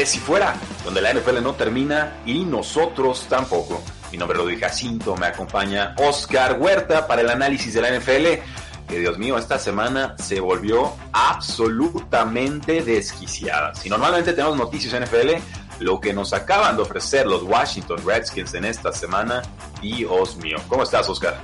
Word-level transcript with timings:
Tres 0.00 0.14
y 0.14 0.18
Fuera, 0.18 0.54
donde 0.82 1.02
la 1.02 1.12
NFL 1.12 1.42
no 1.42 1.52
termina 1.52 2.22
y 2.24 2.46
nosotros 2.46 3.26
tampoco. 3.28 3.82
Mi 4.10 4.16
nombre 4.16 4.34
es 4.34 4.40
Rodríguez 4.40 4.70
Jacinto, 4.70 5.14
me 5.14 5.26
acompaña 5.26 5.94
Oscar 5.98 6.56
Huerta 6.58 7.06
para 7.06 7.20
el 7.20 7.28
análisis 7.28 7.74
de 7.74 7.82
la 7.82 7.90
NFL. 7.90 8.88
Que 8.88 8.98
Dios 8.98 9.18
mío, 9.18 9.36
esta 9.36 9.58
semana 9.58 10.14
se 10.18 10.40
volvió 10.40 10.96
absolutamente 11.12 12.82
desquiciada. 12.82 13.74
Si 13.74 13.90
normalmente 13.90 14.32
tenemos 14.32 14.56
noticias 14.56 14.98
NFL, 14.98 15.32
lo 15.80 16.00
que 16.00 16.14
nos 16.14 16.32
acaban 16.32 16.76
de 16.76 16.82
ofrecer 16.82 17.26
los 17.26 17.42
Washington 17.42 17.98
Redskins 18.02 18.54
en 18.54 18.64
esta 18.64 18.94
semana, 18.94 19.42
Dios 19.82 20.34
mío. 20.36 20.56
¿Cómo 20.68 20.82
estás, 20.82 21.10
Oscar? 21.10 21.38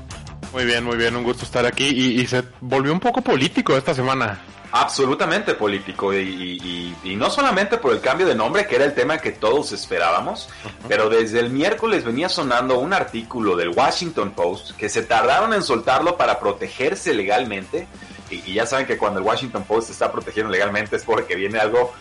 Muy 0.55 0.65
bien, 0.65 0.83
muy 0.83 0.97
bien, 0.97 1.15
un 1.15 1.25
gusto 1.25 1.45
estar 1.45 1.67
aquí 1.67 1.89
y, 1.89 2.23
y 2.23 2.27
se 2.27 2.43
volvió 2.62 2.91
un 2.91 3.01
poco 3.01 3.21
político 3.21 3.77
esta 3.77 3.93
semana 3.93 4.41
absolutamente 4.72 5.55
político 5.55 6.12
y, 6.14 6.95
no 7.17 7.31
solamente 7.31 7.78
por 7.78 7.92
el 7.92 8.00
cambio 8.00 8.27
de 8.27 8.34
nombre, 8.34 8.67
que 8.67 8.77
era 8.77 8.84
el 8.84 8.95
tema 8.95 9.19
que 9.19 9.33
todos 9.33 9.72
esperábamos, 9.72 10.48
pero 10.89 11.09
desde 11.09 11.41
el 11.41 11.50
miércoles 11.50 12.05
venía 12.05 12.28
sonando 12.28 12.78
un 12.78 12.92
artículo 12.92 13.56
del 13.56 13.70
Washington 13.70 14.33
Post 14.33 14.72
que 14.77 14.89
se 14.89 15.03
tardaron 15.03 15.55
en 15.55 15.62
soltarlo 15.62 16.17
para 16.17 16.39
protegerse 16.39 17.14
legalmente. 17.14 17.87
Y, 18.31 18.55
ya 18.55 18.67
saben 18.67 18.87
que 18.87 18.98
cuando 18.98 19.20
el 19.20 19.27
Washington 19.27 19.64
Post 19.64 19.91
está 19.91 20.11
protegiendo 20.11 20.50
legalmente 20.50 20.97
es 20.97 21.05
porque 21.05 21.37
viene 21.37 21.59
algo 21.59 21.92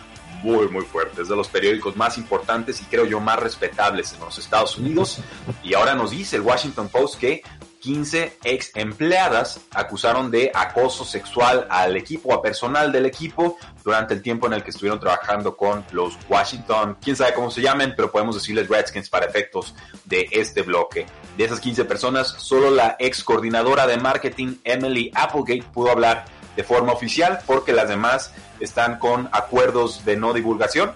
muy, 0.42 0.68
muy 0.68 0.84
fuerte. 0.84 1.22
Es 1.22 1.28
de 1.28 1.36
los 1.36 1.48
periódicos 1.48 1.96
más 1.96 2.18
importantes 2.18 2.80
y 2.82 2.84
creo 2.84 3.06
yo 3.06 3.20
más 3.20 3.38
respetables 3.38 4.12
en 4.12 4.20
los 4.20 4.38
Estados 4.38 4.76
Unidos. 4.76 5.20
Y 5.62 5.74
ahora 5.74 5.94
nos 5.94 6.10
dice 6.10 6.36
el 6.36 6.42
Washington 6.42 6.88
Post 6.88 7.18
que 7.18 7.42
15 7.86 8.38
ex 8.42 8.72
empleadas 8.74 9.60
acusaron 9.70 10.28
de 10.32 10.50
acoso 10.52 11.04
sexual 11.04 11.68
al 11.70 11.96
equipo, 11.96 12.34
a 12.34 12.42
personal 12.42 12.90
del 12.90 13.06
equipo, 13.06 13.58
durante 13.84 14.12
el 14.12 14.22
tiempo 14.22 14.48
en 14.48 14.54
el 14.54 14.64
que 14.64 14.70
estuvieron 14.70 14.98
trabajando 14.98 15.56
con 15.56 15.84
los 15.92 16.18
Washington, 16.28 16.96
quién 17.00 17.14
sabe 17.14 17.34
cómo 17.34 17.48
se 17.48 17.62
llamen, 17.62 17.94
pero 17.96 18.10
podemos 18.10 18.34
decirles 18.34 18.68
Redskins 18.68 19.08
para 19.08 19.26
efectos 19.26 19.76
de 20.04 20.26
este 20.32 20.62
bloque. 20.62 21.06
De 21.36 21.44
esas 21.44 21.60
15 21.60 21.84
personas, 21.84 22.26
solo 22.26 22.70
la 22.70 22.96
ex 22.98 23.22
coordinadora 23.22 23.86
de 23.86 23.98
marketing, 23.98 24.56
Emily 24.64 25.12
Applegate, 25.14 25.62
pudo 25.72 25.92
hablar 25.92 26.24
de 26.56 26.64
forma 26.64 26.92
oficial 26.92 27.38
porque 27.46 27.72
las 27.72 27.88
demás 27.88 28.32
están 28.58 28.98
con 28.98 29.28
acuerdos 29.30 30.04
de 30.04 30.16
no 30.16 30.32
divulgación 30.32 30.92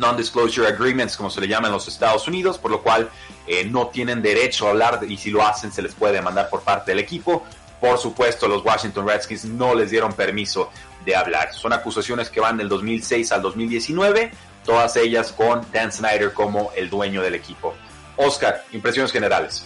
non-disclosure 0.00 0.66
agreements, 0.66 1.16
como 1.16 1.30
se 1.30 1.40
le 1.40 1.48
llama 1.48 1.68
en 1.68 1.74
los 1.74 1.86
Estados 1.88 2.26
Unidos, 2.26 2.58
por 2.58 2.70
lo 2.70 2.82
cual 2.82 3.10
eh, 3.52 3.64
no 3.64 3.88
tienen 3.88 4.22
derecho 4.22 4.68
a 4.68 4.70
hablar 4.70 5.00
y 5.08 5.16
si 5.16 5.28
lo 5.28 5.44
hacen 5.44 5.72
se 5.72 5.82
les 5.82 5.92
puede 5.92 6.12
demandar 6.12 6.48
por 6.48 6.62
parte 6.62 6.92
del 6.92 7.00
equipo. 7.00 7.44
Por 7.80 7.98
supuesto, 7.98 8.46
los 8.46 8.64
Washington 8.64 9.08
Redskins 9.08 9.44
no 9.44 9.74
les 9.74 9.90
dieron 9.90 10.12
permiso 10.12 10.70
de 11.04 11.16
hablar. 11.16 11.52
Son 11.52 11.72
acusaciones 11.72 12.30
que 12.30 12.38
van 12.38 12.58
del 12.58 12.68
2006 12.68 13.32
al 13.32 13.42
2019, 13.42 14.30
todas 14.64 14.94
ellas 14.94 15.32
con 15.32 15.66
Dan 15.72 15.90
Snyder 15.90 16.32
como 16.32 16.70
el 16.76 16.88
dueño 16.88 17.22
del 17.22 17.34
equipo. 17.34 17.74
Oscar, 18.14 18.62
impresiones 18.70 19.10
generales. 19.10 19.64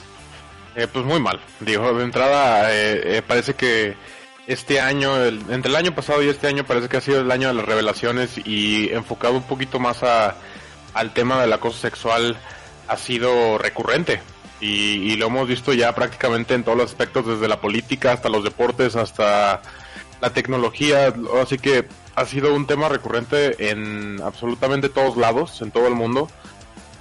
Eh, 0.76 0.86
pues 0.90 1.04
muy 1.04 1.20
mal. 1.20 1.38
Dijo, 1.60 1.92
de 1.92 2.04
entrada, 2.04 2.68
eh, 2.70 3.20
parece 3.26 3.52
que 3.52 3.96
este 4.46 4.80
año, 4.80 5.26
entre 5.26 5.68
el 5.68 5.76
año 5.76 5.94
pasado 5.94 6.22
y 6.22 6.30
este 6.30 6.46
año 6.46 6.64
parece 6.64 6.88
que 6.88 6.96
ha 6.96 7.02
sido 7.02 7.20
el 7.20 7.30
año 7.30 7.48
de 7.48 7.54
las 7.54 7.66
revelaciones 7.66 8.38
y 8.46 8.90
enfocado 8.94 9.34
un 9.34 9.42
poquito 9.42 9.78
más 9.78 10.02
a, 10.02 10.36
al 10.94 11.12
tema 11.12 11.38
del 11.42 11.52
acoso 11.52 11.78
sexual 11.78 12.38
ha 12.88 12.96
sido 12.96 13.58
recurrente. 13.58 14.20
Y, 14.60 15.16
lo 15.16 15.26
hemos 15.26 15.46
visto 15.46 15.74
ya 15.74 15.94
prácticamente 15.94 16.54
en 16.54 16.64
todos 16.64 16.78
los 16.78 16.90
aspectos, 16.90 17.26
desde 17.26 17.48
la 17.48 17.60
política 17.60 18.12
hasta 18.12 18.30
los 18.30 18.44
deportes, 18.44 18.96
hasta 18.96 19.60
la 20.20 20.30
tecnología, 20.30 21.12
así 21.42 21.58
que 21.58 21.86
ha 22.14 22.24
sido 22.24 22.54
un 22.54 22.66
tema 22.66 22.88
recurrente 22.88 23.70
en 23.70 24.22
absolutamente 24.22 24.88
todos 24.88 25.18
lados, 25.18 25.60
en 25.60 25.70
todo 25.70 25.86
el 25.86 25.94
mundo. 25.94 26.30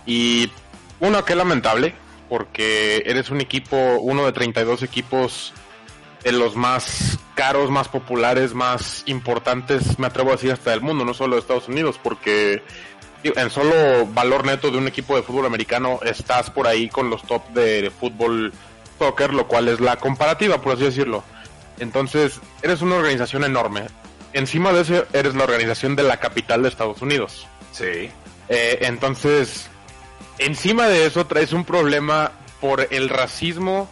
Y 0.06 0.52
uno 1.00 1.24
que 1.24 1.36
lamentable 1.36 1.94
porque 2.34 3.04
eres 3.06 3.30
un 3.30 3.42
equipo, 3.42 3.78
uno 4.02 4.26
de 4.26 4.32
32 4.32 4.82
equipos 4.84 5.54
de 6.24 6.32
los 6.32 6.56
más 6.56 7.20
caros, 7.36 7.70
más 7.70 7.90
populares, 7.90 8.54
más 8.54 9.04
importantes, 9.06 10.00
me 10.00 10.08
atrevo 10.08 10.30
a 10.30 10.34
decir 10.34 10.52
hasta 10.52 10.72
del 10.72 10.82
mundo, 10.82 11.06
no 11.06 11.14
solo 11.14 11.36
de 11.36 11.42
Estados 11.42 11.68
Unidos, 11.68 12.00
porque 12.02 12.64
en 13.24 13.50
solo 13.50 14.06
valor 14.08 14.46
neto 14.46 14.72
de 14.72 14.78
un 14.78 14.88
equipo 14.88 15.16
de 15.16 15.24
fútbol 15.24 15.46
americano 15.46 16.00
estás 16.04 16.50
por 16.50 16.68
ahí 16.68 16.90
con 16.90 17.10
los 17.10 17.24
top 17.24 17.48
de 17.50 17.92
fútbol 17.92 18.54
soccer, 19.00 19.34
lo 19.34 19.48
cual 19.48 19.68
es 19.68 19.80
la 19.80 19.98
comparativa, 19.98 20.62
por 20.62 20.74
así 20.74 20.84
decirlo. 20.84 21.24
Entonces, 21.80 22.40
eres 22.62 22.82
una 22.82 22.96
organización 22.96 23.44
enorme. 23.44 23.88
Encima 24.34 24.74
de 24.74 24.82
eso, 24.82 25.06
eres 25.14 25.36
la 25.36 25.44
organización 25.44 25.96
de 25.96 26.04
la 26.04 26.18
capital 26.18 26.64
de 26.64 26.70
Estados 26.70 27.02
Unidos. 27.02 27.48
Sí. 27.72 28.10
Eh, 28.50 28.80
entonces, 28.82 29.68
encima 30.38 30.88
de 30.88 31.06
eso 31.06 31.26
traes 31.26 31.54
un 31.54 31.66
problema 31.66 32.32
por 32.60 32.88
el 32.92 33.10
racismo 33.10 33.90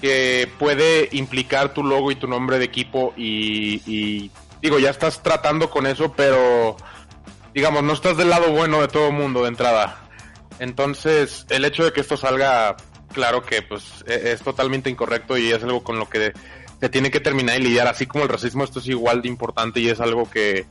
que 0.00 0.50
puede 0.58 1.08
implicar 1.12 1.72
tu 1.72 1.84
logo 1.84 2.10
y 2.10 2.16
tu 2.16 2.26
nombre 2.26 2.58
de 2.58 2.64
equipo 2.64 3.14
y, 3.16 4.30
digo, 4.60 4.78
ya 4.80 4.90
estás 4.90 5.22
tratando 5.22 5.70
con 5.70 5.86
eso, 5.86 6.12
pero 6.12 6.76
digamos, 7.54 7.82
no 7.82 7.92
estás 7.92 8.16
del 8.16 8.30
lado 8.30 8.50
bueno 8.52 8.80
de 8.80 8.88
todo 8.88 9.08
el 9.08 9.14
mundo 9.14 9.42
de 9.42 9.48
entrada. 9.48 10.08
Entonces, 10.58 11.46
el 11.50 11.64
hecho 11.64 11.84
de 11.84 11.92
que 11.92 12.00
esto 12.00 12.16
salga 12.16 12.76
claro 13.12 13.42
que 13.42 13.62
pues 13.62 14.04
e, 14.06 14.32
es, 14.32 14.42
totalmente 14.42 14.90
incorrecto 14.90 15.36
y 15.36 15.50
es 15.50 15.62
algo 15.62 15.82
con 15.82 15.98
lo 15.98 16.08
que 16.08 16.32
se 16.80 16.88
tiene 16.88 17.10
que 17.10 17.20
terminar 17.20 17.60
y 17.60 17.64
lidiar, 17.64 17.86
así 17.86 18.06
como 18.06 18.24
el 18.24 18.30
racismo, 18.30 18.64
esto 18.64 18.80
es 18.80 18.88
igual 18.88 19.22
de 19.22 19.28
importante 19.28 19.80
y 19.80 19.88
es 19.88 20.00
algo 20.00 20.28
que, 20.28 20.66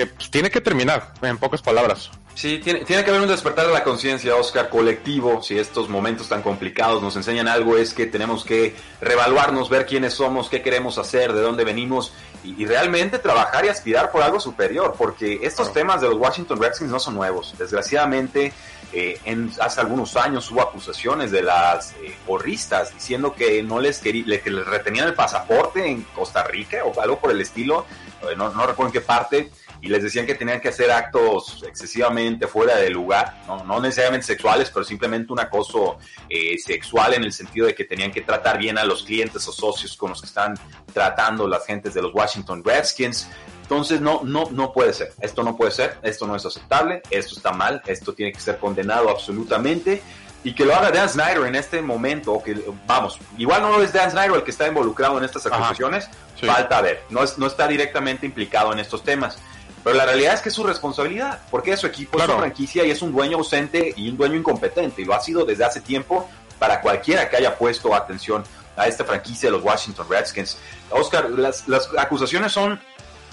que 0.00 0.06
pues, 0.06 0.30
tiene 0.30 0.50
que 0.50 0.62
terminar, 0.62 1.12
en 1.20 1.36
pocas 1.36 1.60
palabras. 1.60 2.10
Sí, 2.34 2.58
tiene, 2.58 2.86
tiene 2.86 3.04
que 3.04 3.10
haber 3.10 3.22
un 3.22 3.28
despertar 3.28 3.66
de 3.66 3.72
la 3.74 3.84
conciencia, 3.84 4.34
Oscar, 4.34 4.70
colectivo. 4.70 5.42
Si 5.42 5.58
estos 5.58 5.90
momentos 5.90 6.26
tan 6.28 6.40
complicados 6.40 7.02
nos 7.02 7.16
enseñan 7.16 7.48
algo, 7.48 7.76
es 7.76 7.92
que 7.92 8.06
tenemos 8.06 8.44
que 8.44 8.74
reevaluarnos, 9.02 9.68
ver 9.68 9.84
quiénes 9.84 10.14
somos, 10.14 10.48
qué 10.48 10.62
queremos 10.62 10.96
hacer, 10.96 11.34
de 11.34 11.42
dónde 11.42 11.64
venimos 11.64 12.12
y, 12.42 12.64
realmente 12.64 13.18
trabajar 13.18 13.66
y 13.66 13.68
aspirar 13.68 14.10
por 14.10 14.22
algo 14.22 14.40
superior, 14.40 14.94
porque 14.96 15.40
estos 15.42 15.70
temas 15.74 16.00
de 16.00 16.08
los 16.08 16.16
Washington 16.16 16.58
Redskins 16.58 16.90
no 16.90 16.98
son 16.98 17.14
nuevos. 17.14 17.54
Desgraciadamente, 17.58 18.54
eh, 18.94 19.20
en, 19.26 19.52
hace 19.60 19.82
algunos 19.82 20.16
años 20.16 20.50
hubo 20.50 20.62
acusaciones 20.62 21.30
de 21.30 21.42
las 21.42 21.92
eh, 21.92 22.16
porristas 22.26 22.94
diciendo 22.94 23.34
que 23.34 23.62
no 23.62 23.80
les, 23.80 23.98
quería, 23.98 24.40
que 24.40 24.50
les 24.50 24.66
retenían 24.66 25.08
el 25.08 25.14
pasaporte 25.14 25.86
en 25.86 26.04
Costa 26.14 26.42
Rica 26.44 26.78
o 26.86 26.98
algo 27.02 27.18
por 27.18 27.32
el 27.32 27.40
estilo. 27.42 27.84
Eh, 28.22 28.34
no, 28.34 28.48
no 28.48 28.66
recuerdo 28.66 28.88
en 28.88 28.92
qué 28.92 29.00
parte 29.02 29.50
y 29.82 29.88
les 29.88 30.02
decían 30.02 30.26
que 30.26 30.34
tenían 30.34 30.60
que 30.60 30.68
hacer 30.68 30.90
actos 30.90 31.62
excesivamente 31.66 32.46
fuera 32.46 32.76
de 32.76 32.90
lugar, 32.90 33.42
no, 33.46 33.80
necesariamente 33.80 34.26
sexuales, 34.26 34.70
pero 34.72 34.84
simplemente 34.84 35.32
un 35.32 35.40
acoso 35.40 35.98
eh, 36.28 36.58
sexual 36.58 37.14
en 37.14 37.24
el 37.24 37.32
sentido 37.32 37.66
de 37.66 37.74
que 37.74 37.84
tenían 37.84 38.10
que 38.10 38.20
tratar 38.20 38.58
bien 38.58 38.78
a 38.78 38.84
los 38.84 39.04
clientes 39.04 39.46
o 39.48 39.52
socios 39.52 39.96
con 39.96 40.10
los 40.10 40.20
que 40.20 40.26
están 40.26 40.54
tratando 40.92 41.48
las 41.48 41.64
gentes 41.66 41.94
de 41.94 42.02
los 42.02 42.14
Washington 42.14 42.62
Redskins. 42.64 43.28
Entonces 43.62 44.00
no, 44.00 44.22
no, 44.24 44.48
no 44.50 44.72
puede 44.72 44.92
ser. 44.92 45.12
Esto 45.20 45.42
no 45.44 45.56
puede 45.56 45.70
ser. 45.70 45.98
Esto 46.02 46.26
no 46.26 46.34
es 46.34 46.44
aceptable. 46.44 47.02
Esto 47.08 47.36
está 47.36 47.52
mal. 47.52 47.80
Esto 47.86 48.12
tiene 48.12 48.32
que 48.32 48.40
ser 48.40 48.58
condenado 48.58 49.08
absolutamente. 49.08 50.02
Y 50.42 50.54
que 50.54 50.64
lo 50.64 50.74
haga 50.74 50.90
Dan 50.90 51.08
Snyder 51.08 51.46
en 51.46 51.54
este 51.54 51.82
momento, 51.82 52.42
que 52.42 52.58
vamos, 52.86 53.18
igual 53.36 53.60
no 53.60 53.80
es 53.82 53.92
Dan 53.92 54.10
Snyder 54.10 54.36
el 54.36 54.42
que 54.42 54.50
está 54.50 54.66
involucrado 54.66 55.18
en 55.18 55.24
estas 55.24 55.44
acusaciones, 55.44 56.08
falta 56.40 56.80
ver, 56.80 57.02
no, 57.10 57.22
es, 57.22 57.36
no 57.36 57.46
está 57.46 57.68
directamente 57.68 58.24
implicado 58.24 58.72
en 58.72 58.78
estos 58.78 59.04
temas. 59.04 59.38
Pero 59.82 59.96
la 59.96 60.04
realidad 60.04 60.34
es 60.34 60.40
que 60.40 60.50
es 60.50 60.54
su 60.54 60.64
responsabilidad, 60.64 61.40
porque 61.50 61.72
es 61.72 61.80
su 61.80 61.86
equipo, 61.86 62.18
es 62.18 62.24
su 62.24 62.32
franquicia 62.32 62.84
y 62.84 62.90
es 62.90 63.00
un 63.02 63.12
dueño 63.12 63.38
ausente 63.38 63.94
y 63.96 64.10
un 64.10 64.16
dueño 64.16 64.36
incompetente, 64.36 65.02
y 65.02 65.04
lo 65.04 65.14
ha 65.14 65.20
sido 65.20 65.44
desde 65.44 65.64
hace 65.64 65.80
tiempo 65.80 66.28
para 66.58 66.80
cualquiera 66.80 67.28
que 67.28 67.36
haya 67.36 67.56
puesto 67.56 67.94
atención 67.94 68.44
a 68.76 68.86
esta 68.86 69.04
franquicia 69.04 69.48
de 69.48 69.56
los 69.56 69.64
Washington 69.64 70.06
Redskins. 70.08 70.58
Oscar, 70.90 71.30
las, 71.30 71.66
las 71.68 71.88
acusaciones 71.96 72.52
son 72.52 72.78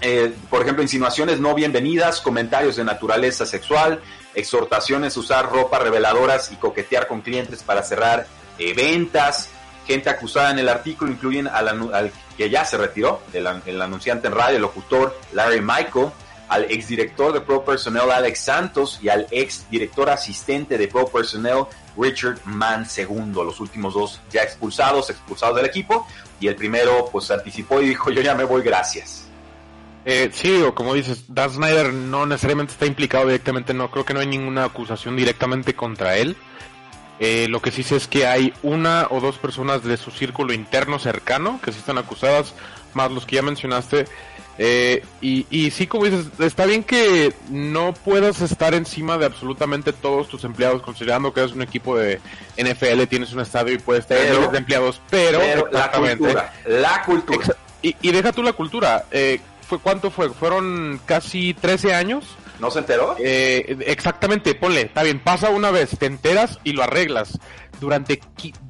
eh, 0.02 0.32
por 0.50 0.62
ejemplo, 0.62 0.84
insinuaciones 0.84 1.40
no 1.40 1.56
bienvenidas, 1.56 2.22
comentarios 2.22 2.76
de 2.76 2.84
naturaleza 2.84 3.46
sexual, 3.46 4.00
exhortaciones 4.36 5.18
a 5.18 5.20
usar 5.20 5.52
ropa 5.52 5.80
reveladoras 5.80 6.52
y 6.52 6.56
coquetear 6.56 7.08
con 7.08 7.22
clientes 7.22 7.64
para 7.64 7.82
cerrar 7.82 8.28
eh, 8.60 8.74
ventas. 8.74 9.50
Gente 9.88 10.10
acusada 10.10 10.52
en 10.52 10.60
el 10.60 10.70
artículo 10.70 11.12
incluyen 11.12 11.48
al, 11.48 12.12
que 12.36 12.50
ya 12.50 12.66
se 12.66 12.78
retiró, 12.78 13.22
el, 13.34 13.48
el, 13.66 13.82
anunciante 13.82 14.28
en 14.28 14.36
radio, 14.36 14.58
el 14.58 14.62
locutor 14.62 15.18
Larry 15.34 15.62
Michael, 15.62 16.10
al 16.48 16.66
exdirector 16.66 17.34
de 17.34 17.42
Pro 17.42 17.64
Personnel 17.64 18.12
Alex 18.12 18.40
Santos 18.40 19.00
y 19.02 19.10
al 19.10 19.28
exdirector 19.32 20.10
asistente 20.10 20.78
de 20.78 20.88
Pro 20.88 21.08
Personnel 21.08 21.66
Richard 21.98 22.40
Mann 22.46 22.86
II, 22.96 23.34
los 23.34 23.60
últimos 23.60 23.94
dos 23.94 24.22
ya 24.32 24.44
expulsados, 24.44 25.10
expulsados 25.10 25.56
del 25.56 25.66
equipo, 25.66 26.08
y 26.40 26.48
el 26.48 26.56
primero 26.56 27.10
pues 27.12 27.30
anticipó 27.32 27.82
y 27.82 27.90
dijo 27.90 28.12
yo 28.12 28.22
ya 28.22 28.36
me 28.36 28.44
voy, 28.44 28.62
gracias. 28.62 29.28
Eh, 30.06 30.30
sí, 30.32 30.62
o 30.62 30.74
como 30.74 30.94
dices, 30.94 31.26
Dan 31.28 31.50
Snyder 31.50 31.94
no 31.94 32.26
necesariamente 32.26 32.72
está 32.72 32.86
implicado 32.86 33.26
directamente, 33.26 33.74
no 33.74 33.92
creo 33.92 34.06
que 34.06 34.14
no 34.14 34.22
hay 34.22 34.28
ninguna 34.28 34.64
acusación 34.64 35.18
directamente 35.18 35.76
contra 35.76 36.16
él. 36.16 36.38
Eh, 37.20 37.48
lo 37.50 37.62
que 37.62 37.72
sí 37.72 37.84
sé 37.84 37.96
es 37.98 38.08
que 38.08 38.26
hay 38.26 38.54
una 38.64 39.08
o 39.10 39.20
dos 39.20 39.38
personas 39.38 39.84
de 39.84 39.98
su 39.98 40.12
círculo 40.12 40.54
interno 40.54 41.00
cercano 41.00 41.60
que 41.62 41.74
sí 41.74 41.80
están 41.80 41.98
acusadas, 41.98 42.54
más 42.94 43.12
los 43.12 43.26
que 43.26 43.36
ya 43.36 43.42
mencionaste. 43.42 44.06
Eh, 44.60 45.04
y, 45.22 45.46
y 45.50 45.72
sí, 45.72 45.88
como 45.88 46.06
dices, 46.06 46.28
está 46.40 46.66
bien 46.66 46.84
que 46.84 47.34
no 47.50 47.94
puedas 47.94 48.42
estar 48.42 48.74
encima 48.74 49.18
de 49.18 49.26
absolutamente 49.26 49.94
todos 49.94 50.28
tus 50.28 50.44
empleados, 50.44 50.82
considerando 50.82 51.34
que 51.34 51.42
eres 51.42 51.54
un 51.54 51.62
equipo 51.62 51.98
de 51.98 52.20
NFL, 52.58 53.04
tienes 53.08 53.34
un 53.34 53.42
estadio 53.42 53.74
y 53.74 53.78
puedes 53.78 54.08
tener 54.08 54.32
miles 54.34 54.52
de 54.52 54.58
empleados, 54.58 55.02
pero, 55.10 55.40
la 55.72 55.92
cultura, 55.92 56.54
la 56.66 57.02
cultura. 57.04 57.56
Y, 57.82 57.96
y, 58.02 58.12
deja 58.12 58.32
tú 58.32 58.42
la 58.42 58.54
cultura. 58.54 59.06
Eh, 59.12 59.40
fue 59.68 59.80
cuánto 59.80 60.10
fue? 60.10 60.30
Fueron 60.30 61.00
casi 61.06 61.54
13 61.54 61.94
años. 61.94 62.26
¿No 62.60 62.72
se 62.72 62.80
enteró? 62.80 63.16
Eh, 63.20 63.78
exactamente, 63.86 64.56
ponle, 64.56 64.82
está 64.82 65.04
bien, 65.04 65.20
pasa 65.20 65.50
una 65.50 65.70
vez, 65.70 65.92
te 66.00 66.08
enteras 66.08 66.60
y 66.64 66.74
lo 66.74 66.82
arreglas. 66.82 67.38
Durante 67.80 68.20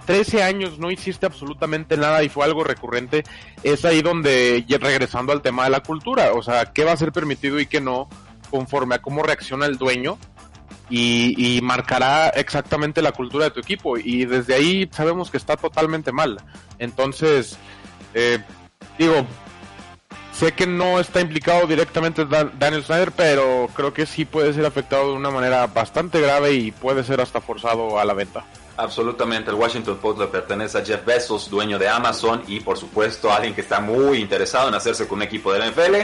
13 0.06 0.44
años 0.44 0.80
no 0.80 0.92
hiciste 0.92 1.26
absolutamente 1.26 1.98
nada 1.98 2.24
y 2.24 2.30
fue 2.30 2.46
algo 2.46 2.64
recurrente. 2.64 3.24
Es 3.64 3.86
ahí 3.86 4.02
donde, 4.02 4.66
regresando 4.80 5.32
al 5.32 5.42
tema 5.42 5.66
de 5.66 5.70
la 5.70 5.82
cultura, 5.82 6.34
o 6.34 6.42
sea, 6.42 6.74
qué 6.74 6.84
va 6.84 6.94
a 6.94 6.98
ser 6.98 7.12
permitido 7.12 7.60
y 7.60 7.68
qué 7.68 7.82
no, 7.82 8.10
conforme 8.50 8.96
a 8.96 9.02
cómo 9.02 9.24
reacciona 9.24 9.66
el 9.66 9.78
dueño 9.78 10.18
y, 10.90 11.60
marcará 11.64 12.30
exactamente 12.30 13.02
la 13.02 13.12
cultura 13.12 13.46
de 13.46 13.52
tu 13.52 13.60
equipo. 13.60 13.98
Y 13.98 14.26
desde 14.26 14.56
ahí 14.56 14.90
sabemos 14.92 15.30
que 15.32 15.38
está 15.38 15.58
totalmente 15.58 16.12
mal. 16.12 16.38
Entonces, 16.80 17.58
eh, 18.14 18.40
digo, 18.98 19.26
Sé 20.38 20.52
que 20.52 20.68
no 20.68 21.00
está 21.00 21.20
implicado 21.20 21.66
directamente 21.66 22.24
Daniel 22.24 22.84
Snyder, 22.84 23.12
pero 23.12 23.68
creo 23.74 23.92
que 23.92 24.06
sí 24.06 24.24
puede 24.24 24.54
ser 24.54 24.68
afectado 24.68 25.10
de 25.10 25.18
una 25.18 25.32
manera 25.32 25.66
bastante 25.66 26.22
grave 26.22 26.54
y 26.54 26.70
puede 26.70 27.04
ser 27.04 27.22
hasta 27.22 27.42
forzado 27.42 28.00
a 28.00 28.06
la 28.06 28.14
venta. 28.14 28.46
Absolutamente, 28.78 29.50
el 29.50 29.56
Washington 29.56 29.98
Post 29.98 30.20
le 30.20 30.28
pertenece 30.28 30.78
a 30.78 30.86
Jeff 30.86 31.04
Bezos, 31.04 31.50
dueño 31.50 31.80
de 31.80 31.90
Amazon 31.90 32.44
y 32.48 32.60
por 32.60 32.78
supuesto 32.78 33.32
alguien 33.32 33.56
que 33.56 33.62
está 33.62 33.80
muy 33.80 34.20
interesado 34.20 34.70
en 34.70 34.76
hacerse 34.76 35.08
con 35.08 35.18
un 35.18 35.24
equipo 35.24 35.52
de 35.52 35.60
la 35.60 35.72
NFL. 35.72 35.96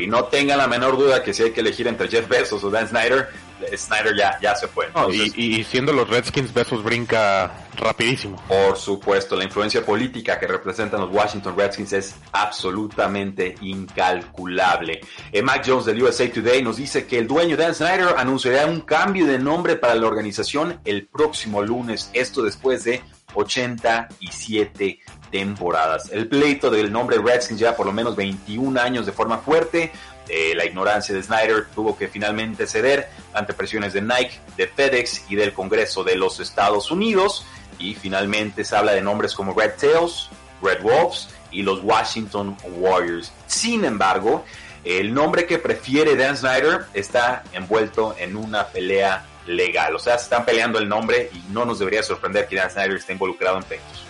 Y 0.00 0.06
no 0.06 0.24
tenga 0.26 0.56
la 0.56 0.68
menor 0.68 0.96
duda 0.96 1.24
que 1.24 1.34
si 1.34 1.42
hay 1.42 1.50
que 1.50 1.60
elegir 1.60 1.88
entre 1.88 2.08
Jeff 2.08 2.28
Bezos 2.28 2.62
o 2.62 2.70
Dan 2.70 2.88
Snyder, 2.88 3.28
Snyder 3.76 4.16
ya, 4.16 4.38
ya 4.40 4.54
se 4.54 4.68
fue. 4.68 4.88
y, 5.36 5.64
siendo 5.64 5.92
los 5.92 6.08
Redskins, 6.08 6.52
Bezos 6.52 6.82
brinca 6.82 7.50
rapidísimo. 7.76 8.42
Por 8.48 8.76
supuesto, 8.76 9.36
la 9.36 9.44
influencia 9.44 9.84
política 9.84 10.38
que 10.38 10.46
representan 10.46 11.00
los 11.00 11.10
Washington 11.10 11.56
Redskins 11.56 11.92
es 11.92 12.16
absolutamente 12.32 13.54
incalculable. 13.60 15.00
Eh, 15.32 15.42
Mac 15.42 15.64
Jones 15.66 15.86
del 15.86 16.02
USA 16.02 16.30
Today 16.30 16.62
nos 16.62 16.76
dice 16.76 17.06
que 17.06 17.18
el 17.18 17.26
dueño 17.26 17.56
Dan 17.56 17.74
Snyder 17.74 18.14
anunciará 18.16 18.66
un 18.66 18.80
cambio 18.80 19.26
de 19.26 19.38
nombre 19.38 19.76
para 19.76 19.94
la 19.94 20.06
organización 20.06 20.80
el 20.84 21.06
próximo 21.06 21.62
lunes, 21.62 22.10
esto 22.12 22.42
después 22.42 22.84
de 22.84 23.02
87 23.34 25.00
temporadas. 25.30 26.10
El 26.12 26.28
pleito 26.28 26.70
del 26.70 26.92
nombre 26.92 27.18
Redskins 27.18 27.58
ya 27.58 27.74
por 27.74 27.86
lo 27.86 27.92
menos 27.92 28.14
21 28.14 28.78
años 28.80 29.06
de 29.06 29.12
forma 29.12 29.38
fuerte. 29.38 29.90
Eh, 30.28 30.54
la 30.54 30.64
ignorancia 30.64 31.14
de 31.14 31.22
Snyder 31.22 31.66
tuvo 31.74 31.96
que 31.96 32.08
finalmente 32.08 32.66
ceder 32.66 33.08
ante 33.34 33.52
presiones 33.52 33.92
de 33.92 34.02
Nike, 34.02 34.40
de 34.56 34.68
FedEx 34.68 35.30
y 35.30 35.36
del 35.36 35.52
Congreso 35.52 36.04
de 36.04 36.16
los 36.16 36.40
Estados 36.40 36.90
Unidos. 36.90 37.44
Y 37.78 37.94
finalmente 37.94 38.64
se 38.64 38.76
habla 38.76 38.92
de 38.92 39.02
nombres 39.02 39.34
como 39.34 39.58
Red 39.58 39.72
Tails, 39.80 40.28
Red 40.62 40.82
Wolves 40.82 41.28
y 41.50 41.62
los 41.62 41.82
Washington 41.82 42.56
Warriors. 42.76 43.32
Sin 43.46 43.84
embargo, 43.84 44.44
el 44.84 45.12
nombre 45.12 45.46
que 45.46 45.58
prefiere 45.58 46.16
Dan 46.16 46.36
Snyder 46.36 46.86
está 46.94 47.42
envuelto 47.52 48.14
en 48.18 48.36
una 48.36 48.68
pelea 48.68 49.26
legal. 49.46 49.96
O 49.96 49.98
sea, 49.98 50.18
se 50.18 50.24
están 50.24 50.44
peleando 50.44 50.78
el 50.78 50.88
nombre 50.88 51.30
y 51.32 51.52
no 51.52 51.64
nos 51.64 51.78
debería 51.78 52.02
sorprender 52.02 52.46
que 52.46 52.56
Dan 52.56 52.70
Snyder 52.70 52.96
esté 52.96 53.12
involucrado 53.12 53.58
en 53.58 53.64
pleitos. 53.64 54.04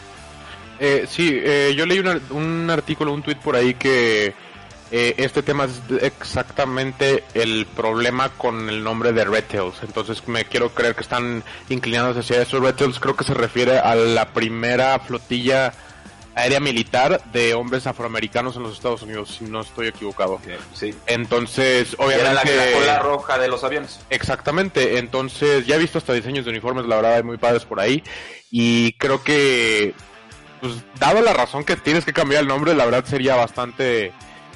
Eh, 0.79 1.07
sí, 1.09 1.41
eh, 1.43 1.75
yo 1.77 1.87
leí 1.87 2.01
un 2.31 2.69
artículo, 2.71 3.13
un 3.13 3.23
tweet 3.23 3.37
por 3.37 3.55
ahí 3.55 3.75
que 3.75 4.35
eh, 4.95 5.15
este 5.17 5.43
tema 5.43 5.65
es 5.65 5.81
exactamente 6.03 7.25
el 7.33 7.65
problema 7.65 8.29
con 8.29 8.69
el 8.69 8.85
nombre 8.85 9.15
de 9.15 9.25
Red 9.25 9.45
Tails. 9.45 9.77
Entonces 9.83 10.29
me 10.29 10.45
quiero 10.45 10.69
creer 10.75 10.95
que 10.95 11.01
están 11.01 11.43
inclinados 11.71 12.19
hacia 12.19 12.43
eso. 12.43 12.61
Red 12.61 12.75
Tails 12.75 13.01
creo 13.01 13.17
que 13.17 13.25
se 13.25 13.33
refiere 13.33 13.79
a 13.79 13.95
la 13.95 14.35
primera 14.35 14.99
flotilla 14.99 15.73
aérea 16.35 16.61
militar 16.61 17.23
de 17.33 17.55
hombres 17.55 17.87
afroamericanos 17.87 18.57
en 18.57 18.65
los 18.65 18.75
Estados 18.75 19.01
Unidos, 19.01 19.37
si 19.39 19.45
no 19.45 19.63
estoy 19.63 19.89
equivocado. 19.89 20.39
Sí. 20.75 20.95
Entonces, 21.07 21.97
obviamente... 21.99 22.53
Era 22.53 22.67
la 22.67 22.73
cola 22.73 22.99
roja 22.99 23.39
de 23.39 23.49
los 23.49 23.65
aviones. 23.65 24.01
Exactamente. 24.11 24.99
Entonces, 24.99 25.67
ya 25.67 25.77
he 25.77 25.79
visto 25.79 25.97
hasta 25.97 26.13
diseños 26.13 26.45
de 26.45 26.51
uniformes, 26.51 26.85
la 26.85 26.97
verdad, 26.97 27.15
hay 27.15 27.23
muy 27.23 27.39
padres 27.39 27.65
por 27.65 27.81
ahí. 27.81 28.03
Y 28.51 28.93
creo 28.95 29.23
que, 29.23 29.95
pues, 30.61 30.75
dado 30.99 31.23
la 31.23 31.33
razón 31.33 31.65
que 31.65 31.77
tienes 31.77 32.05
que 32.05 32.13
cambiar 32.13 32.43
el 32.43 32.49
nombre, 32.49 32.75
la 32.75 32.85
verdad 32.85 33.07
sería 33.07 33.37
bastante 33.37 34.13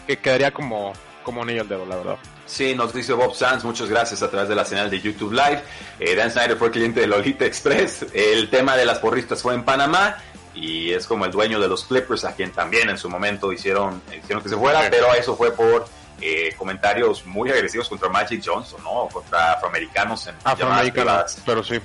que 0.06 0.18
quedaría 0.18 0.50
como, 0.50 0.92
como 1.22 1.42
anillo 1.42 1.62
al 1.62 1.68
dedo, 1.68 1.86
la 1.86 1.96
verdad. 1.96 2.16
Sí, 2.46 2.75
nos 2.75 2.94
dice 2.94 3.12
Bob 3.12 3.34
Sanz, 3.34 3.64
muchas 3.64 3.88
gracias 3.88 4.22
a 4.22 4.30
través 4.30 4.48
de 4.48 4.54
la 4.54 4.64
señal 4.64 4.88
de 4.88 5.00
YouTube 5.00 5.32
Live. 5.32 5.62
Eh, 5.98 6.14
Dan 6.14 6.30
Snyder 6.30 6.56
fue 6.56 6.70
cliente 6.70 7.00
de 7.00 7.08
Lolita 7.08 7.44
Express. 7.44 8.06
El 8.14 8.48
tema 8.48 8.76
de 8.76 8.84
las 8.84 8.98
porristas 9.00 9.42
fue 9.42 9.54
en 9.54 9.64
Panamá 9.64 10.16
y 10.54 10.92
es 10.92 11.06
como 11.06 11.25
el 11.25 11.32
dueño 11.32 11.60
de 11.60 11.68
los 11.68 11.84
Clippers, 11.84 12.25
a 12.25 12.34
quien 12.34 12.52
también 12.52 12.88
en 12.88 12.96
su 12.96 13.10
momento 13.10 13.52
hicieron, 13.52 14.00
hicieron 14.16 14.42
que 14.42 14.48
se 14.48 14.56
fuera, 14.56 14.88
pero 14.90 15.12
eso 15.12 15.36
fue 15.36 15.52
por 15.52 15.86
eh, 16.20 16.54
comentarios 16.56 17.26
muy 17.26 17.50
agresivos 17.50 17.88
contra 17.88 18.08
Magic 18.08 18.42
Johnson, 18.44 18.82
¿no? 18.82 19.08
Contra 19.12 19.52
afroamericanos 19.52 20.26
en 20.28 20.34
afroamericanos, 20.44 21.38
pero 21.44 21.62
sí. 21.62 21.78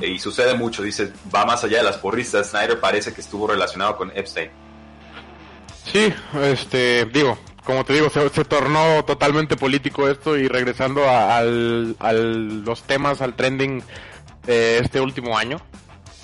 Eh, 0.00 0.08
y 0.08 0.18
sucede 0.18 0.54
mucho, 0.54 0.82
dice, 0.82 1.12
va 1.34 1.44
más 1.44 1.64
allá 1.64 1.78
de 1.78 1.84
las 1.84 1.96
porristas. 1.96 2.50
Snyder 2.50 2.78
parece 2.78 3.12
que 3.12 3.20
estuvo 3.20 3.46
relacionado 3.46 3.96
con 3.96 4.10
Epstein. 4.16 4.50
Sí, 5.92 6.12
este, 6.42 7.06
digo, 7.06 7.38
como 7.64 7.84
te 7.84 7.94
digo, 7.94 8.10
se, 8.10 8.44
tornó 8.44 9.04
totalmente 9.04 9.56
político 9.56 10.08
esto 10.08 10.36
y 10.36 10.48
regresando 10.48 11.02
a, 11.08 11.42
los 11.42 12.82
temas, 12.82 13.20
al 13.20 13.34
trending 13.34 13.82
este 14.46 15.00
último 15.00 15.36
año. 15.36 15.60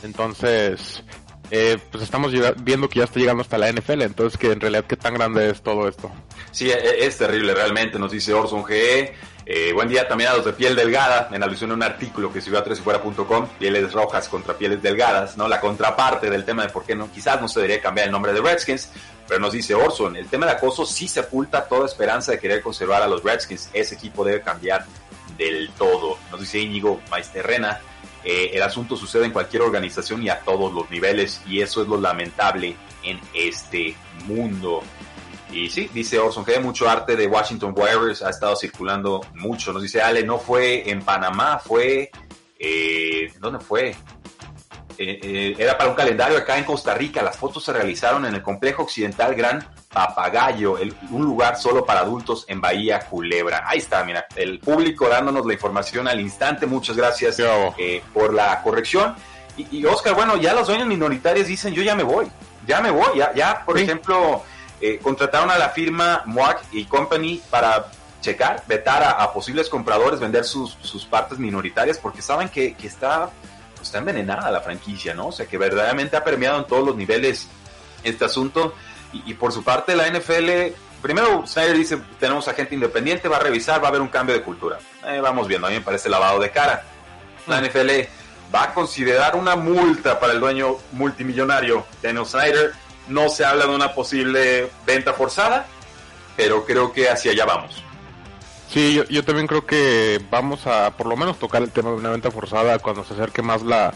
Entonces, 0.02 1.04
eh, 1.50 1.78
pues 1.90 2.02
estamos 2.02 2.32
viendo 2.62 2.88
que 2.88 3.00
ya 3.00 3.04
está 3.04 3.20
llegando 3.20 3.42
hasta 3.42 3.58
la 3.58 3.70
NFL, 3.70 4.02
entonces 4.02 4.38
que 4.38 4.52
en 4.52 4.60
realidad 4.60 4.84
qué 4.84 4.96
tan 4.96 5.14
grande 5.14 5.50
es 5.50 5.62
todo 5.62 5.86
esto. 5.88 6.10
Sí, 6.50 6.70
e, 6.70 6.74
e, 6.74 7.06
es, 7.06 7.18
terrible 7.18 7.54
realmente, 7.54 7.98
nos 7.98 8.10
dice 8.10 8.32
Orson 8.32 8.64
GE. 8.64 9.14
Eh, 9.44 9.72
buen 9.72 9.88
día 9.88 10.06
también 10.06 10.30
a 10.30 10.34
los 10.34 10.44
de 10.44 10.52
piel 10.52 10.76
delgada, 10.76 11.28
en 11.32 11.42
alusión 11.42 11.72
a 11.72 11.74
un 11.74 11.82
artículo 11.82 12.32
que 12.32 12.40
subió 12.40 12.60
a 12.60 12.64
tresifuera.com, 12.64 13.48
pieles 13.58 13.92
rojas 13.92 14.28
contra 14.28 14.54
pieles 14.54 14.80
delgadas, 14.80 15.36
¿no? 15.36 15.48
La 15.48 15.60
contraparte 15.60 16.30
del 16.30 16.44
tema 16.44 16.62
de 16.62 16.68
por 16.68 16.84
qué 16.84 16.94
no, 16.94 17.10
quizás 17.10 17.40
no 17.40 17.48
se 17.48 17.60
debería 17.60 17.82
cambiar 17.82 18.06
el 18.06 18.12
nombre 18.12 18.32
de 18.32 18.40
Redskins, 18.40 18.90
pero 19.26 19.40
nos 19.40 19.52
dice 19.52 19.74
Orson, 19.74 20.16
el 20.16 20.28
tema 20.28 20.46
de 20.46 20.52
acoso 20.52 20.86
sí 20.86 21.08
sepulta 21.08 21.64
toda 21.64 21.86
esperanza 21.86 22.32
de 22.32 22.38
querer 22.38 22.62
conservar 22.62 23.02
a 23.02 23.08
los 23.08 23.22
Redskins. 23.24 23.68
Ese 23.72 23.96
equipo 23.96 24.24
debe 24.24 24.42
cambiar 24.42 24.86
del 25.36 25.70
todo. 25.70 26.18
Nos 26.30 26.40
dice 26.40 26.58
Íñigo 26.58 27.00
Maisterrena, 27.10 27.80
eh, 28.24 28.50
el 28.54 28.62
asunto 28.62 28.96
sucede 28.96 29.24
en 29.24 29.32
cualquier 29.32 29.62
organización 29.62 30.22
y 30.22 30.28
a 30.28 30.38
todos 30.40 30.72
los 30.72 30.88
niveles 30.90 31.40
y 31.46 31.60
eso 31.60 31.82
es 31.82 31.88
lo 31.88 32.00
lamentable 32.00 32.76
en 33.02 33.20
este 33.34 33.96
mundo. 34.26 34.82
Y 35.52 35.68
sí, 35.68 35.90
dice 35.92 36.18
Orson, 36.18 36.44
que 36.44 36.54
hay 36.54 36.62
mucho 36.62 36.88
arte 36.88 37.14
de 37.14 37.26
Washington 37.26 37.74
Warriors, 37.76 38.22
ha 38.22 38.30
estado 38.30 38.56
circulando 38.56 39.20
mucho. 39.34 39.72
Nos 39.72 39.82
dice 39.82 40.00
Ale, 40.00 40.24
no 40.24 40.38
fue 40.38 40.88
en 40.90 41.02
Panamá, 41.02 41.58
fue... 41.58 42.10
Eh, 42.58 43.30
¿Dónde 43.38 43.58
fue? 43.58 43.90
Eh, 44.96 45.20
eh, 45.22 45.56
era 45.58 45.76
para 45.76 45.90
un 45.90 45.96
calendario 45.96 46.38
acá 46.38 46.56
en 46.56 46.64
Costa 46.64 46.94
Rica. 46.94 47.22
Las 47.22 47.36
fotos 47.36 47.64
se 47.64 47.72
realizaron 47.72 48.24
en 48.24 48.34
el 48.34 48.42
complejo 48.42 48.84
occidental 48.84 49.34
Gran 49.34 49.66
Papagayo, 49.92 50.78
un 51.10 51.22
lugar 51.24 51.58
solo 51.58 51.84
para 51.84 52.00
adultos 52.00 52.46
en 52.48 52.60
Bahía 52.60 53.00
Culebra. 53.00 53.64
Ahí 53.66 53.78
está, 53.78 54.04
mira, 54.04 54.26
el 54.36 54.58
público 54.58 55.08
dándonos 55.08 55.44
la 55.44 55.52
información 55.52 56.08
al 56.08 56.20
instante. 56.20 56.66
Muchas 56.66 56.96
gracias 56.96 57.42
por 58.14 58.32
la 58.32 58.62
corrección. 58.62 59.14
Y, 59.56 59.84
Oscar, 59.84 60.14
bueno, 60.14 60.36
ya 60.36 60.54
los 60.54 60.66
dueños 60.66 60.86
minoritarios 60.86 61.46
dicen, 61.46 61.74
yo 61.74 61.82
ya 61.82 61.94
me 61.94 62.04
voy, 62.04 62.26
ya 62.66 62.80
me 62.80 62.90
voy, 62.90 63.18
ya, 63.18 63.34
ya 63.34 63.62
por 63.66 63.78
ejemplo, 63.78 64.42
eh, 64.82 64.98
contrataron 65.00 65.48
a 65.48 65.58
la 65.58 65.70
firma 65.70 66.22
Moac 66.26 66.64
y 66.72 66.86
Company 66.86 67.40
para 67.48 67.86
checar, 68.20 68.64
vetar 68.66 69.02
a, 69.02 69.32
posibles 69.32 69.68
compradores, 69.68 70.18
vender 70.18 70.44
sus, 70.44 70.76
sus, 70.82 71.04
partes 71.04 71.38
minoritarias, 71.38 71.98
porque 71.98 72.20
saben 72.20 72.48
que, 72.48 72.74
que 72.74 72.88
está, 72.88 73.30
pues, 73.74 73.88
está 73.88 73.98
envenenada 73.98 74.50
la 74.50 74.60
franquicia, 74.60 75.14
¿no? 75.14 75.28
O 75.28 75.32
sea, 75.32 75.46
que 75.46 75.56
verdaderamente 75.56 76.16
ha 76.16 76.24
permeado 76.24 76.58
en 76.58 76.66
todos 76.66 76.84
los 76.84 76.96
niveles 76.96 77.46
este 78.02 78.24
asunto. 78.24 78.74
Y, 79.12 79.34
por 79.34 79.52
su 79.52 79.62
parte, 79.62 79.94
la 79.94 80.08
NFL, 80.08 80.74
primero 81.00 81.46
Snyder 81.46 81.76
dice, 81.76 81.98
tenemos 82.18 82.48
agente 82.48 82.74
independiente, 82.74 83.28
va 83.28 83.36
a 83.36 83.40
revisar, 83.40 83.80
va 83.80 83.86
a 83.86 83.88
haber 83.90 84.00
un 84.00 84.08
cambio 84.08 84.34
de 84.34 84.42
cultura. 84.42 84.78
Eh, 85.06 85.20
vamos 85.20 85.46
viendo, 85.46 85.66
a 85.66 85.70
mí 85.70 85.76
me 85.76 85.82
parece 85.82 86.08
lavado 86.08 86.40
de 86.40 86.50
cara. 86.50 86.82
La 87.46 87.60
mm. 87.60 87.66
NFL 87.66 87.90
va 88.54 88.64
a 88.64 88.74
considerar 88.74 89.36
una 89.36 89.54
multa 89.54 90.18
para 90.18 90.32
el 90.32 90.40
dueño 90.40 90.76
multimillonario 90.92 91.86
Daniel 92.02 92.26
Snyder. 92.26 92.72
No 93.08 93.28
se 93.28 93.44
habla 93.44 93.66
de 93.66 93.74
una 93.74 93.94
posible 93.94 94.70
venta 94.86 95.12
forzada, 95.12 95.66
pero 96.36 96.64
creo 96.64 96.92
que 96.92 97.08
hacia 97.08 97.32
allá 97.32 97.44
vamos. 97.44 97.82
Sí, 98.68 99.02
yo, 99.10 99.24
también 99.24 99.46
creo 99.46 99.66
que 99.66 100.20
vamos 100.30 100.66
a 100.66 100.96
por 100.96 101.06
lo 101.06 101.16
menos 101.16 101.38
tocar 101.38 101.62
el 101.62 101.70
tema 101.70 101.90
de 101.90 101.96
una 101.96 102.10
venta 102.10 102.30
forzada 102.30 102.78
cuando 102.78 103.04
se 103.04 103.12
acerque 103.12 103.42
más 103.42 103.62
la, 103.62 103.92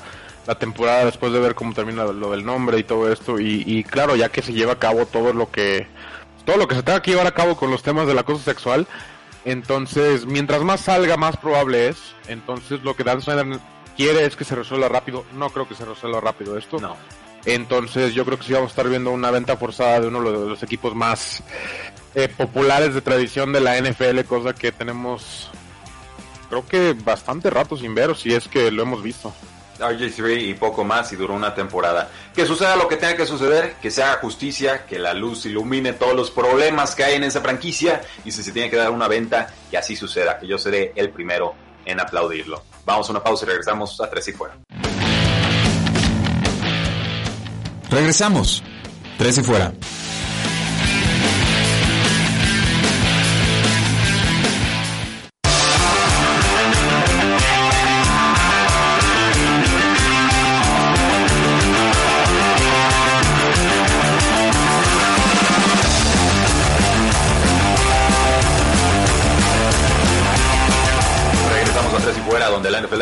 temporada 0.59 1.07
después 1.07 1.33
de 1.33 1.41
ver 1.41 1.55
cómo 1.55 1.75
termina 1.75 2.05
lo 2.05 2.31
del 2.31 2.45
nombre 2.45 2.79
y 2.79 2.85
todo 2.85 3.11
esto 3.11 3.41
y, 3.41 3.65
y, 3.67 3.83
claro 3.83 4.15
ya 4.15 4.29
que 4.29 4.43
se 4.43 4.53
lleva 4.53 4.75
a 4.75 4.79
cabo 4.79 5.05
todo 5.05 5.33
lo 5.33 5.51
que 5.51 5.89
todo 6.45 6.57
lo 6.57 6.69
que 6.69 6.77
se 6.77 6.85
tenga 6.85 7.03
que 7.03 7.11
llevar 7.11 7.27
a 7.27 7.35
cabo 7.35 7.57
con 7.57 7.69
los 7.69 7.83
temas 7.83 8.07
del 8.07 8.17
acoso 8.17 8.45
sexual 8.45 8.87
entonces 9.45 10.25
mientras 10.25 10.63
más 10.63 10.83
salga 10.83 11.17
más 11.17 11.37
probable 11.37 11.89
es 11.89 11.97
entonces 12.29 12.81
lo 12.85 12.95
que 12.95 13.03
Dan 13.03 13.23
Snyder 13.23 13.59
quiere 13.97 14.25
es 14.25 14.37
que 14.37 14.45
se 14.45 14.55
resuelva 14.55 14.89
rápido. 14.89 15.25
No 15.33 15.51
creo 15.51 15.67
que 15.67 15.75
se 15.75 15.85
resuelva 15.85 16.21
rápido 16.21 16.57
esto. 16.57 16.79
No. 16.79 16.97
Entonces 17.47 18.13
yo 18.13 18.25
creo 18.25 18.39
que 18.39 18.45
sí 18.45 18.53
vamos 18.53 18.71
a 18.71 18.73
estar 18.73 18.89
viendo 18.89 19.13
una 19.13 19.31
venta 19.31 19.57
forzada 19.57 20.01
de 20.01 20.09
uno 20.09 20.21
de 20.23 20.49
los 20.49 20.63
equipos 20.63 20.95
más 20.95 21.43
eh, 22.15 22.29
populares 22.29 22.93
de 22.93 23.01
tradición 23.01 23.53
de 23.53 23.61
la 23.61 23.81
NFL, 23.81 24.21
cosa 24.29 24.53
que 24.53 24.73
tenemos 24.73 25.51
creo 26.49 26.67
que 26.67 26.93
bastante 26.93 27.51
rato 27.51 27.77
sin 27.77 27.95
ver, 27.95 28.17
si 28.17 28.33
es 28.33 28.49
que 28.49 28.71
lo 28.71 28.83
hemos 28.83 29.03
visto. 29.03 29.33
RG3 29.79 30.49
y 30.49 30.55
poco 30.55 30.85
más 30.85 31.13
y 31.13 31.17
duró 31.17 31.35
una 31.35 31.55
temporada. 31.55 32.11
Que 32.35 32.47
suceda 32.47 32.77
lo 32.77 32.89
que 32.89 32.97
tenga 32.97 33.17
que 33.17 33.27
suceder, 33.27 33.75
que 33.75 33.91
se 33.91 34.03
haga 34.03 34.21
justicia, 34.21 34.87
que 34.87 34.99
la 34.99 35.13
luz 35.13 35.45
ilumine 35.45 35.93
todos 35.93 36.15
los 36.15 36.31
problemas 36.31 36.95
que 36.95 37.05
hay 37.05 37.15
en 37.17 37.25
esa 37.25 37.41
franquicia 37.43 38.01
y 38.25 38.33
si 38.33 38.43
se 38.43 38.53
tiene 38.53 38.71
que 38.71 38.77
dar 38.77 38.91
una 38.91 39.09
venta, 39.09 39.49
que 39.71 39.77
así 39.77 39.95
suceda, 39.95 40.39
que 40.39 40.47
yo 40.47 40.57
seré 40.57 40.93
el 40.97 41.11
primero 41.11 41.55
en 41.85 42.01
aplaudirlo. 42.01 42.63
Vamos 42.85 43.09
a 43.09 43.13
una 43.13 43.23
pausa 43.23 43.45
y 43.45 43.49
regresamos 43.49 44.01
a 44.01 44.09
Tres 44.09 44.29
y 44.29 44.33
Fuera. 44.33 44.57
Regresamos. 47.91 48.63
Tres 49.19 49.39
y 49.39 49.43
Fuera. 49.43 49.73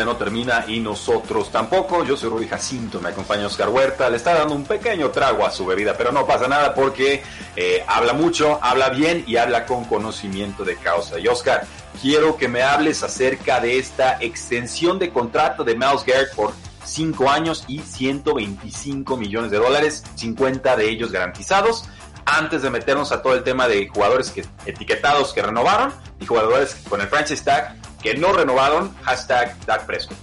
No 0.03 0.17
termina 0.17 0.65
y 0.67 0.79
nosotros 0.79 1.51
tampoco. 1.51 2.03
Yo 2.03 2.17
soy 2.17 2.29
Rudy 2.29 2.47
Jacinto, 2.47 2.99
me 2.99 3.09
acompaña 3.09 3.45
Oscar 3.47 3.69
Huerta. 3.69 4.09
Le 4.09 4.17
está 4.17 4.33
dando 4.33 4.55
un 4.55 4.65
pequeño 4.65 5.11
trago 5.11 5.45
a 5.45 5.51
su 5.51 5.65
bebida, 5.65 5.95
pero 5.95 6.11
no 6.11 6.25
pasa 6.25 6.47
nada 6.47 6.73
porque 6.73 7.23
eh, 7.55 7.83
habla 7.87 8.13
mucho, 8.13 8.59
habla 8.61 8.89
bien 8.89 9.23
y 9.27 9.37
habla 9.37 9.65
con 9.65 9.85
conocimiento 9.85 10.65
de 10.65 10.75
causa. 10.75 11.19
Y 11.19 11.27
Oscar, 11.27 11.65
quiero 12.01 12.35
que 12.35 12.47
me 12.47 12.63
hables 12.63 13.03
acerca 13.03 13.59
de 13.59 13.77
esta 13.77 14.17
extensión 14.19 14.99
de 14.99 15.11
contrato 15.11 15.63
de 15.63 15.75
Miles 15.75 16.03
Garrett 16.05 16.33
por 16.35 16.51
5 16.83 17.29
años 17.29 17.63
y 17.67 17.79
125 17.79 19.17
millones 19.17 19.51
de 19.51 19.57
dólares, 19.57 20.03
50 20.15 20.75
de 20.75 20.89
ellos 20.89 21.11
garantizados 21.11 21.87
antes 22.25 22.63
de 22.63 22.69
meternos 22.69 23.11
a 23.11 23.21
todo 23.21 23.35
el 23.35 23.43
tema 23.43 23.67
de 23.67 23.87
jugadores 23.87 24.31
que, 24.31 24.45
etiquetados 24.65 25.31
que 25.33 25.41
renovaron 25.41 25.93
y 26.19 26.25
jugadores 26.25 26.75
con 26.89 27.01
el 27.01 27.07
franchise 27.07 27.43
tag 27.43 27.75
que 28.05 28.13
no 28.13 28.31
renovaron, 28.31 28.95
hashtag 29.03 29.57
Dak 29.65 29.85
Prescott. 29.85 30.17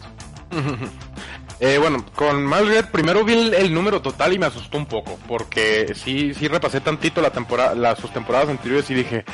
Eh, 1.61 1.79
bueno, 1.79 2.05
con 2.17 2.45
Malgret 2.45 2.91
primero 2.91 3.23
vi 3.23 3.35
el, 3.55 3.73
número 3.73 4.03
total 4.03 4.33
y 4.33 4.39
me 4.39 4.47
asustó 4.47 4.79
un 4.79 4.87
poco, 4.87 5.17
porque 5.29 5.95
sí, 5.95 6.35
sí 6.35 6.49
repasé 6.49 6.81
tantito 6.81 7.21
la 7.21 7.31
temporada, 7.31 7.77
las, 7.77 8.01
sus 8.01 8.13
temporadas 8.13 8.49
anteriores 8.49 8.91
y 8.91 8.95
dije, 8.95 9.25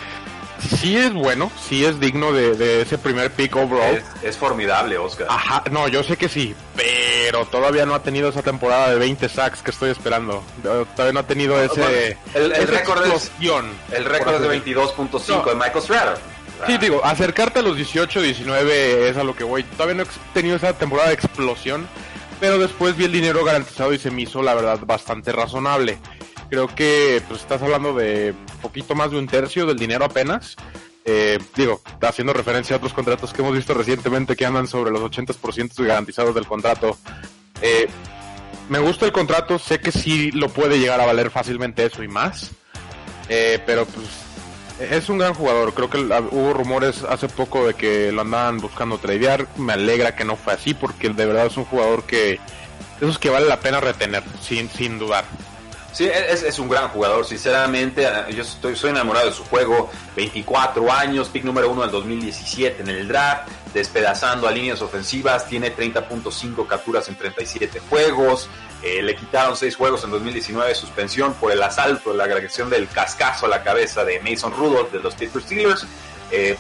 sí 0.79 0.99
es 0.99 1.15
bueno, 1.15 1.51
sí 1.67 1.87
es 1.87 1.99
digno 1.99 2.31
de, 2.33 2.83
ese 2.83 2.99
primer 2.99 3.31
pick 3.31 3.57
overall. 3.57 4.03
Es, 4.23 4.37
formidable, 4.37 4.99
Oscar. 4.99 5.29
Ajá, 5.31 5.65
no, 5.71 5.89
yo 5.89 6.03
sé 6.03 6.19
que 6.19 6.29
sí, 6.29 6.55
pero 6.77 7.47
todavía 7.47 7.87
no 7.87 7.95
ha 7.95 8.03
tenido 8.03 8.29
esa 8.29 8.43
temporada 8.43 8.91
de 8.91 8.99
20 8.99 9.27
sacks 9.31 9.63
que 9.63 9.71
estoy 9.71 9.89
esperando. 9.89 10.43
Todavía 10.63 11.15
no 11.15 11.21
ha 11.21 11.27
tenido 11.27 11.59
ese... 11.63 12.19
el, 12.35 12.51
récord 12.69 13.07
es, 13.07 13.31
el 13.91 14.05
récord 14.05 14.35
es 14.35 14.43
de 14.43 14.75
22.5 14.75 15.49
de 15.49 15.55
Michael 15.55 15.83
Strader. 15.83 16.38
Sí, 16.67 16.77
digo, 16.79 17.05
acercarte 17.05 17.61
a 17.61 17.63
los 17.63 17.77
18, 17.77 18.21
19 18.21 19.09
es 19.09 19.17
a 19.17 19.25
lo 19.25 19.35
que 19.35 19.45
voy. 19.45 19.63
Todavía 19.63 19.95
no 19.95 20.03
he 20.03 20.35
tenido 20.35 20.57
esa 20.57 20.73
temporada 20.73 21.09
de 21.09 21.15
explosión, 21.15 21.87
pero 22.41 22.59
después 22.59 22.97
vi 22.97 23.05
el 23.05 23.13
dinero 23.13 23.45
garantizado 23.45 23.93
y 23.93 23.99
se 23.99 24.11
me 24.11 24.23
hizo, 24.23 24.43
la 24.43 24.55
verdad, 24.55 24.81
bastante 24.85 25.33
razonable. 25.33 25.99
Creo 26.51 26.67
que 26.75 27.23
pues 27.29 27.41
estás 27.41 27.63
hablando 27.63 27.95
de 27.95 28.35
poquito 28.63 28.95
más 28.95 29.11
de 29.11 29.19
un 29.19 29.27
tercio 29.27 29.67
del 29.67 29.79
dinero 29.79 30.05
apenas. 30.05 30.57
Eh, 31.05 31.39
digo, 31.57 31.81
haciendo 32.03 32.33
referencia 32.33 32.75
a 32.75 32.79
otros 32.79 32.93
contratos 32.93 33.33
que 33.33 33.41
hemos 33.41 33.55
visto 33.55 33.73
recientemente 33.73 34.37
que 34.37 34.45
andan 34.45 34.67
sobre 34.67 34.91
los 34.91 35.01
80% 35.01 35.87
garantizados 35.87 36.35
del 36.35 36.47
contrato. 36.47 36.99
Eh, 37.63 37.89
me 38.69 38.79
gusta 38.79 39.07
el 39.07 39.13
contrato, 39.13 39.59
sé 39.59 39.81
que 39.81 39.93
sí 39.93 40.31
lo 40.33 40.49
puede 40.51 40.79
llegar 40.79 41.01
a 41.01 41.07
valer 41.07 41.31
fácilmente 41.31 41.85
eso 41.87 42.03
y 42.03 42.09
más. 42.09 42.51
Eh, 43.29 43.63
pero 43.65 43.85
pues 43.87 44.07
es 44.79 45.09
un 45.09 45.19
gran 45.19 45.35
jugador. 45.35 45.75
Creo 45.75 45.91
que 45.91 45.99
hubo 45.99 46.53
rumores 46.53 47.03
hace 47.05 47.29
poco 47.29 47.67
de 47.67 47.75
que 47.75 48.13
lo 48.13 48.23
andaban 48.23 48.59
buscando 48.59 48.99
tradear. 48.99 49.47
Me 49.57 49.73
alegra 49.73 50.15
que 50.15 50.25
no 50.25 50.37
fue 50.37 50.53
así 50.53 50.75
porque 50.75 51.09
de 51.11 51.27
verdad 51.27 51.47
es 51.47 51.57
un 51.57 51.65
jugador 51.65 52.05
que 52.05 52.39
esos 53.01 53.19
que 53.19 53.31
vale 53.31 53.47
la 53.47 53.61
pena 53.61 53.81
retener, 53.81 54.23
sin, 54.41 54.69
sin 54.69 54.99
dudar. 54.99 55.25
Sí, 55.99 56.09
es, 56.09 56.61
un 56.61 56.69
gran 56.69 56.91
jugador, 56.91 57.27
sinceramente. 57.27 58.09
Yo 58.31 58.43
estoy, 58.43 58.77
enamorado 58.89 59.27
de 59.27 59.33
su 59.33 59.43
juego. 59.43 59.91
24 60.15 60.93
años, 60.93 61.29
pick 61.29 61.43
número 61.43 61.69
uno 61.69 61.83
del 61.83 61.91
2017 61.91 62.83
en 62.83 62.89
el 62.89 63.09
draft, 63.09 63.49
despedazando 63.75 64.47
a 64.47 64.53
líneas 64.53 64.81
ofensivas. 64.81 65.49
Tiene 65.49 65.75
30.5 65.75 66.69
capturas 66.69 67.09
en 67.09 67.17
37 67.17 67.81
juegos. 67.91 68.49
Eh, 68.81 69.03
le 69.03 69.17
quitaron 69.17 69.57
6 69.57 69.75
juegos 69.75 70.05
en 70.05 70.13
2019 70.13 70.69
de 70.69 70.77
suspensión 70.77 71.35
por 71.35 71.51
el 71.51 71.61
asalto, 71.61 72.15
la 72.15 72.27
agresión 72.27 72.71
del 72.71 72.87
cascazo 72.87 73.47
a 73.47 73.49
la 73.49 73.65
cabeza 73.65 74.05
de 74.05 74.21
Mason 74.21 74.53
Rudolph 74.53 74.93
de 74.93 75.01
los 75.01 75.17
Pittsburgh 75.17 75.45
Steelers. 75.45 75.85
Eh, 76.31 76.57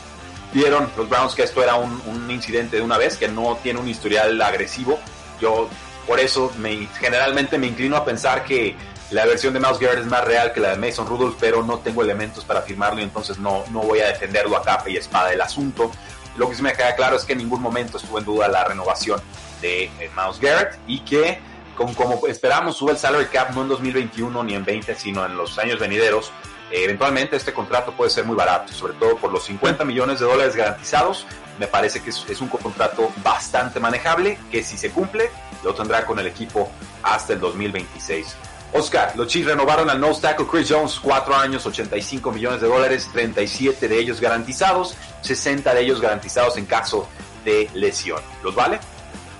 vieron 0.52 0.90
los 0.96 1.08
Browns 1.08 1.36
que 1.36 1.44
esto 1.44 1.62
era 1.62 1.76
un, 1.76 2.28
incidente 2.28 2.78
de 2.78 2.82
una 2.82 2.98
vez, 2.98 3.16
que 3.16 3.28
no 3.28 3.56
tiene 3.62 3.78
un 3.78 3.88
historial 3.88 4.42
agresivo. 4.42 4.98
Yo 5.40 5.68
por 6.08 6.18
eso 6.18 6.50
me, 6.58 6.88
generalmente 6.98 7.56
me 7.56 7.68
inclino 7.68 7.96
a 7.96 8.04
pensar 8.04 8.42
que 8.42 8.74
la 9.10 9.24
versión 9.24 9.54
de 9.54 9.60
Mouse 9.60 9.78
Garrett 9.78 10.00
es 10.00 10.06
más 10.06 10.24
real 10.24 10.52
que 10.52 10.60
la 10.60 10.70
de 10.70 10.76
Mason 10.76 11.06
Rudolph, 11.06 11.36
pero 11.40 11.62
no 11.62 11.78
tengo 11.78 12.02
elementos 12.02 12.44
para 12.44 12.60
afirmarlo 12.60 13.00
y 13.00 13.04
entonces 13.04 13.38
no, 13.38 13.64
no 13.70 13.80
voy 13.80 14.00
a 14.00 14.08
defenderlo 14.08 14.56
a 14.56 14.62
capa 14.62 14.90
y 14.90 14.96
espada 14.96 15.30
del 15.30 15.40
asunto. 15.40 15.90
Lo 16.36 16.48
que 16.48 16.54
sí 16.54 16.62
me 16.62 16.74
queda 16.74 16.94
claro 16.94 17.16
es 17.16 17.24
que 17.24 17.32
en 17.32 17.38
ningún 17.38 17.62
momento 17.62 17.96
estuvo 17.96 18.18
en 18.18 18.26
duda 18.26 18.48
la 18.48 18.64
renovación 18.64 19.20
de 19.62 19.84
eh, 19.84 20.10
Mouse 20.14 20.38
Garrett 20.38 20.78
y 20.86 21.00
que 21.00 21.38
con, 21.74 21.94
como 21.94 22.26
esperamos 22.26 22.76
sube 22.76 22.92
el 22.92 22.98
salary 22.98 23.26
cap 23.26 23.54
no 23.54 23.62
en 23.62 23.68
2021 23.68 24.44
ni 24.44 24.54
en 24.54 24.64
20, 24.64 24.94
sino 24.94 25.24
en 25.24 25.36
los 25.36 25.58
años 25.58 25.78
venideros. 25.78 26.30
Eh, 26.70 26.84
eventualmente 26.84 27.34
este 27.34 27.54
contrato 27.54 27.92
puede 27.92 28.10
ser 28.10 28.26
muy 28.26 28.36
barato, 28.36 28.74
sobre 28.74 28.92
todo 28.92 29.16
por 29.16 29.32
los 29.32 29.44
50 29.44 29.86
millones 29.86 30.20
de 30.20 30.26
dólares 30.26 30.54
garantizados. 30.54 31.26
Me 31.58 31.66
parece 31.66 32.02
que 32.02 32.10
es, 32.10 32.26
es 32.28 32.42
un 32.42 32.48
contrato 32.48 33.10
bastante 33.24 33.80
manejable, 33.80 34.38
que 34.50 34.62
si 34.62 34.76
se 34.76 34.90
cumple, 34.90 35.30
lo 35.64 35.74
tendrá 35.74 36.04
con 36.04 36.18
el 36.18 36.26
equipo 36.26 36.70
hasta 37.02 37.32
el 37.32 37.40
2026. 37.40 38.36
Oscar, 38.72 39.14
los 39.16 39.28
Chiefs 39.28 39.48
renovaron 39.48 39.88
al 39.88 40.00
nose 40.00 40.20
tackle 40.20 40.46
Chris 40.46 40.68
Jones, 40.70 40.98
4 41.02 41.34
años, 41.34 41.64
85 41.64 42.32
millones 42.32 42.60
de 42.60 42.68
dólares, 42.68 43.08
37 43.12 43.88
de 43.88 43.98
ellos 43.98 44.20
garantizados, 44.20 44.94
60 45.22 45.72
de 45.74 45.80
ellos 45.80 46.00
garantizados 46.00 46.56
en 46.58 46.66
caso 46.66 47.08
de 47.44 47.70
lesión. 47.74 48.20
¿Los 48.42 48.54
vale? 48.54 48.78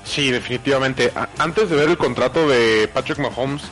Sí, 0.05 0.31
definitivamente. 0.31 1.13
Antes 1.37 1.69
de 1.69 1.77
ver 1.77 1.91
el 1.91 1.99
contrato 1.99 2.49
de 2.49 2.89
Patrick 2.93 3.19
Mahomes, 3.19 3.63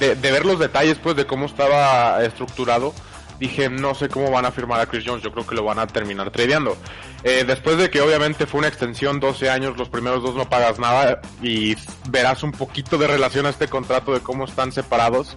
de, 0.00 0.14
ver 0.14 0.44
los 0.44 0.58
detalles 0.58 0.98
pues 0.98 1.16
de 1.16 1.26
cómo 1.26 1.46
estaba 1.46 2.22
estructurado, 2.24 2.94
dije 3.38 3.68
no 3.68 3.94
sé 3.94 4.08
cómo 4.08 4.30
van 4.30 4.44
a 4.46 4.50
firmar 4.50 4.80
a 4.80 4.86
Chris 4.86 5.04
Jones, 5.06 5.22
yo 5.22 5.32
creo 5.32 5.46
que 5.46 5.54
lo 5.54 5.64
van 5.64 5.78
a 5.78 5.86
terminar 5.86 6.30
tradeando. 6.30 6.76
Eh, 7.22 7.44
después 7.46 7.78
de 7.78 7.90
que 7.90 8.00
obviamente 8.00 8.46
fue 8.46 8.58
una 8.58 8.68
extensión 8.68 9.20
12 9.20 9.50
años, 9.50 9.76
los 9.76 9.88
primeros 9.88 10.22
dos 10.22 10.34
no 10.34 10.48
pagas 10.48 10.78
nada 10.78 11.20
y 11.42 11.76
verás 12.08 12.42
un 12.42 12.52
poquito 12.52 12.98
de 12.98 13.06
relación 13.06 13.46
a 13.46 13.50
este 13.50 13.68
contrato 13.68 14.12
de 14.12 14.20
cómo 14.20 14.44
están 14.44 14.72
separados. 14.72 15.36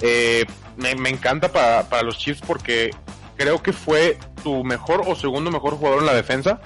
Eh, 0.00 0.44
me, 0.76 1.08
encanta 1.08 1.52
para, 1.52 1.88
para 1.88 2.02
los 2.02 2.18
Chiefs 2.18 2.42
porque 2.46 2.90
creo 3.36 3.62
que 3.62 3.72
fue 3.72 4.18
tu 4.42 4.64
mejor 4.64 5.02
o 5.06 5.14
segundo 5.14 5.50
mejor 5.50 5.74
jugador 5.74 6.00
en 6.00 6.06
la 6.06 6.14
defensa 6.14 6.60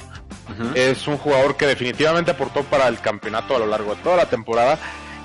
es 0.75 1.07
un 1.07 1.19
jugador 1.19 1.57
que 1.57 1.67
definitivamente 1.67 2.31
aportó 2.31 2.63
para 2.63 2.89
el 2.89 3.01
campeonato 3.01 3.57
a 3.57 3.59
lo 3.59 3.67
largo 3.67 3.95
de 3.95 4.03
toda 4.03 4.17
la 4.17 4.27
temporada 4.27 4.79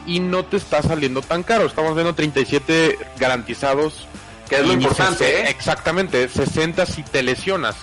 y 0.05 0.19
no 0.19 0.43
te 0.43 0.57
está 0.57 0.81
saliendo 0.81 1.21
tan 1.21 1.43
caro. 1.43 1.65
Estamos 1.65 1.93
viendo 1.93 2.13
37 2.13 2.97
garantizados. 3.17 4.07
Que 4.51 4.57
es 4.57 4.67
lo 4.67 4.73
importante, 4.73 5.43
¿eh? 5.43 5.49
Exactamente, 5.49 6.27
60 6.27 6.85
si 6.85 7.03
te 7.03 7.23
lesionas. 7.23 7.77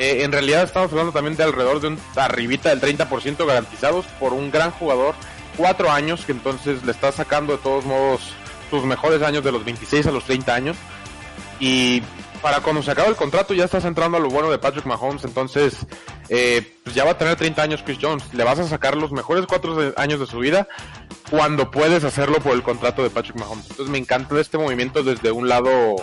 Eh, 0.00 0.24
en 0.24 0.32
realidad 0.32 0.64
estamos 0.64 0.90
hablando 0.90 1.12
también 1.12 1.36
de 1.36 1.44
alrededor 1.44 1.80
de 1.80 1.86
un 1.86 2.00
arribita 2.16 2.70
del 2.74 2.80
30% 2.80 3.46
garantizados 3.46 4.04
por 4.18 4.32
un 4.32 4.50
gran 4.50 4.72
jugador. 4.72 5.14
Cuatro 5.56 5.92
años, 5.92 6.24
que 6.24 6.32
entonces 6.32 6.82
le 6.82 6.90
está 6.90 7.12
sacando 7.12 7.52
de 7.52 7.62
todos 7.62 7.84
modos 7.84 8.32
sus 8.68 8.82
mejores 8.82 9.22
años 9.22 9.44
de 9.44 9.52
los 9.52 9.64
26 9.64 10.08
a 10.08 10.10
los 10.10 10.24
30 10.24 10.52
años. 10.52 10.76
Y 11.60 12.02
para 12.38 12.60
cuando 12.60 12.82
se 12.82 12.90
acabe 12.90 13.08
el 13.08 13.16
contrato 13.16 13.54
ya 13.54 13.64
estás 13.64 13.84
entrando 13.84 14.16
a 14.16 14.20
lo 14.20 14.28
bueno 14.28 14.50
de 14.50 14.58
Patrick 14.58 14.86
Mahomes, 14.86 15.24
entonces 15.24 15.86
eh, 16.28 16.76
pues 16.84 16.94
ya 16.94 17.04
va 17.04 17.12
a 17.12 17.18
tener 17.18 17.36
30 17.36 17.62
años 17.62 17.82
Chris 17.84 17.98
Jones, 18.00 18.24
le 18.32 18.44
vas 18.44 18.58
a 18.58 18.68
sacar 18.68 18.96
los 18.96 19.12
mejores 19.12 19.46
cuatro 19.46 19.92
años 19.96 20.20
de 20.20 20.26
su 20.26 20.38
vida 20.38 20.68
cuando 21.30 21.70
puedes 21.70 22.04
hacerlo 22.04 22.38
por 22.38 22.52
el 22.52 22.62
contrato 22.62 23.02
de 23.02 23.10
Patrick 23.10 23.36
Mahomes. 23.36 23.66
Entonces 23.70 23.90
me 23.90 23.98
encanta 23.98 24.38
este 24.40 24.58
movimiento 24.58 25.02
desde 25.02 25.30
un 25.30 25.48
lado 25.48 25.96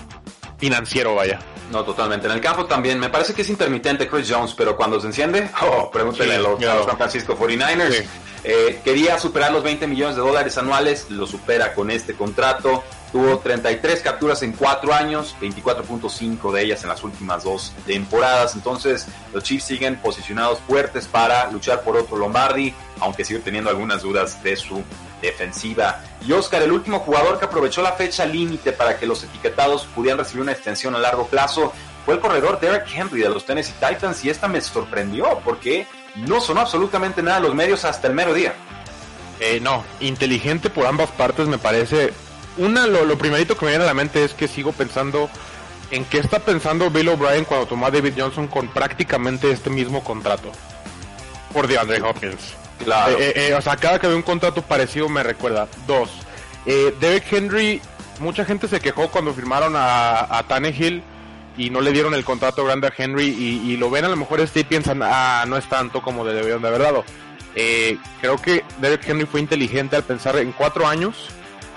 financiero, 0.57 1.15
vaya. 1.15 1.39
No, 1.71 1.83
totalmente. 1.83 2.27
En 2.27 2.33
el 2.33 2.41
campo 2.41 2.65
también, 2.65 2.99
me 2.99 3.09
parece 3.09 3.33
que 3.33 3.41
es 3.41 3.49
intermitente 3.49 4.07
Chris 4.07 4.31
Jones, 4.31 4.53
pero 4.55 4.75
cuando 4.75 4.99
se 4.99 5.07
enciende, 5.07 5.49
oh, 5.61 5.89
pregúntele 5.91 6.35
a, 6.35 6.39
los, 6.39 6.59
San 6.85 6.97
Francisco 6.97 7.37
49ers. 7.37 8.05
Eh, 8.43 8.79
quería 8.83 9.17
superar 9.17 9.51
los 9.51 9.63
20 9.63 9.87
millones 9.87 10.15
de 10.15 10.21
dólares 10.21 10.57
anuales, 10.57 11.09
lo 11.09 11.25
supera 11.25 11.73
con 11.73 11.89
este 11.89 12.13
contrato. 12.13 12.83
Tuvo 13.15 13.39
33 13.39 14.01
capturas 14.01 14.43
en 14.43 14.51
4 14.51 14.93
años, 14.93 15.37
24.5 15.39 16.51
de 16.51 16.63
ellas 16.63 16.83
en 16.83 16.89
las 16.89 17.01
últimas 17.01 17.45
dos 17.45 17.71
temporadas. 17.85 18.55
Entonces, 18.55 19.07
los 19.33 19.41
Chiefs 19.41 19.63
siguen 19.63 19.95
posicionados 19.95 20.59
fuertes 20.67 21.07
para 21.07 21.49
luchar 21.49 21.81
por 21.83 21.95
otro 21.95 22.17
Lombardi, 22.17 22.73
aunque 22.99 23.23
sigue 23.23 23.39
teniendo 23.39 23.69
algunas 23.69 24.01
dudas 24.01 24.43
de 24.43 24.57
su 24.57 24.83
defensiva. 25.21 26.03
Y 26.27 26.33
Oscar, 26.33 26.61
el 26.61 26.73
último 26.73 26.99
jugador 26.99 27.39
que 27.39 27.45
aprovechó 27.45 27.81
la 27.81 27.93
fecha 27.93 28.25
límite 28.25 28.73
para 28.73 28.97
que 28.97 29.05
los 29.05 29.23
etiquetados 29.23 29.85
pudieran 29.95 30.19
recibir 30.19 30.41
una 30.41 30.51
extensión 30.51 30.93
a 30.93 30.99
largo 30.99 31.25
plazo 31.27 31.71
fue 32.03 32.15
el 32.15 32.19
corredor 32.19 32.59
Derek 32.59 32.85
Henry 32.93 33.21
de 33.21 33.29
los 33.29 33.45
Tennessee 33.45 33.75
Titans 33.79 34.25
y 34.25 34.29
esta 34.29 34.49
me 34.49 34.59
sorprendió 34.59 35.39
porque 35.45 35.87
no 36.17 36.41
sonó 36.41 36.59
absolutamente 36.59 37.23
nada 37.23 37.39
los 37.39 37.55
medios 37.55 37.85
hasta 37.85 38.09
el 38.09 38.13
mero 38.13 38.33
día. 38.33 38.55
Eh, 39.39 39.61
no, 39.61 39.85
inteligente 40.01 40.69
por 40.69 40.85
ambas 40.85 41.11
partes 41.11 41.47
me 41.47 41.57
parece 41.57 42.13
una, 42.57 42.87
lo, 42.87 43.05
lo, 43.05 43.17
primerito 43.17 43.57
que 43.57 43.65
me 43.65 43.71
viene 43.71 43.83
a 43.83 43.87
la 43.87 43.93
mente 43.93 44.23
es 44.23 44.33
que 44.33 44.47
sigo 44.47 44.71
pensando 44.71 45.29
en 45.91 46.05
qué 46.05 46.17
está 46.19 46.39
pensando 46.39 46.89
Bill 46.89 47.09
O'Brien 47.09 47.45
cuando 47.45 47.67
tomó 47.67 47.85
a 47.85 47.91
David 47.91 48.13
Johnson 48.17 48.47
con 48.47 48.67
prácticamente 48.67 49.51
este 49.51 49.69
mismo 49.69 50.03
contrato 50.03 50.51
por 51.53 51.67
DeAndre 51.67 52.01
Hopkins. 52.01 52.53
Claro. 52.83 53.17
Eh, 53.17 53.33
eh, 53.35 53.53
o 53.53 53.61
sea, 53.61 53.77
cada 53.77 53.99
que 53.99 54.07
veo 54.07 54.17
un 54.17 54.23
contrato 54.23 54.61
parecido 54.61 55.07
me 55.07 55.23
recuerda. 55.23 55.67
Dos, 55.87 56.09
eh, 56.65 56.93
Derek 56.99 57.31
Henry, 57.31 57.81
mucha 58.19 58.43
gente 58.43 58.67
se 58.67 58.79
quejó 58.79 59.09
cuando 59.09 59.33
firmaron 59.33 59.75
a, 59.75 60.37
a 60.37 60.43
Tannehill 60.43 61.03
y 61.57 61.69
no 61.69 61.81
le 61.81 61.91
dieron 61.91 62.13
el 62.13 62.25
contrato 62.25 62.65
grande 62.65 62.87
a 62.87 62.93
Henry 62.95 63.27
y, 63.27 63.77
lo 63.77 63.89
ven 63.89 64.05
a 64.05 64.09
lo 64.09 64.15
mejor 64.15 64.41
este 64.41 64.61
y 64.61 64.63
piensan, 64.63 65.01
ah, 65.03 65.45
no 65.47 65.57
es 65.57 65.67
tanto 65.67 66.01
como 66.01 66.25
le 66.25 66.33
debieron 66.33 66.61
de 66.61 66.67
haber 66.67 66.81
dado. 66.81 67.03
Eh, 67.55 67.97
creo 68.19 68.37
que 68.37 68.63
Derek 68.81 69.07
Henry 69.07 69.25
fue 69.25 69.39
inteligente 69.39 69.95
al 69.95 70.03
pensar 70.03 70.35
en 70.37 70.51
cuatro 70.51 70.87
años 70.87 71.29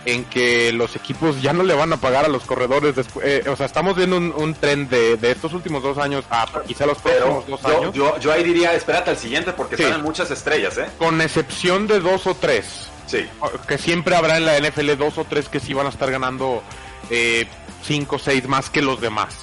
en 0.09 0.25
que 0.25 0.73
los 0.73 0.97
equipos 0.97 1.43
ya 1.43 1.53
no 1.53 1.63
le 1.63 1.75
van 1.75 1.93
a 1.93 1.99
pagar 1.99 2.25
a 2.25 2.29
los 2.29 2.45
corredores. 2.45 2.95
Eh, 3.23 3.45
o 3.47 3.57
sea, 3.57 3.67
estamos 3.67 3.95
viendo 3.95 4.17
un, 4.17 4.55
tren 4.55 4.89
de, 4.89 5.19
estos 5.23 5.53
últimos 5.53 5.83
dos 5.83 5.99
años 5.99 6.25
a 6.31 6.47
quizá 6.67 6.87
los 6.87 6.99
próximos 6.99 7.47
dos 7.47 7.65
años. 7.65 7.95
Yo, 7.95 8.33
ahí 8.33 8.43
diría, 8.43 8.73
espérate 8.73 9.11
al 9.11 9.19
siguiente 9.19 9.53
porque 9.53 9.77
salen 9.77 10.03
muchas 10.03 10.31
estrellas, 10.31 10.79
¿eh? 10.79 10.87
Con 10.99 11.21
excepción 11.21 11.87
de 11.87 12.01
dos 12.01 12.27
o 12.27 12.35
tres. 12.35 12.89
Sí. 13.07 13.27
Que 13.67 13.79
siempre 13.79 14.17
habrá 14.17 14.39
en 14.39 14.47
la 14.47 14.59
NFL 14.59 14.97
dos 14.97 15.19
o 15.19 15.25
tres 15.25 15.49
que 15.49 15.61
sí 15.61 15.75
van 15.75 15.87
a 15.87 15.91
estar 15.91 16.11
ganando 16.11 16.63
eh, 17.11 17.47
cinco 17.83 18.17
o 18.17 18.19
seis 18.19 18.47
más 18.49 18.71
que 18.71 18.81
los 18.81 19.01
demás. 19.01 19.37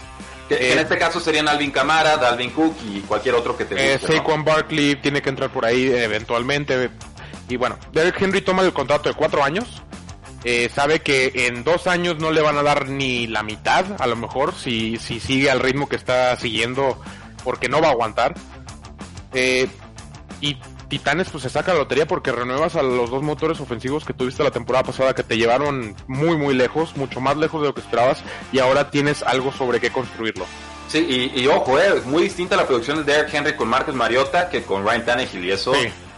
Que, 0.50 0.72
en 0.72 0.80
eh, 0.80 0.82
este 0.82 0.98
caso 0.98 1.20
serían 1.20 1.48
Alvin 1.48 1.72
Camara, 1.72 2.18
Dalvin 2.18 2.52
Cook 2.52 2.76
y 2.88 3.02
cualquier 3.02 3.36
otro 3.36 3.56
que 3.58 3.66
te 3.66 3.76
guste. 3.76 4.18
Saquon 4.18 4.44
Barkley 4.44 4.96
tiene 4.96 5.22
que 5.22 5.30
entrar 5.30 5.52
por 5.52 5.66
ahí 5.66 5.92
eventualmente. 5.92 6.90
Y 7.50 7.58
bueno, 7.58 7.78
Derek 7.92 8.20
Henry 8.20 8.42
toma 8.42 8.64
el 8.64 8.74
contrato 8.74 9.10
de 9.10 9.16
cuatro 9.16 9.44
años 9.44 9.84
eh, 10.48 10.70
sabe 10.74 11.00
que 11.00 11.32
en 11.48 11.64
dos 11.64 11.88
años 11.88 12.20
no 12.20 12.32
le 12.32 12.40
van 12.40 12.56
a 12.56 12.62
dar 12.62 12.88
ni 12.88 13.26
la 13.26 13.42
mitad, 13.42 14.00
a 14.00 14.06
lo 14.06 14.16
mejor, 14.16 14.54
si, 14.54 14.98
si 14.98 15.20
sigue 15.20 15.50
al 15.50 15.60
ritmo 15.60 15.90
que 15.90 15.96
está 15.96 16.36
siguiendo, 16.38 17.02
porque 17.44 17.68
no 17.68 17.82
va 17.82 17.88
a 17.88 17.92
aguantar. 17.92 18.36
Eh, 19.34 19.68
y 20.42 20.56
Titanes 20.88 21.30
pues 21.32 21.42
se 21.42 21.50
saca 21.50 21.74
la 21.74 21.80
lotería 21.80 22.06
porque 22.06 22.32
renuevas 22.32 22.76
a 22.76 22.84
los 22.84 23.10
dos 23.10 23.24
motores 23.24 23.60
ofensivos 23.60 24.06
que 24.06 24.14
tuviste 24.14 24.44
la 24.44 24.52
temporada 24.52 24.84
pasada 24.84 25.16
que 25.16 25.24
te 25.24 25.36
llevaron 25.36 25.96
muy 26.06 26.38
muy 26.38 26.54
lejos, 26.54 26.96
mucho 26.96 27.20
más 27.20 27.38
lejos 27.38 27.62
de 27.62 27.70
lo 27.70 27.74
que 27.74 27.82
esperabas 27.82 28.24
y 28.52 28.60
ahora 28.60 28.92
tienes 28.92 29.24
algo 29.24 29.52
sobre 29.52 29.80
qué 29.80 29.90
construirlo. 29.90 30.46
Sí, 30.88 31.32
y, 31.34 31.48
ojo, 31.48 31.80
eh, 31.80 32.04
muy 32.06 32.22
distinta 32.22 32.56
la 32.56 32.68
producción 32.68 33.04
de 33.04 33.12
Derek 33.12 33.34
Henry 33.34 33.54
con 33.56 33.68
Marcus 33.68 33.96
Mariota 33.96 34.48
que 34.48 34.62
con 34.62 34.86
Ryan 34.86 35.06
Tannehill 35.06 35.46
y 35.46 35.52
eso 35.52 35.74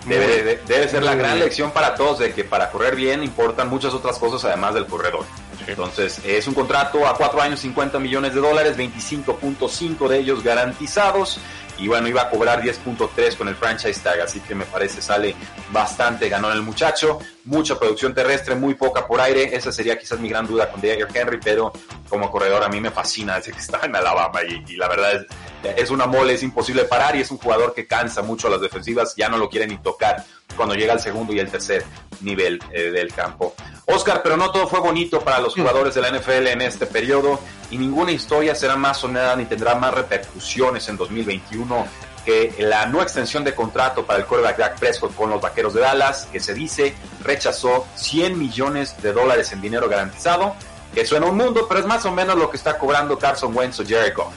Debe, 0.07 0.87
ser 0.87 1.03
la 1.03 1.15
gran 1.15 1.39
lección 1.39 1.71
para 1.71 1.95
todos 1.95 2.19
de 2.19 2.33
que 2.33 2.43
para 2.43 2.71
correr 2.71 2.95
bien 2.95 3.23
importan 3.23 3.69
muchas 3.69 3.93
otras 3.93 4.17
cosas 4.17 4.43
además 4.45 4.73
del 4.73 4.85
corredor. 4.85 5.25
Entonces, 5.67 6.21
es 6.25 6.47
un 6.47 6.53
contrato 6.53 7.05
a 7.05 7.15
cuatro 7.15 7.41
años, 7.41 7.59
50 7.59 7.99
millones 7.99 8.33
de 8.33 8.39
dólares, 8.39 8.77
25.5 8.77 10.07
de 10.07 10.19
ellos 10.19 10.43
garantizados. 10.43 11.39
Y 11.77 11.87
bueno, 11.87 12.07
iba 12.07 12.21
a 12.21 12.29
cobrar 12.29 12.63
10.3 12.63 13.35
con 13.35 13.49
el 13.49 13.55
franchise 13.55 13.99
tag, 14.01 14.21
así 14.21 14.39
que 14.39 14.55
me 14.55 14.65
parece 14.65 15.01
sale 15.01 15.35
bastante 15.71 16.29
ganó 16.29 16.51
el 16.51 16.61
muchacho. 16.61 17.19
Mucha 17.43 17.77
producción 17.77 18.15
terrestre, 18.15 18.55
muy 18.55 18.73
poca 18.73 19.05
por 19.05 19.21
aire. 19.21 19.55
Esa 19.55 19.71
sería 19.71 19.97
quizás 19.99 20.19
mi 20.19 20.29
gran 20.29 20.47
duda 20.47 20.71
con 20.71 20.81
Dagger 20.81 21.07
Henry, 21.13 21.39
pero 21.43 21.71
como 22.09 22.31
corredor 22.31 22.63
a 22.63 22.69
mí 22.69 22.79
me 22.79 22.89
fascina 22.89 23.35
desde 23.35 23.51
que 23.51 23.59
estaba 23.59 23.85
en 23.85 23.95
Alabama 23.95 24.39
y, 24.43 24.63
y 24.73 24.75
la 24.77 24.87
verdad 24.87 25.15
es 25.15 25.27
es 25.63 25.89
una 25.89 26.05
mole, 26.05 26.33
es 26.33 26.43
imposible 26.43 26.85
parar 26.85 27.15
y 27.15 27.21
es 27.21 27.31
un 27.31 27.37
jugador 27.37 27.73
que 27.73 27.87
cansa 27.87 28.21
mucho 28.21 28.47
a 28.47 28.51
las 28.51 28.61
defensivas, 28.61 29.15
ya 29.15 29.29
no 29.29 29.37
lo 29.37 29.49
quiere 29.49 29.67
ni 29.67 29.77
tocar 29.77 30.23
cuando 30.55 30.75
llega 30.75 30.93
al 30.93 30.99
segundo 30.99 31.33
y 31.33 31.39
el 31.39 31.49
tercer 31.49 31.83
nivel 32.21 32.59
eh, 32.71 32.91
del 32.91 33.13
campo. 33.13 33.53
Oscar, 33.85 34.21
pero 34.23 34.37
no 34.37 34.51
todo 34.51 34.67
fue 34.67 34.79
bonito 34.79 35.21
para 35.21 35.39
los 35.39 35.53
jugadores 35.53 35.95
de 35.95 36.01
la 36.01 36.11
NFL 36.11 36.47
en 36.47 36.61
este 36.61 36.85
periodo 36.85 37.39
y 37.69 37.77
ninguna 37.77 38.11
historia 38.11 38.55
será 38.55 38.75
más 38.75 38.97
sonada 38.97 39.35
ni 39.35 39.45
tendrá 39.45 39.75
más 39.75 39.93
repercusiones 39.93 40.87
en 40.89 40.97
2021 40.97 41.87
que 42.25 42.53
la 42.59 42.85
no 42.87 43.01
extensión 43.01 43.45
de 43.45 43.55
contrato 43.55 44.05
para 44.05 44.19
el 44.19 44.25
quarterback 44.25 44.57
Dak 44.57 44.79
Prescott 44.79 45.15
con 45.15 45.29
los 45.29 45.39
Vaqueros 45.39 45.73
de 45.73 45.79
Dallas, 45.79 46.27
que 46.29 46.41
se 46.41 46.53
dice 46.53 46.93
rechazó 47.23 47.87
100 47.95 48.37
millones 48.37 49.01
de 49.01 49.13
dólares 49.13 49.53
en 49.53 49.61
dinero 49.61 49.87
garantizado, 49.87 50.53
que 50.93 51.05
suena 51.05 51.27
un 51.27 51.37
mundo, 51.37 51.67
pero 51.69 51.79
es 51.79 51.85
más 51.85 52.05
o 52.05 52.11
menos 52.11 52.35
lo 52.35 52.49
que 52.49 52.57
está 52.57 52.77
cobrando 52.77 53.17
Carson 53.17 53.55
Wentz 53.55 53.79
o 53.79 53.83
Goff. 54.13 54.33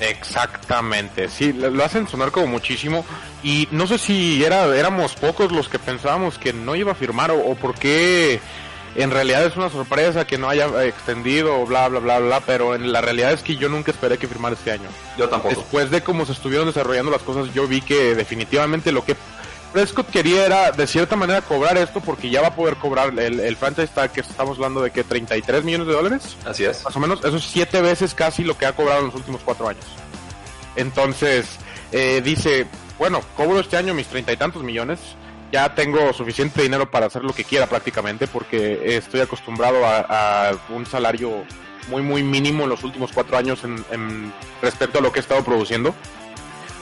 Exactamente, 0.00 1.28
sí, 1.28 1.52
lo 1.52 1.84
hacen 1.84 2.08
sonar 2.08 2.30
como 2.30 2.46
muchísimo 2.46 3.04
y 3.42 3.68
no 3.70 3.86
sé 3.86 3.98
si 3.98 4.42
era, 4.42 4.64
éramos 4.76 5.14
pocos 5.14 5.52
los 5.52 5.68
que 5.68 5.78
pensábamos 5.78 6.38
que 6.38 6.52
no 6.52 6.74
iba 6.74 6.92
a 6.92 6.94
firmar 6.94 7.30
o, 7.30 7.38
o 7.38 7.54
por 7.54 7.74
qué 7.74 8.40
en 8.94 9.10
realidad 9.10 9.44
es 9.44 9.56
una 9.56 9.70
sorpresa 9.70 10.26
que 10.26 10.38
no 10.38 10.48
haya 10.48 10.84
extendido 10.84 11.64
bla 11.64 11.88
bla 11.88 12.00
bla 12.00 12.18
bla, 12.18 12.40
pero 12.40 12.74
en 12.74 12.92
la 12.92 13.00
realidad 13.00 13.32
es 13.32 13.42
que 13.42 13.56
yo 13.56 13.68
nunca 13.68 13.90
esperé 13.92 14.18
que 14.18 14.26
firmara 14.26 14.54
este 14.54 14.72
año. 14.72 14.88
Yo 15.16 15.28
tampoco. 15.28 15.54
Después 15.54 15.90
de 15.90 16.02
cómo 16.02 16.26
se 16.26 16.32
estuvieron 16.32 16.66
desarrollando 16.66 17.10
las 17.10 17.22
cosas, 17.22 17.52
yo 17.54 17.68
vi 17.68 17.80
que 17.80 18.14
definitivamente 18.14 18.90
lo 18.92 19.04
que 19.04 19.16
Prescott 19.72 20.10
quería 20.10 20.46
era 20.46 20.72
de 20.72 20.86
cierta 20.86 21.16
manera 21.16 21.42
cobrar 21.42 21.78
esto 21.78 22.00
porque 22.00 22.28
ya 22.28 22.42
va 22.42 22.48
a 22.48 22.54
poder 22.54 22.76
cobrar 22.76 23.16
el, 23.18 23.40
el 23.40 23.56
franchise 23.56 23.88
tag 23.94 24.10
que 24.10 24.20
estamos 24.20 24.56
hablando 24.56 24.82
de 24.82 24.90
que 24.90 25.04
33 25.04 25.64
millones 25.64 25.86
de 25.86 25.92
dólares. 25.92 26.36
Así 26.44 26.64
es. 26.64 26.84
Más 26.84 26.96
o 26.96 27.00
menos, 27.00 27.24
eso 27.24 27.36
es 27.36 27.44
siete 27.44 27.80
veces 27.80 28.14
casi 28.14 28.42
lo 28.42 28.58
que 28.58 28.66
ha 28.66 28.72
cobrado 28.72 29.00
en 29.00 29.06
los 29.06 29.14
últimos 29.14 29.42
cuatro 29.44 29.68
años. 29.68 29.84
Entonces, 30.76 31.46
eh, 31.92 32.20
dice, 32.24 32.66
bueno, 32.98 33.20
cobro 33.36 33.60
este 33.60 33.76
año 33.76 33.94
mis 33.94 34.06
treinta 34.08 34.32
y 34.32 34.36
tantos 34.36 34.62
millones 34.62 34.98
ya 35.52 35.74
tengo 35.74 36.12
suficiente 36.12 36.62
dinero 36.62 36.90
para 36.90 37.06
hacer 37.06 37.24
lo 37.24 37.32
que 37.32 37.44
quiera 37.44 37.66
prácticamente 37.66 38.26
porque 38.26 38.96
estoy 38.96 39.20
acostumbrado 39.20 39.84
a, 39.84 40.52
un 40.68 40.86
salario 40.86 41.44
muy 41.88 42.02
muy 42.02 42.22
mínimo 42.22 42.64
en 42.64 42.70
los 42.70 42.84
últimos 42.84 43.10
cuatro 43.12 43.36
años 43.36 43.64
en, 43.64 44.32
respecto 44.62 44.98
a 44.98 45.02
lo 45.02 45.12
que 45.12 45.18
he 45.18 45.22
estado 45.22 45.42
produciendo. 45.42 45.94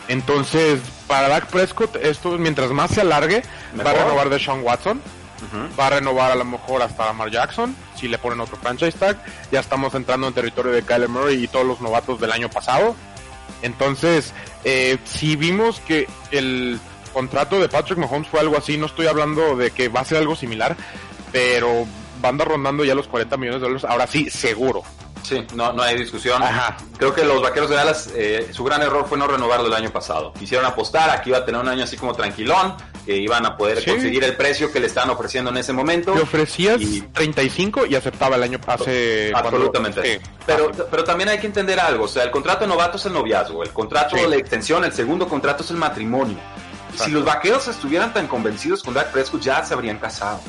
Entonces, 0.08 0.80
para 1.06 1.28
Dak 1.28 1.46
Prescott, 1.46 1.96
esto 1.96 2.36
mientras 2.38 2.70
más 2.70 2.90
se 2.90 3.02
alargue, 3.02 3.42
va 3.84 3.90
a 3.90 3.94
renovar 3.94 4.30
de 4.30 4.38
Sean 4.38 4.62
Watson, 4.62 5.00
va 5.78 5.86
a 5.86 5.90
renovar 5.90 6.32
a 6.32 6.34
lo 6.34 6.44
mejor 6.44 6.82
hasta 6.82 7.06
Lamar 7.06 7.30
Jackson, 7.30 7.76
si 7.94 8.08
le 8.08 8.18
ponen 8.18 8.40
otro 8.40 8.56
franchise 8.56 8.98
tag. 8.98 9.22
Ya 9.52 9.60
estamos 9.60 9.94
entrando 9.94 10.26
en 10.26 10.34
territorio 10.34 10.72
de 10.72 10.82
Kyler 10.82 11.08
Murray 11.08 11.44
y 11.44 11.48
todos 11.48 11.66
los 11.66 11.80
novatos 11.80 12.20
del 12.20 12.32
año 12.32 12.48
pasado. 12.48 12.96
Entonces, 13.62 14.32
eh, 14.64 14.98
si 15.04 15.36
vimos 15.36 15.80
que 15.80 16.08
el 16.30 16.80
contrato 17.12 17.60
de 17.60 17.68
Patrick 17.68 17.98
Mahomes 17.98 18.28
fue 18.28 18.40
algo 18.40 18.56
así, 18.56 18.76
no 18.76 18.86
estoy 18.86 19.06
hablando 19.06 19.56
de 19.56 19.70
que 19.70 19.88
va 19.88 20.00
a 20.00 20.04
ser 20.04 20.18
algo 20.18 20.36
similar, 20.36 20.76
pero 21.32 21.86
van 22.20 22.38
rondando 22.38 22.84
ya 22.84 22.94
los 22.94 23.08
40 23.08 23.36
millones 23.36 23.60
de 23.60 23.66
dólares, 23.66 23.84
ahora 23.84 24.06
sí, 24.06 24.30
seguro. 24.30 24.82
Sí, 25.22 25.46
no, 25.54 25.72
no 25.72 25.82
hay 25.82 25.96
discusión. 25.98 26.42
Creo 26.96 27.14
que 27.14 27.24
los 27.24 27.42
vaqueros 27.42 27.70
de 27.70 27.76
Dallas, 27.76 28.10
eh, 28.14 28.48
su 28.52 28.64
gran 28.64 28.82
error 28.82 29.06
fue 29.08 29.18
no 29.18 29.26
renovarlo 29.26 29.66
el 29.66 29.74
año 29.74 29.90
pasado. 29.90 30.32
Quisieron 30.32 30.66
apostar, 30.66 31.10
aquí 31.10 31.30
iba 31.30 31.38
a 31.38 31.44
tener 31.44 31.60
un 31.60 31.68
año 31.68 31.84
así 31.84 31.96
como 31.96 32.14
tranquilón, 32.14 32.74
que 33.04 33.16
iban 33.16 33.46
a 33.46 33.56
poder 33.56 33.84
conseguir 33.84 34.24
el 34.24 34.36
precio 34.36 34.70
que 34.70 34.80
le 34.80 34.86
estaban 34.86 35.10
ofreciendo 35.10 35.50
en 35.50 35.56
ese 35.56 35.72
momento. 35.72 36.14
Le 36.14 36.22
ofrecías 36.22 36.80
35 37.12 37.86
y 37.86 37.94
aceptaba 37.94 38.36
el 38.36 38.42
año 38.42 38.60
hace. 38.66 39.32
Absolutamente. 39.34 40.20
Pero, 40.46 40.70
pero 40.90 41.04
también 41.04 41.28
hay 41.28 41.38
que 41.38 41.46
entender 41.46 41.80
algo: 41.80 42.04
o 42.04 42.08
sea, 42.08 42.24
el 42.24 42.30
contrato 42.30 42.60
de 42.60 42.68
novato 42.68 42.96
es 42.96 43.06
el 43.06 43.12
noviazgo, 43.12 43.62
el 43.62 43.70
contrato 43.70 44.16
de 44.16 44.28
la 44.28 44.36
extensión, 44.36 44.84
el 44.84 44.92
segundo 44.92 45.28
contrato 45.28 45.62
es 45.62 45.70
el 45.70 45.76
matrimonio. 45.76 46.36
Si 46.94 47.10
los 47.10 47.24
vaqueros 47.24 47.68
estuvieran 47.68 48.12
tan 48.12 48.26
convencidos 48.26 48.82
con 48.82 48.94
Dak 48.94 49.12
Prescott, 49.12 49.40
ya 49.40 49.64
se 49.64 49.74
habrían 49.74 49.98
casado. 49.98 50.40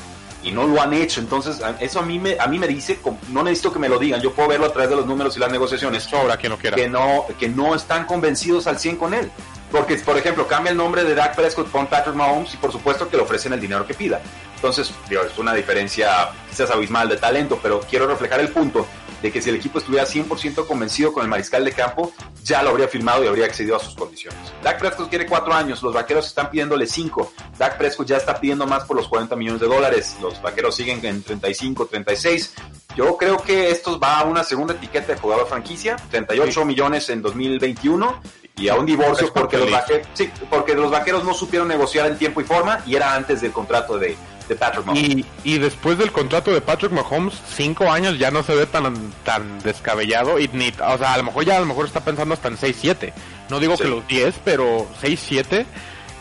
Y 0.42 0.52
no 0.52 0.66
lo 0.66 0.80
han 0.80 0.92
hecho. 0.94 1.20
Entonces, 1.20 1.60
eso 1.80 2.00
a 2.00 2.02
mí 2.02 2.18
me, 2.18 2.38
a 2.38 2.46
mí 2.46 2.58
me 2.58 2.66
dice, 2.66 2.98
no 3.28 3.42
necesito 3.42 3.72
que 3.72 3.78
me 3.78 3.88
lo 3.88 3.98
digan, 3.98 4.20
yo 4.20 4.32
puedo 4.32 4.48
verlo 4.48 4.66
a 4.66 4.72
través 4.72 4.90
de 4.90 4.96
los 4.96 5.06
números 5.06 5.36
y 5.36 5.40
las 5.40 5.50
negociaciones. 5.50 6.04
Sobra 6.04 6.36
quien 6.36 6.50
lo 6.50 6.58
quiera. 6.58 6.76
Que 6.76 6.88
no, 6.88 7.26
que 7.38 7.48
no 7.48 7.74
están 7.74 8.06
convencidos 8.06 8.66
al 8.66 8.78
100 8.78 8.96
con 8.96 9.14
él. 9.14 9.30
Porque, 9.70 9.96
por 9.96 10.16
ejemplo, 10.18 10.48
cambia 10.48 10.70
el 10.70 10.76
nombre 10.76 11.04
de 11.04 11.14
Dak 11.14 11.36
Prescott 11.36 11.70
con 11.70 11.86
Patrick 11.86 12.16
Mahomes 12.16 12.54
y 12.54 12.56
por 12.56 12.72
supuesto 12.72 13.08
que 13.08 13.16
le 13.16 13.22
ofrecen 13.22 13.52
el 13.52 13.60
dinero 13.60 13.86
que 13.86 13.94
pida. 13.94 14.20
Entonces, 14.56 14.92
es 15.08 15.38
una 15.38 15.54
diferencia 15.54 16.30
quizás 16.48 16.70
abismal 16.70 17.08
de 17.08 17.16
talento, 17.16 17.58
pero 17.62 17.80
quiero 17.80 18.06
reflejar 18.06 18.40
el 18.40 18.48
punto 18.48 18.86
de 19.22 19.32
que 19.32 19.42
si 19.42 19.50
el 19.50 19.56
equipo 19.56 19.78
estuviera 19.78 20.06
100% 20.06 20.66
convencido 20.66 21.12
con 21.12 21.22
el 21.22 21.28
mariscal 21.28 21.64
de 21.64 21.72
campo, 21.72 22.12
ya 22.42 22.62
lo 22.62 22.70
habría 22.70 22.88
firmado 22.88 23.24
y 23.24 23.26
habría 23.26 23.46
accedido 23.46 23.76
a 23.76 23.78
sus 23.78 23.94
condiciones. 23.94 24.40
Dak 24.62 24.78
Prescott 24.78 25.08
quiere 25.08 25.26
cuatro 25.26 25.52
años, 25.52 25.82
los 25.82 25.94
vaqueros 25.94 26.26
están 26.26 26.50
pidiéndole 26.50 26.86
cinco. 26.86 27.32
Dak 27.58 27.76
Prescott 27.76 28.06
ya 28.06 28.16
está 28.16 28.40
pidiendo 28.40 28.66
más 28.66 28.84
por 28.84 28.96
los 28.96 29.08
40 29.08 29.36
millones 29.36 29.60
de 29.60 29.66
dólares, 29.66 30.16
los 30.20 30.40
vaqueros 30.40 30.74
siguen 30.74 31.04
en 31.04 31.22
35, 31.22 31.86
36. 31.86 32.54
Yo 32.96 33.16
creo 33.16 33.38
que 33.38 33.70
esto 33.70 34.00
va 34.00 34.20
a 34.20 34.24
una 34.24 34.42
segunda 34.42 34.74
etiqueta 34.74 35.12
de 35.12 35.18
jugador 35.18 35.46
franquicia, 35.46 35.96
38 36.10 36.64
millones 36.64 37.08
en 37.10 37.22
2021 37.22 38.20
y 38.56 38.68
a 38.68 38.74
un 38.74 38.84
divorcio 38.84 39.32
porque 39.32 39.56
los, 39.56 39.70
vaqueros, 39.70 40.06
sí, 40.12 40.30
porque 40.50 40.74
los 40.74 40.90
vaqueros 40.90 41.24
no 41.24 41.32
supieron 41.32 41.68
negociar 41.68 42.06
en 42.06 42.18
tiempo 42.18 42.40
y 42.40 42.44
forma 42.44 42.82
y 42.86 42.96
era 42.96 43.14
antes 43.14 43.40
del 43.40 43.52
contrato 43.52 43.98
de, 43.98 44.16
Patrick 44.54 44.86
Mahomes. 44.86 45.24
Y, 45.44 45.58
después 45.58 45.98
del 45.98 46.12
contrato 46.12 46.52
de 46.52 46.60
Patrick 46.60 46.92
Mahomes, 46.92 47.34
cinco 47.54 47.90
años 47.90 48.18
ya 48.18 48.30
no 48.30 48.42
se 48.42 48.54
ve 48.54 48.66
tan, 48.66 49.12
tan 49.24 49.60
descabellado. 49.60 50.38
Y 50.38 50.48
ni, 50.52 50.68
o 50.68 50.98
sea, 50.98 51.14
a 51.14 51.16
lo 51.18 51.24
mejor 51.24 51.44
ya 51.44 51.56
a 51.56 51.60
lo 51.60 51.66
mejor 51.66 51.86
está 51.86 52.00
pensando 52.00 52.34
hasta 52.34 52.48
en 52.48 52.56
6-7. 52.56 53.12
No 53.48 53.60
digo 53.60 53.76
que 53.76 53.88
los 53.88 54.06
10, 54.06 54.34
pero 54.44 54.86
6-7. 55.02 55.66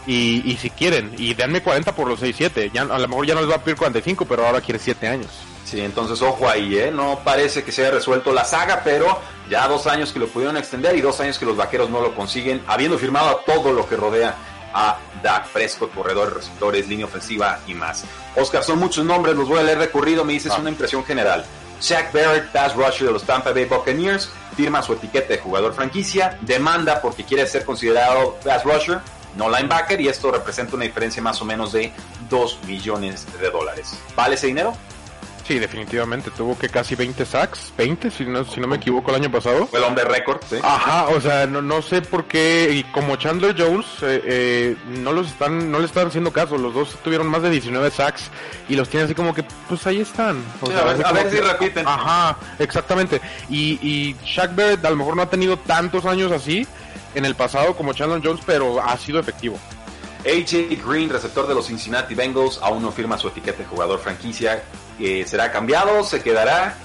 Y, 0.08 0.42
y 0.46 0.58
si 0.58 0.70
quieren, 0.70 1.14
y 1.18 1.34
denme 1.34 1.62
40 1.62 1.96
por 1.96 2.08
los 2.08 2.22
6-7. 2.22 2.72
Ya, 2.74 2.84
a 2.84 3.00
lo 3.00 3.08
mejor 3.08 3.26
ya 3.26 3.36
no 3.36 3.42
les 3.42 3.50
va 3.50 3.56
a 3.56 3.64
pedir 3.64 3.78
45, 3.78 4.26
pero 4.26 4.46
ahora 4.46 4.62
quiere 4.62 4.80
7 4.80 5.08
años. 5.08 5.30
Sí, 5.70 5.82
entonces 5.82 6.20
ojo 6.24 6.50
ahí, 6.50 6.80
¿eh? 6.80 6.90
No 6.92 7.20
parece 7.24 7.64
que 7.64 7.72
se 7.72 7.84
haya 7.84 7.92
resuelto 7.92 8.34
la 8.34 8.44
saga, 8.44 8.82
pero 8.84 9.20
ya 9.52 9.68
dos 9.68 9.86
años 9.86 10.12
que 10.12 10.18
lo 10.18 10.28
pudieron 10.28 10.58
extender 10.58 10.96
y 10.96 11.02
dos 11.02 11.20
años 11.20 11.38
que 11.38 11.46
los 11.46 11.56
vaqueros 11.56 11.92
no 11.92 12.02
lo 12.02 12.16
consiguen, 12.16 12.64
habiendo 12.66 12.98
firmado 12.98 13.30
a 13.30 13.44
todo 13.44 13.72
lo 13.72 13.88
que 13.88 13.96
rodea 13.96 14.36
a 14.74 14.98
Dak 15.22 15.48
Prescott, 15.50 15.94
corredores, 15.94 16.34
receptores, 16.34 16.88
línea 16.88 17.06
ofensiva 17.06 17.60
y 17.68 17.74
más. 17.74 18.06
Oscar, 18.36 18.64
son 18.64 18.80
muchos 18.80 19.06
nombres, 19.06 19.36
los 19.36 19.48
voy 19.48 19.60
a 19.60 19.64
leer 19.64 19.78
recurrido, 19.78 20.24
me 20.24 20.34
dices 20.34 20.52
ah. 20.56 20.60
una 20.60 20.70
impresión 20.70 21.04
general. 21.04 21.46
Shaq 21.82 22.12
Barrett, 22.12 22.52
pass 22.52 22.76
rusher 22.76 23.08
de 23.08 23.14
los 23.14 23.24
Tampa 23.24 23.52
Bay 23.52 23.66
Buccaneers, 23.66 24.30
firma 24.56 24.82
su 24.84 24.94
etiqueta 24.94 25.30
de 25.30 25.40
jugador 25.40 25.74
franquicia, 25.74 26.38
demanda 26.42 27.02
porque 27.02 27.24
quiere 27.24 27.48
ser 27.48 27.64
considerado 27.64 28.38
pass 28.44 28.64
rusher, 28.64 29.00
no 29.38 29.50
linebacker, 29.50 30.02
y 30.02 30.08
esto 30.08 30.32
representa 30.32 30.76
una 30.76 30.86
diferencia 30.86 31.22
más 31.22 31.42
o 31.42 31.46
menos 31.46 31.72
de 31.72 31.94
2 32.30 32.60
millones 32.66 33.26
de 33.40 33.50
dólares. 33.50 33.98
¿Vale 34.16 34.36
ese 34.36 34.48
dinero? 34.48 34.74
Sí, 35.50 35.58
definitivamente. 35.58 36.30
Tuvo 36.30 36.56
que 36.56 36.70
casi 36.70 36.94
20 36.94 37.26
sacks, 37.26 37.74
20 37.76 38.12
si 38.12 38.24
no, 38.24 38.46
si 38.46 38.60
no 38.60 38.68
me 38.68 38.76
equivoco 38.76 39.10
el 39.10 39.16
año 39.16 39.32
pasado. 39.32 39.66
Fue 39.66 39.80
el 39.80 39.86
hombre 39.86 40.04
récord, 40.04 40.40
sí. 40.48 40.58
Ajá, 40.62 41.08
o 41.08 41.20
sea, 41.20 41.48
no, 41.48 41.60
no 41.60 41.82
sé 41.82 42.04
por 42.04 42.26
qué, 42.26 42.70
y 42.72 42.84
como 42.92 43.16
Chandler 43.16 43.56
Jones, 43.58 43.88
eh, 44.04 44.22
eh, 44.26 44.76
no 44.86 45.12
los 45.12 45.26
están, 45.30 45.72
no 45.72 45.80
le 45.80 45.86
están 45.86 46.06
haciendo 46.06 46.32
caso. 46.32 46.56
Los 46.60 46.76
dos 46.76 46.96
tuvieron 47.04 47.26
más 47.26 47.42
de 47.42 47.50
19 47.50 47.90
sacks 47.90 48.30
y 48.68 48.76
los 48.76 48.90
tienen 48.90 49.06
así 49.06 49.16
como 49.16 49.34
que, 49.34 49.44
pues 49.68 49.88
ahí 49.88 50.02
están. 50.02 50.38
a 50.62 51.12
ver, 51.14 51.32
si 51.32 51.40
repiten. 51.40 51.88
Ajá, 51.88 52.38
exactamente. 52.60 53.20
Y, 53.50 53.80
y 53.82 54.16
Shaq 54.24 54.56
Barrett 54.56 54.86
a 54.86 54.92
lo 54.92 54.98
mejor 54.98 55.16
no 55.16 55.24
ha 55.24 55.32
tenido 55.32 55.58
tantos 55.58 56.06
años 56.06 56.32
así 56.32 56.68
en 57.16 57.26
el 57.26 57.34
pasado 57.34 57.76
como 57.76 57.94
Chandler 57.94 58.22
Jones, 58.24 58.44
pero 58.46 58.84
ha 58.84 58.96
sido 59.00 59.20
efectivo. 59.20 59.58
AJ 60.26 60.86
Green, 60.86 61.10
receptor 61.10 61.48
de 61.48 61.56
los 61.56 61.66
Cincinnati 61.66 62.14
Bengals, 62.14 62.60
aún 62.62 62.84
no 62.84 62.92
firma 62.92 63.18
su 63.18 63.30
etiqueta 63.30 63.58
de 63.58 63.66
jugador 63.66 64.00
franquicia. 64.00 64.62
Eh, 65.00 65.26
¿Será 65.28 65.52
cambiado? 65.52 66.04
¿Se 66.04 66.22
quedará? 66.22 66.76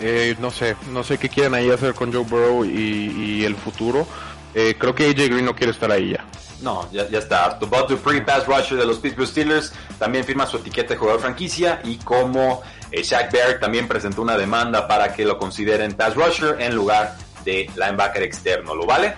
Eh, 0.00 0.36
no 0.38 0.50
sé, 0.50 0.76
no 0.90 1.02
sé 1.02 1.18
qué 1.18 1.28
quieren 1.28 1.54
ahí 1.54 1.70
hacer 1.70 1.94
con 1.94 2.12
Joe 2.12 2.24
Burrow 2.24 2.64
y, 2.64 3.44
el 3.44 3.56
futuro. 3.56 4.06
Eh, 4.54 4.76
creo 4.78 4.94
que 4.94 5.06
AJ 5.06 5.28
Green 5.28 5.44
no 5.44 5.54
quiere 5.54 5.72
estar 5.72 5.90
ahí 5.90 6.10
ya. 6.10 6.24
No, 6.60 6.90
ya, 6.92 7.08
ya 7.08 7.18
está. 7.18 7.58
Bob 7.60 7.88
Dupree, 7.88 8.20
pass 8.22 8.46
rusher 8.46 8.78
de 8.78 8.86
los 8.86 8.98
Pittsburgh 8.98 9.28
Steelers, 9.28 9.72
también 9.98 10.24
firma 10.24 10.46
su 10.46 10.56
etiqueta 10.56 10.94
de 10.94 10.96
jugador 10.96 11.20
franquicia 11.20 11.80
y 11.84 11.96
como 11.96 12.62
Shaq 12.90 13.32
Barrett 13.32 13.60
también 13.60 13.86
presentó 13.86 14.22
una 14.22 14.36
demanda 14.36 14.88
para 14.88 15.12
que 15.12 15.24
lo 15.24 15.38
consideren 15.38 15.92
pass 15.92 16.14
rusher 16.14 16.56
en 16.60 16.74
lugar 16.74 17.16
de 17.44 17.70
linebacker 17.76 18.22
externo. 18.22 18.74
¿Lo 18.74 18.86
vale? 18.86 19.14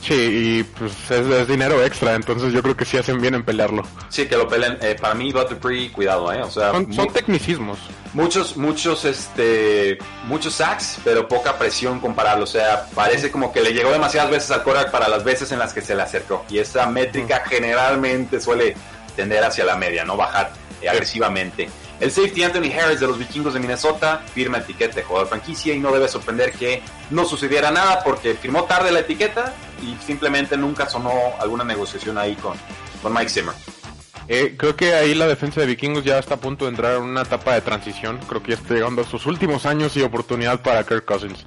Sí, 0.00 0.14
y 0.14 0.62
pues 0.62 1.10
es, 1.10 1.46
dinero 1.46 1.84
extra, 1.84 2.14
entonces 2.14 2.52
yo 2.52 2.62
creo 2.62 2.76
que 2.76 2.84
sí 2.84 2.96
hacen 2.96 3.20
bien 3.20 3.34
en 3.34 3.44
pelearlo. 3.44 3.82
Sí, 4.08 4.26
que 4.26 4.36
lo 4.36 4.48
peleen. 4.48 4.78
Eh, 4.80 4.96
para 4.98 5.14
mí, 5.14 5.30
Butterfree, 5.32 5.92
cuidado, 5.92 6.32
¿eh? 6.32 6.42
O 6.42 6.50
sea, 6.50 6.72
son, 6.72 7.12
tecnicismos. 7.12 7.78
Muchos, 8.14 8.56
muchos, 8.56 9.04
este, 9.04 9.98
muchos 10.24 10.54
sacks, 10.54 10.98
pero 11.04 11.28
poca 11.28 11.58
presión 11.58 12.00
comparable. 12.00 12.44
O 12.44 12.46
sea, 12.46 12.86
parece 12.94 13.30
como 13.30 13.52
que 13.52 13.60
le 13.60 13.72
llegó 13.72 13.92
demasiadas 13.92 14.30
veces 14.30 14.50
al 14.50 14.62
quarterback 14.62 14.90
para 14.90 15.08
las 15.08 15.22
veces 15.22 15.52
en 15.52 15.58
las 15.58 15.72
que 15.74 15.82
se 15.82 15.94
le 15.94 16.02
acercó. 16.02 16.44
Y 16.48 16.58
esa 16.58 16.86
métrica 16.86 17.44
generalmente 17.46 18.40
suele 18.40 18.74
tender 19.14 19.44
hacia 19.44 19.64
la 19.64 19.76
media, 19.76 20.04
no 20.04 20.16
bajar 20.16 20.52
eh, 20.80 20.88
agresivamente. 20.88 21.68
El 22.00 22.10
safety 22.10 22.42
Anthony 22.42 22.72
Harris 22.72 22.98
de 22.98 23.06
los 23.06 23.18
vikingos 23.18 23.52
de 23.52 23.60
Minnesota 23.60 24.22
firma 24.32 24.58
etiqueta 24.58 24.94
de 24.94 25.02
jugador 25.02 25.28
franquicia 25.28 25.74
y 25.74 25.78
no 25.78 25.92
debe 25.92 26.08
sorprender 26.08 26.52
que 26.52 26.82
no 27.10 27.26
sucediera 27.26 27.70
nada 27.70 28.02
porque 28.02 28.34
firmó 28.34 28.64
tarde 28.64 28.90
la 28.90 29.00
etiqueta 29.00 29.52
y 29.82 29.96
simplemente 30.04 30.56
nunca 30.56 30.88
sonó 30.88 31.12
alguna 31.38 31.64
negociación 31.64 32.18
ahí 32.18 32.34
con, 32.36 32.56
con 33.02 33.12
Mike 33.12 33.28
Zimmer. 33.28 33.54
Eh, 34.28 34.54
creo 34.56 34.76
que 34.76 34.94
ahí 34.94 35.14
la 35.14 35.26
defensa 35.26 35.60
de 35.60 35.66
vikingos 35.66 36.04
ya 36.04 36.18
está 36.18 36.34
a 36.34 36.36
punto 36.36 36.66
de 36.66 36.70
entrar 36.70 36.96
en 36.96 37.02
una 37.02 37.22
etapa 37.22 37.54
de 37.54 37.62
transición. 37.62 38.20
Creo 38.28 38.42
que 38.42 38.52
ya 38.52 38.58
está 38.58 38.74
llegando 38.74 39.02
a 39.02 39.04
sus 39.04 39.26
últimos 39.26 39.66
años 39.66 39.96
y 39.96 40.02
oportunidad 40.02 40.62
para 40.62 40.84
Kirk 40.84 41.04
Cousins. 41.04 41.42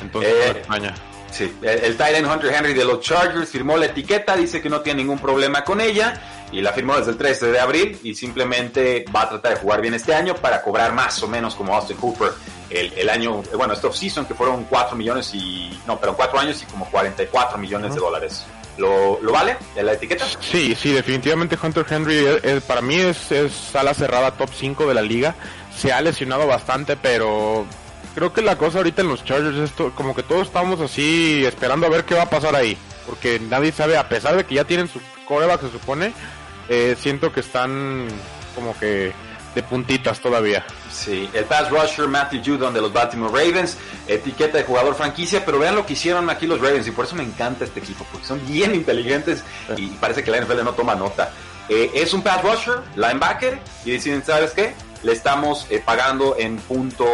Entonces, 0.00 0.32
eh, 0.34 0.60
España. 0.60 0.94
Sí, 1.30 1.52
el, 1.62 1.96
el 2.00 2.26
Hunter 2.26 2.52
Henry 2.52 2.74
de 2.74 2.84
los 2.84 3.00
Chargers 3.00 3.48
firmó 3.48 3.76
la 3.76 3.86
etiqueta, 3.86 4.36
dice 4.36 4.60
que 4.60 4.68
no 4.68 4.80
tiene 4.80 5.02
ningún 5.02 5.18
problema 5.18 5.64
con 5.64 5.80
ella 5.80 6.33
y 6.54 6.62
la 6.62 6.72
firmó 6.72 6.96
desde 6.96 7.10
el 7.10 7.16
13 7.16 7.46
de 7.50 7.58
abril 7.60 7.98
y 8.04 8.14
simplemente 8.14 9.04
va 9.14 9.22
a 9.22 9.28
tratar 9.28 9.54
de 9.54 9.60
jugar 9.60 9.80
bien 9.80 9.94
este 9.94 10.14
año 10.14 10.36
para 10.36 10.62
cobrar 10.62 10.92
más 10.92 11.20
o 11.22 11.28
menos 11.28 11.54
como 11.54 11.74
Austin 11.74 11.96
Cooper 11.96 12.30
el, 12.70 13.08
año, 13.08 13.42
bueno, 13.56 13.74
este 13.74 13.86
off-season 13.86 14.24
que 14.26 14.34
fueron 14.34 14.64
4 14.64 14.96
millones 14.96 15.32
y, 15.34 15.78
no, 15.86 15.98
pero 15.98 16.16
4 16.16 16.38
años 16.38 16.62
y 16.62 16.66
como 16.66 16.86
44 16.86 17.58
millones 17.58 17.94
de 17.94 18.00
dólares. 18.00 18.44
¿Lo, 18.78 19.20
¿Lo, 19.20 19.30
vale 19.30 19.56
la 19.76 19.92
etiqueta? 19.92 20.24
Sí, 20.40 20.74
sí, 20.74 20.92
definitivamente 20.92 21.56
Hunter 21.60 21.86
Henry 21.88 22.24
para 22.66 22.80
mí 22.80 22.96
es, 22.96 23.30
es 23.30 23.52
sala 23.52 23.94
cerrada 23.94 24.32
top 24.32 24.50
5 24.52 24.86
de 24.86 24.94
la 24.94 25.02
liga. 25.02 25.34
Se 25.76 25.92
ha 25.92 26.00
lesionado 26.00 26.46
bastante, 26.46 26.96
pero 26.96 27.66
creo 28.14 28.32
que 28.32 28.42
la 28.42 28.56
cosa 28.56 28.78
ahorita 28.78 29.02
en 29.02 29.08
los 29.08 29.24
Chargers 29.24 29.56
es 29.58 29.92
como 29.94 30.14
que 30.14 30.22
todos 30.22 30.48
estamos 30.48 30.80
así 30.80 31.44
esperando 31.44 31.86
a 31.86 31.90
ver 31.90 32.04
qué 32.04 32.14
va 32.14 32.22
a 32.22 32.30
pasar 32.30 32.56
ahí. 32.56 32.76
Porque 33.06 33.38
nadie 33.38 33.70
sabe, 33.70 33.96
a 33.96 34.08
pesar 34.08 34.36
de 34.36 34.44
que 34.44 34.54
ya 34.54 34.64
tienen 34.64 34.88
su 34.88 35.00
coreback, 35.24 35.60
se 35.60 35.70
supone, 35.70 36.12
eh, 36.68 36.96
siento 36.98 37.32
que 37.32 37.40
están 37.40 38.08
como 38.54 38.76
que 38.78 39.12
de 39.54 39.62
puntitas 39.62 40.18
todavía. 40.20 40.64
Sí, 40.90 41.28
el 41.32 41.44
pass 41.44 41.70
rusher 41.70 42.08
Matthew 42.08 42.42
Judon 42.44 42.74
de 42.74 42.80
los 42.80 42.92
Baltimore 42.92 43.32
Ravens, 43.32 43.76
etiqueta 44.08 44.58
de 44.58 44.64
jugador 44.64 44.94
franquicia, 44.94 45.44
pero 45.44 45.58
vean 45.58 45.76
lo 45.76 45.86
que 45.86 45.92
hicieron 45.92 46.28
aquí 46.28 46.46
los 46.46 46.60
Ravens 46.60 46.86
y 46.88 46.90
por 46.90 47.04
eso 47.04 47.14
me 47.14 47.22
encanta 47.22 47.64
este 47.64 47.80
equipo, 47.80 48.04
porque 48.10 48.26
son 48.26 48.44
bien 48.46 48.74
inteligentes 48.74 49.44
y 49.76 49.88
parece 49.88 50.24
que 50.24 50.30
la 50.30 50.40
NFL 50.40 50.64
no 50.64 50.72
toma 50.72 50.94
nota. 50.94 51.30
eh, 51.68 51.90
es 51.94 52.12
un 52.12 52.22
pass 52.22 52.42
rusher, 52.42 52.80
linebacker, 52.96 53.58
y 53.84 53.92
deciden, 53.92 54.24
¿sabes 54.24 54.50
qué? 54.52 54.74
Le 55.02 55.12
estamos 55.12 55.66
eh, 55.70 55.82
pagando 55.84 56.36
en 56.38 56.56
punto 56.56 57.06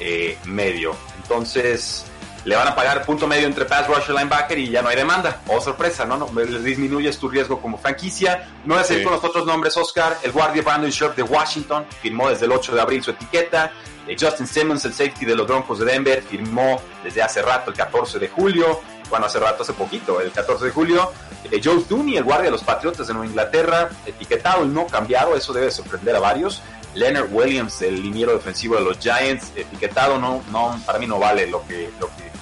eh, 0.00 0.36
medio. 0.44 0.96
Entonces, 1.22 2.04
le 2.44 2.56
van 2.56 2.68
a 2.68 2.74
pagar 2.74 3.04
punto 3.04 3.26
medio 3.26 3.46
entre 3.46 3.64
pass 3.64 3.86
rusher 3.86 4.14
linebacker 4.14 4.58
y 4.58 4.70
ya 4.70 4.82
no 4.82 4.88
hay 4.88 4.96
demanda. 4.96 5.40
Oh, 5.48 5.60
sorpresa, 5.60 6.04
¿no? 6.04 6.16
no 6.16 6.28
disminuyes 6.28 7.18
tu 7.18 7.28
riesgo 7.28 7.60
como 7.60 7.78
franquicia. 7.78 8.48
No 8.64 8.74
voy 8.74 8.82
a 8.82 8.86
seguir 8.86 9.04
con 9.04 9.12
los 9.14 9.24
otros 9.24 9.46
nombres, 9.46 9.76
Oscar. 9.76 10.18
El 10.22 10.32
guardia 10.32 10.62
Brandon 10.62 10.90
Sharp 10.90 11.16
de 11.16 11.22
Washington 11.22 11.86
firmó 12.02 12.28
desde 12.28 12.46
el 12.46 12.52
8 12.52 12.74
de 12.74 12.80
abril 12.80 13.02
su 13.02 13.10
etiqueta. 13.12 13.72
Justin 14.20 14.46
Simmons, 14.46 14.84
el 14.84 14.92
safety 14.92 15.24
de 15.24 15.34
los 15.34 15.46
Broncos 15.46 15.78
de 15.78 15.86
Denver, 15.86 16.22
firmó 16.22 16.80
desde 17.02 17.22
hace 17.22 17.40
rato, 17.40 17.70
el 17.70 17.76
14 17.76 18.18
de 18.18 18.28
julio. 18.28 18.80
Bueno, 19.08 19.26
hace 19.26 19.38
rato, 19.38 19.62
hace 19.62 19.72
poquito, 19.72 20.20
el 20.20 20.30
14 20.30 20.66
de 20.66 20.70
julio. 20.70 21.10
Eh, 21.50 21.60
Joe 21.62 21.80
Tooney, 21.88 22.16
el 22.16 22.24
guardia 22.24 22.46
de 22.46 22.50
los 22.50 22.62
Patriotas 22.62 23.06
de 23.06 23.14
Nueva 23.14 23.26
Inglaterra, 23.26 23.88
etiquetado 24.04 24.64
y 24.64 24.68
no 24.68 24.86
cambiado, 24.86 25.34
eso 25.36 25.52
debe 25.52 25.70
sorprender 25.70 26.16
a 26.16 26.20
varios. 26.20 26.62
Leonard 26.94 27.28
Williams, 27.32 27.82
el 27.82 28.02
liniero 28.02 28.32
defensivo 28.32 28.76
de 28.76 28.82
los 28.82 28.98
Giants, 28.98 29.52
etiquetado, 29.56 30.18
no, 30.18 30.42
no, 30.50 30.78
para 30.86 30.98
mí 30.98 31.06
no 31.06 31.18
vale 31.18 31.46
lo 31.46 31.66
que, 31.66 31.90
lo 31.98 32.06
que 32.08 32.33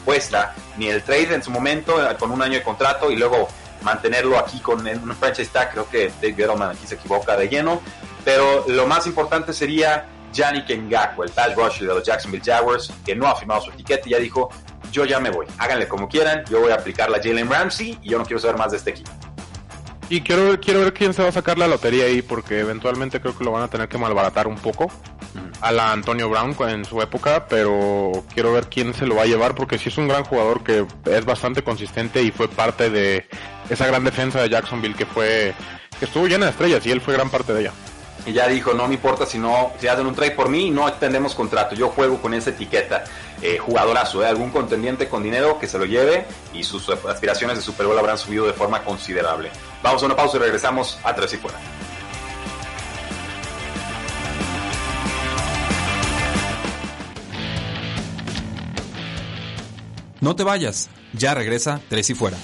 ni 0.77 0.88
el 0.88 1.03
trade 1.03 1.35
en 1.35 1.43
su 1.43 1.51
momento, 1.51 2.03
eh, 2.03 2.17
con 2.19 2.31
un 2.31 2.43
año 2.43 2.55
de 2.55 2.62
contrato, 2.62 3.11
y 3.11 3.17
luego 3.17 3.49
mantenerlo 3.83 4.38
aquí 4.38 4.61
con 4.61 4.87
un 4.87 5.17
franchise 5.17 5.51
tag, 5.51 5.73
creo 5.73 5.88
que 5.88 6.12
Dave 6.21 6.35
Gettleman 6.35 6.71
aquí 6.71 6.87
se 6.87 6.95
equivoca 6.95 7.37
de 7.37 7.49
lleno. 7.49 7.81
Pero 8.25 8.65
lo 8.69 8.87
más 8.87 9.07
importante 9.07 9.53
sería 9.53 10.07
Yannick 10.33 10.71
Ngakwe, 10.71 11.27
el 11.27 11.33
pass 11.33 11.55
rusher 11.57 11.88
de 11.88 11.95
los 11.95 12.05
Jacksonville 12.05 12.45
Jaguars, 12.45 12.93
que 13.05 13.15
no 13.15 13.27
ha 13.27 13.35
firmado 13.35 13.61
su 13.62 13.71
etiqueta 13.71 14.09
y 14.09 14.12
ya 14.12 14.19
dijo, 14.19 14.51
yo 14.93 15.05
ya 15.05 15.19
me 15.19 15.31
voy, 15.31 15.47
háganle 15.59 15.88
como 15.88 16.09
quieran, 16.09 16.45
yo 16.49 16.61
voy 16.61 16.71
a 16.71 16.77
aplicar 16.77 17.11
la 17.11 17.19
Jalen 17.19 17.51
Ramsey 17.51 17.99
y 18.03 18.11
yo 18.11 18.19
no 18.19 18.25
quiero 18.25 18.41
saber 18.41 18.57
más 18.57 18.71
de 18.71 18.77
este 18.77 18.91
equipo. 18.91 19.11
Y 20.12 20.20
quiero, 20.20 20.61
quiero 20.61 20.81
ver 20.81 20.92
quién 20.92 21.14
se 21.14 21.22
va 21.22 21.31
a 21.31 21.33
sacar 21.33 21.57
la 21.57 21.66
lotería 21.66 22.05
ahí, 22.05 22.20
porque 22.20 22.61
eventualmente 22.61 23.18
creo 23.18 23.35
que 23.35 23.44
lo 23.44 23.51
van 23.51 23.62
a 23.62 23.68
tener 23.68 23.88
que 23.88 23.96
malbaratar 23.96 24.46
un 24.46 24.57
poco 24.57 24.92
a 25.62 25.72
la 25.72 25.90
Antonio 25.90 26.29
Brown 26.29 26.55
en 26.68 26.85
su 26.85 27.01
época, 27.01 27.46
pero 27.48 28.12
quiero 28.35 28.53
ver 28.53 28.68
quién 28.68 28.92
se 28.92 29.07
lo 29.07 29.14
va 29.14 29.22
a 29.22 29.25
llevar, 29.25 29.55
porque 29.55 29.79
sí 29.79 29.88
es 29.88 29.96
un 29.96 30.09
gran 30.09 30.25
jugador 30.25 30.62
que 30.62 30.85
es 31.07 31.25
bastante 31.25 31.64
consistente 31.64 32.22
y 32.22 32.31
fue 32.31 32.48
parte 32.48 32.90
de 32.90 33.27
esa 33.70 33.87
gran 33.87 34.05
defensa 34.05 34.42
de 34.42 34.51
Jacksonville 34.51 34.94
que 34.94 35.07
fue 35.07 35.55
que 35.98 36.05
estuvo 36.05 36.27
llena 36.27 36.44
de 36.44 36.51
estrellas 36.51 36.85
y 36.85 36.90
él 36.90 37.01
fue 37.01 37.14
gran 37.14 37.31
parte 37.31 37.55
de 37.55 37.62
ella. 37.62 37.72
Y 38.25 38.33
ya 38.33 38.47
dijo, 38.47 38.73
no 38.73 38.87
me 38.87 38.95
importa 38.95 39.27
si 39.27 39.39
no, 39.39 39.73
si 39.79 39.89
hacen 39.89 40.07
un 40.07 40.15
trade 40.15 40.33
por 40.33 40.49
mí, 40.49 40.71
no 40.71 40.89
extendemos 40.89 41.35
contrato, 41.35 41.75
yo 41.75 41.89
juego 41.89 42.21
con 42.21 42.35
esa 42.35 42.51
etiqueta. 42.51 43.05
Eh, 43.43 43.59
jugadorazo, 43.59 44.23
¿eh? 44.23 44.29
algún 44.29 44.51
contendiente 44.51 45.09
con 45.09 45.21
dinero 45.21 45.59
que 45.59 45.67
se 45.67 45.77
lo 45.77 45.85
lleve 45.85 46.25
y 46.55 46.63
sus 46.63 46.89
aspiraciones 46.89 47.57
de 47.57 47.63
Super 47.63 47.87
Bowl 47.87 47.99
habrán 47.99 48.17
subido 48.17 48.47
de 48.47 48.53
forma 48.53 48.85
considerable. 48.85 49.51
Vamos 49.83 50.01
a 50.03 50.07
una 50.07 50.15
pausa 50.15 50.37
y 50.37 50.41
regresamos 50.41 50.99
a 51.03 51.13
Tres 51.13 51.35
y 51.35 51.37
Fuera. 51.39 51.59
No 60.21 60.37
te 60.37 60.45
vayas, 60.45 60.89
ya 61.13 61.35
regresa 61.35 61.81
Tres 61.89 62.11
y 62.11 62.15
Fuera. 62.15 62.37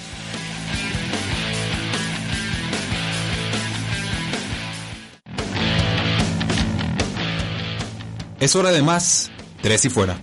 Es 8.39 8.55
hora 8.55 8.71
de 8.71 8.81
más, 8.81 9.29
tres 9.61 9.83
y 9.85 9.89
fuera. 9.89 10.17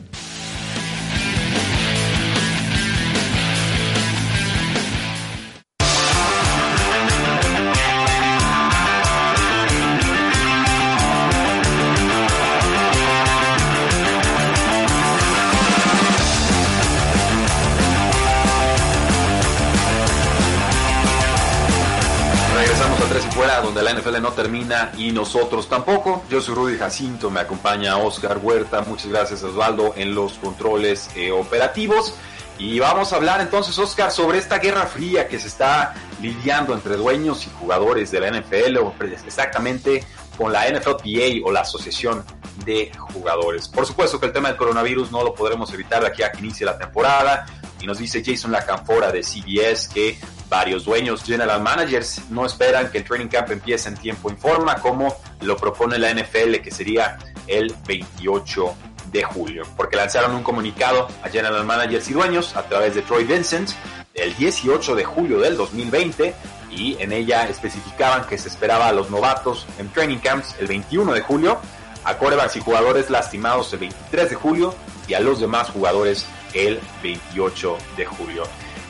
NFL 24.07 24.23
no 24.23 24.33
termina 24.33 24.93
y 24.97 25.13
nosotros 25.13 25.69
tampoco. 25.69 26.25
Yo 26.31 26.41
soy 26.41 26.55
Rudy 26.55 26.79
Jacinto, 26.79 27.31
me 27.31 27.41
acompaña 27.41 27.97
Oscar 27.99 28.39
Huerta. 28.43 28.83
Muchas 28.83 29.09
gracias 29.09 29.43
Osvaldo 29.43 29.95
en 29.97 30.15
los 30.15 30.35
controles 30.35 31.11
eh, 31.17 31.31
operativos. 31.31 32.15
Y 32.59 32.79
vamos 32.79 33.13
a 33.13 33.17
hablar 33.17 33.43
entonces, 33.43 33.79
Oscar, 33.79 34.11
sobre 34.11 34.39
esta 34.39 34.59
guerra 34.59 34.87
fría 34.87 35.29
que 35.29 35.39
se 35.39 35.49
está 35.49 35.95
lidiando 36.23 36.73
entre 36.73 36.97
dueños 36.97 37.47
y 37.47 37.51
jugadores 37.51 38.11
de 38.11 38.21
la 38.21 38.31
NFL, 38.31 38.79
o 38.79 38.95
exactamente 39.27 40.05
con 40.39 40.53
la 40.53 40.71
NFLPA 40.71 41.45
o 41.45 41.53
la 41.53 41.61
Asociación 41.61 42.25
de 42.65 42.91
Jugadores. 42.97 43.69
Por 43.69 43.85
supuesto 43.85 44.19
que 44.19 44.27
el 44.27 44.33
tema 44.33 44.49
del 44.49 44.57
coronavirus 44.57 45.13
no 45.13 45.23
lo 45.23 45.35
podremos 45.35 45.73
evitar 45.75 46.01
de 46.01 46.09
aquí 46.09 46.23
a 46.23 46.33
que 46.33 46.39
inicie 46.39 46.65
la 46.65 46.79
temporada. 46.79 47.47
Y 47.81 47.87
nos 47.87 47.99
dice 47.99 48.23
Jason 48.25 48.53
Lacanfora 48.53 49.13
de 49.13 49.23
CBS 49.23 49.89
que 49.93 50.19
Varios 50.49 50.85
dueños, 50.85 51.25
general 51.25 51.61
managers, 51.61 52.23
no 52.31 52.47
esperan 52.47 52.91
que 52.91 52.99
el 52.99 53.05
training 53.05 53.29
camp 53.29 53.51
empiece 53.51 53.89
en 53.89 53.97
tiempo 53.97 54.31
y 54.31 54.37
forma 54.37 54.77
como 54.77 55.17
lo 55.41 55.57
propone 55.57 55.99
la 55.99 56.13
NFL, 56.13 56.57
que 56.63 56.71
sería 56.71 57.19
el 57.47 57.75
28 57.87 58.75
de 59.11 59.25
julio, 59.25 59.65
porque 59.77 59.97
lanzaron 59.97 60.35
un 60.35 60.43
comunicado 60.43 61.09
a 61.23 61.29
general 61.29 61.65
managers 61.65 62.09
y 62.11 62.13
dueños 62.13 62.57
a 62.57 62.63
través 62.63 62.95
de 62.95 63.03
Troy 63.03 63.25
Vincent 63.25 63.71
el 64.17 64.35
18 64.37 64.95
de 64.95 65.05
julio 65.05 65.39
del 65.39 65.57
2020 65.57 66.35
y 66.71 66.97
en 67.01 67.13
ella 67.13 67.49
especificaban 67.49 68.27
que 68.27 68.39
se 68.39 68.49
esperaba 68.49 68.89
a 68.89 68.93
los 68.93 69.11
novatos 69.11 69.67
en 69.79 69.89
training 69.91 70.19
camps 70.19 70.57
el 70.59 70.67
21 70.67 71.13
de 71.13 71.21
julio, 71.21 71.61
a 72.05 72.19
corebacks 72.19 72.57
y 72.57 72.61
jugadores 72.61 73.11
lastimados 73.11 73.73
el 73.73 73.81
23 73.81 74.31
de 74.31 74.37
julio 74.37 74.75
y 75.07 75.15
a 75.15 75.21
los 75.21 75.41
demás 75.41 75.71
jugadores 75.71 76.27
el 76.55 76.81
28 77.03 77.77
de 77.97 78.07
julio. 78.07 78.45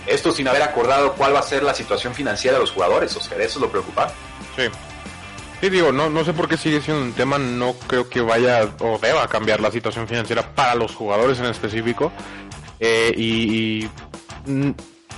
Esto 0.06 0.32
sin 0.32 0.46
haber 0.48 0.62
acordado 0.62 1.14
cuál 1.14 1.34
va 1.34 1.40
a 1.40 1.42
ser 1.42 1.62
la 1.62 1.74
situación 1.74 2.14
financiera 2.14 2.56
de 2.56 2.60
los 2.60 2.70
jugadores, 2.70 3.16
Oscar. 3.16 3.40
Eso 3.40 3.58
es 3.58 3.62
lo 3.62 3.70
preocupante. 3.70 4.14
Sí. 4.56 4.62
Sí, 5.60 5.70
digo, 5.70 5.90
no, 5.90 6.10
no 6.10 6.22
sé 6.24 6.34
por 6.34 6.48
qué 6.48 6.56
sigue 6.56 6.82
siendo 6.82 7.02
un 7.02 7.12
tema, 7.12 7.38
no 7.38 7.74
creo 7.86 8.10
que 8.10 8.20
vaya 8.20 8.68
o 8.80 8.98
deba 8.98 9.26
cambiar 9.26 9.60
la 9.60 9.70
situación 9.70 10.06
financiera 10.06 10.54
para 10.54 10.74
los 10.74 10.94
jugadores 10.94 11.38
en 11.38 11.46
específico. 11.46 12.12
Eh, 12.78 13.14
y, 13.16 13.88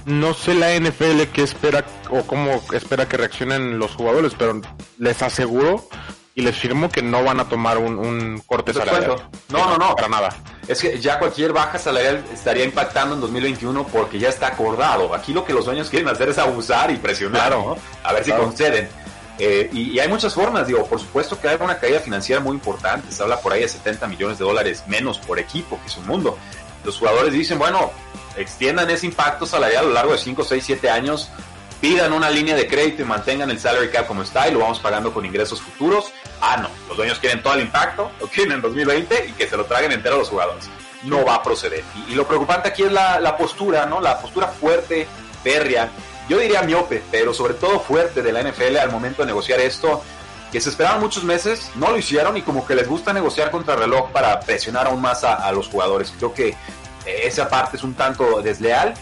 no 0.06 0.32
sé 0.32 0.54
la 0.54 0.74
NFL 0.74 1.24
qué 1.34 1.42
espera 1.42 1.84
o 2.10 2.22
cómo 2.22 2.62
espera 2.72 3.06
que 3.08 3.16
reaccionen 3.16 3.78
los 3.78 3.94
jugadores, 3.94 4.32
pero 4.38 4.60
les 4.98 5.20
aseguro 5.22 5.86
y 6.38 6.40
les 6.40 6.56
firmo 6.56 6.88
que 6.88 7.02
no 7.02 7.24
van 7.24 7.40
a 7.40 7.48
tomar 7.48 7.78
un, 7.78 8.40
corte 8.46 8.72
salarial. 8.72 9.28
No, 9.48 9.66
no, 9.66 9.76
no. 9.76 9.96
Para 9.96 10.08
nada. 10.08 10.36
Es 10.68 10.80
que 10.80 11.00
ya 11.00 11.18
cualquier 11.18 11.52
baja 11.52 11.80
salarial 11.80 12.24
estaría 12.32 12.64
impactando 12.64 13.16
en 13.16 13.20
2021 13.22 13.84
porque 13.88 14.20
ya 14.20 14.28
está 14.28 14.46
acordado. 14.46 15.12
Aquí 15.16 15.32
lo 15.32 15.44
que 15.44 15.52
los 15.52 15.64
dueños 15.64 15.90
quieren 15.90 16.08
hacer 16.08 16.28
es 16.28 16.38
abusar 16.38 16.92
y 16.92 16.96
presionar, 16.96 17.50
¿no? 17.50 17.76
A 18.04 18.12
ver 18.12 18.24
si 18.24 18.30
conceden. 18.30 18.88
Eh, 19.40 19.68
y, 19.72 19.98
hay 19.98 20.06
muchas 20.06 20.32
formas, 20.32 20.68
digo, 20.68 20.86
por 20.86 21.00
supuesto 21.00 21.40
que 21.40 21.48
hay 21.48 21.58
una 21.60 21.80
caída 21.80 21.98
financiera 21.98 22.40
muy 22.40 22.54
importante, 22.54 23.10
se 23.10 23.20
habla 23.20 23.40
por 23.40 23.52
ahí 23.52 23.62
de 23.62 23.68
70 23.68 24.06
millones 24.06 24.38
de 24.38 24.44
dólares 24.44 24.84
menos 24.86 25.18
por 25.18 25.40
equipo, 25.40 25.80
que 25.80 25.88
es 25.88 25.96
un 25.96 26.06
mundo. 26.06 26.38
Los 26.84 26.98
jugadores 26.98 27.32
dicen, 27.32 27.58
bueno, 27.58 27.90
extiendan 28.36 28.88
ese 28.90 29.06
impacto 29.06 29.44
salarial 29.44 29.86
a 29.86 29.88
lo 29.88 29.94
largo 29.94 30.12
de 30.12 30.18
5, 30.18 30.44
6, 30.44 30.62
7 30.64 30.88
años, 30.88 31.30
pidan 31.80 32.12
una 32.12 32.30
línea 32.30 32.54
de 32.54 32.66
crédito 32.66 33.02
y 33.02 33.04
mantengan 33.04 33.50
el 33.50 33.58
salary 33.58 33.90
cap 33.90 34.06
como 34.06 34.22
está 34.22 34.48
y 34.48 34.52
lo 34.52 34.60
vamos 34.60 34.78
pagando 34.78 35.12
con 35.12 35.24
ingresos 35.24 35.60
futuros. 35.60 36.12
Ah, 36.40 36.56
no, 36.56 36.68
los 36.88 36.96
dueños 36.96 37.18
quieren 37.18 37.42
todo 37.42 37.54
el 37.54 37.60
impacto, 37.60 38.10
lo 38.20 38.26
quieren 38.26 38.52
en 38.54 38.62
2020 38.62 39.26
y 39.28 39.32
que 39.32 39.48
se 39.48 39.56
lo 39.56 39.64
traguen 39.64 39.92
entero 39.92 40.16
a 40.16 40.18
los 40.18 40.28
jugadores. 40.28 40.68
No 41.04 41.24
va 41.24 41.36
a 41.36 41.42
proceder. 41.42 41.84
Y, 42.08 42.14
lo 42.14 42.26
preocupante 42.26 42.68
aquí 42.68 42.82
es 42.82 42.92
la, 42.92 43.36
postura, 43.36 43.86
¿no? 43.86 44.00
La 44.00 44.20
postura 44.20 44.48
fuerte, 44.48 45.06
férrea, 45.42 45.88
yo 46.28 46.38
diría 46.38 46.62
miope, 46.62 47.02
pero 47.10 47.32
sobre 47.32 47.54
todo 47.54 47.80
fuerte 47.80 48.22
de 48.22 48.32
la 48.32 48.42
NFL 48.42 48.76
al 48.76 48.90
momento 48.90 49.22
de 49.22 49.26
negociar 49.26 49.60
esto, 49.60 50.02
que 50.52 50.60
se 50.60 50.70
esperaban 50.70 51.00
muchos 51.00 51.24
meses, 51.24 51.70
no 51.74 51.90
lo 51.90 51.98
hicieron 51.98 52.36
y 52.36 52.42
como 52.42 52.66
que 52.66 52.74
les 52.74 52.88
gusta 52.88 53.12
negociar 53.12 53.50
contra 53.50 53.76
reloj 53.76 54.10
para 54.10 54.40
presionar 54.40 54.86
aún 54.86 55.00
más 55.00 55.24
a, 55.24 55.34
a 55.34 55.52
los 55.52 55.68
jugadores. 55.68 56.12
Creo 56.16 56.34
que 56.34 56.54
esa 57.06 57.48
parte 57.48 57.76
es 57.76 57.82
un 57.82 57.94
tanto 57.94 58.42
desleal 58.42 58.94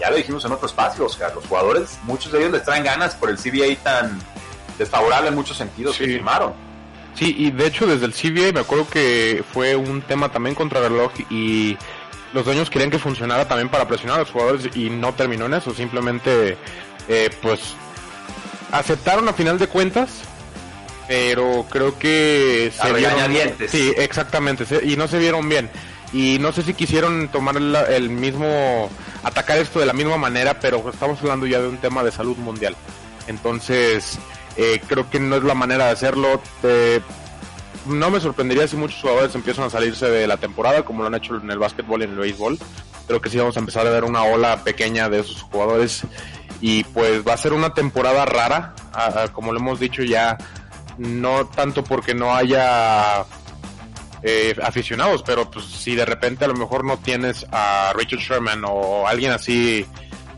ya 0.00 0.10
lo 0.10 0.16
dijimos 0.16 0.44
en 0.46 0.52
otro 0.52 0.66
espacio, 0.66 1.04
Oscar, 1.04 1.34
los 1.34 1.46
jugadores, 1.46 1.98
muchos 2.04 2.32
de 2.32 2.38
ellos 2.38 2.52
les 2.52 2.64
traen 2.64 2.82
ganas 2.82 3.14
por 3.14 3.28
el 3.28 3.36
CBA 3.36 3.76
tan 3.82 4.18
desfavorable 4.80 5.28
en 5.28 5.34
muchos 5.34 5.56
sentidos 5.58 5.96
que 5.96 6.06
firmaron. 6.06 6.54
Sí, 7.14 7.34
y 7.38 7.50
de 7.50 7.66
hecho 7.66 7.86
desde 7.86 8.06
el 8.06 8.14
CBA 8.14 8.52
me 8.52 8.60
acuerdo 8.60 8.88
que 8.88 9.44
fue 9.52 9.76
un 9.76 10.00
tema 10.00 10.30
también 10.30 10.54
contra 10.54 10.80
reloj 10.80 11.12
y 11.28 11.76
los 12.32 12.44
dueños 12.46 12.70
querían 12.70 12.90
que 12.90 12.98
funcionara 12.98 13.46
también 13.46 13.68
para 13.68 13.86
presionar 13.86 14.16
a 14.16 14.20
los 14.20 14.30
jugadores 14.30 14.74
y 14.74 14.88
no 14.88 15.12
terminó 15.12 15.46
en 15.46 15.54
eso, 15.54 15.74
simplemente 15.74 16.56
eh, 17.08 17.30
pues 17.42 17.74
aceptaron 18.72 19.28
a 19.28 19.34
final 19.34 19.58
de 19.58 19.66
cuentas, 19.66 20.22
pero 21.06 21.66
creo 21.68 21.98
que 21.98 22.72
se 22.74 22.92
vieron, 22.94 23.18
sí, 23.68 23.92
exactamente, 23.98 24.64
y 24.82 24.96
no 24.96 25.08
se 25.08 25.18
vieron 25.18 25.46
bien 25.46 25.68
y 26.12 26.38
no 26.40 26.52
sé 26.52 26.62
si 26.62 26.74
quisieron 26.74 27.28
tomar 27.28 27.56
el 27.56 28.10
mismo, 28.10 28.90
atacar 29.22 29.58
esto 29.58 29.78
de 29.78 29.86
la 29.86 29.92
misma 29.92 30.16
manera, 30.16 30.58
pero 30.58 30.88
estamos 30.90 31.20
hablando 31.20 31.46
ya 31.46 31.60
de 31.60 31.68
un 31.68 31.76
tema 31.76 32.02
de 32.02 32.10
salud 32.10 32.36
mundial. 32.38 32.76
Entonces, 33.26 34.18
Eh, 34.62 34.78
creo 34.86 35.08
que 35.08 35.18
no 35.18 35.36
es 35.36 35.42
la 35.42 35.54
manera 35.54 35.86
de 35.86 35.92
hacerlo. 35.92 36.38
no 37.86 38.10
me 38.10 38.20
sorprendería 38.20 38.68
si 38.68 38.76
muchos 38.76 39.00
jugadores 39.00 39.34
empiezan 39.34 39.64
a 39.64 39.70
salirse 39.70 40.10
de 40.10 40.26
la 40.26 40.36
temporada, 40.36 40.84
como 40.84 41.00
lo 41.00 41.06
han 41.06 41.14
hecho 41.14 41.36
en 41.36 41.50
el 41.50 41.58
básquetbol 41.58 42.02
y 42.02 42.04
en 42.04 42.10
el 42.10 42.18
béisbol. 42.18 42.58
Creo 43.06 43.22
que 43.22 43.30
sí 43.30 43.38
vamos 43.38 43.56
a 43.56 43.60
empezar 43.60 43.86
a 43.86 43.90
ver 43.90 44.04
una 44.04 44.22
ola 44.22 44.62
pequeña 44.62 45.08
de 45.08 45.20
esos 45.20 45.40
jugadores. 45.40 46.02
Y 46.60 46.84
pues 46.84 47.26
va 47.26 47.32
a 47.32 47.36
ser 47.38 47.54
una 47.54 47.72
temporada 47.72 48.26
rara, 48.26 48.74
como 49.32 49.54
lo 49.54 49.60
hemos 49.60 49.80
dicho 49.80 50.02
ya, 50.02 50.36
no 50.98 51.46
tanto 51.46 51.82
porque 51.82 52.12
no 52.14 52.34
haya 52.34 53.24
eh, 54.22 54.54
aficionados, 54.62 55.22
pero 55.22 55.50
pues 55.50 55.64
si 55.64 55.94
de 55.94 56.04
repente 56.04 56.44
a 56.44 56.48
lo 56.48 56.54
mejor 56.54 56.84
no 56.84 56.98
tienes 56.98 57.46
a 57.50 57.94
Richard 57.96 58.20
Sherman 58.20 58.62
o 58.66 59.08
alguien 59.08 59.32
así 59.32 59.86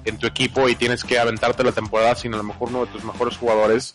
en 0.04 0.18
tu 0.18 0.26
equipo 0.26 0.68
y 0.68 0.74
tienes 0.74 1.04
que 1.04 1.18
aventarte 1.18 1.64
la 1.64 1.72
temporada 1.72 2.14
sin 2.14 2.34
a 2.34 2.38
lo 2.38 2.42
mejor 2.42 2.68
uno 2.68 2.86
de 2.86 2.92
tus 2.92 3.04
mejores 3.04 3.36
jugadores, 3.36 3.92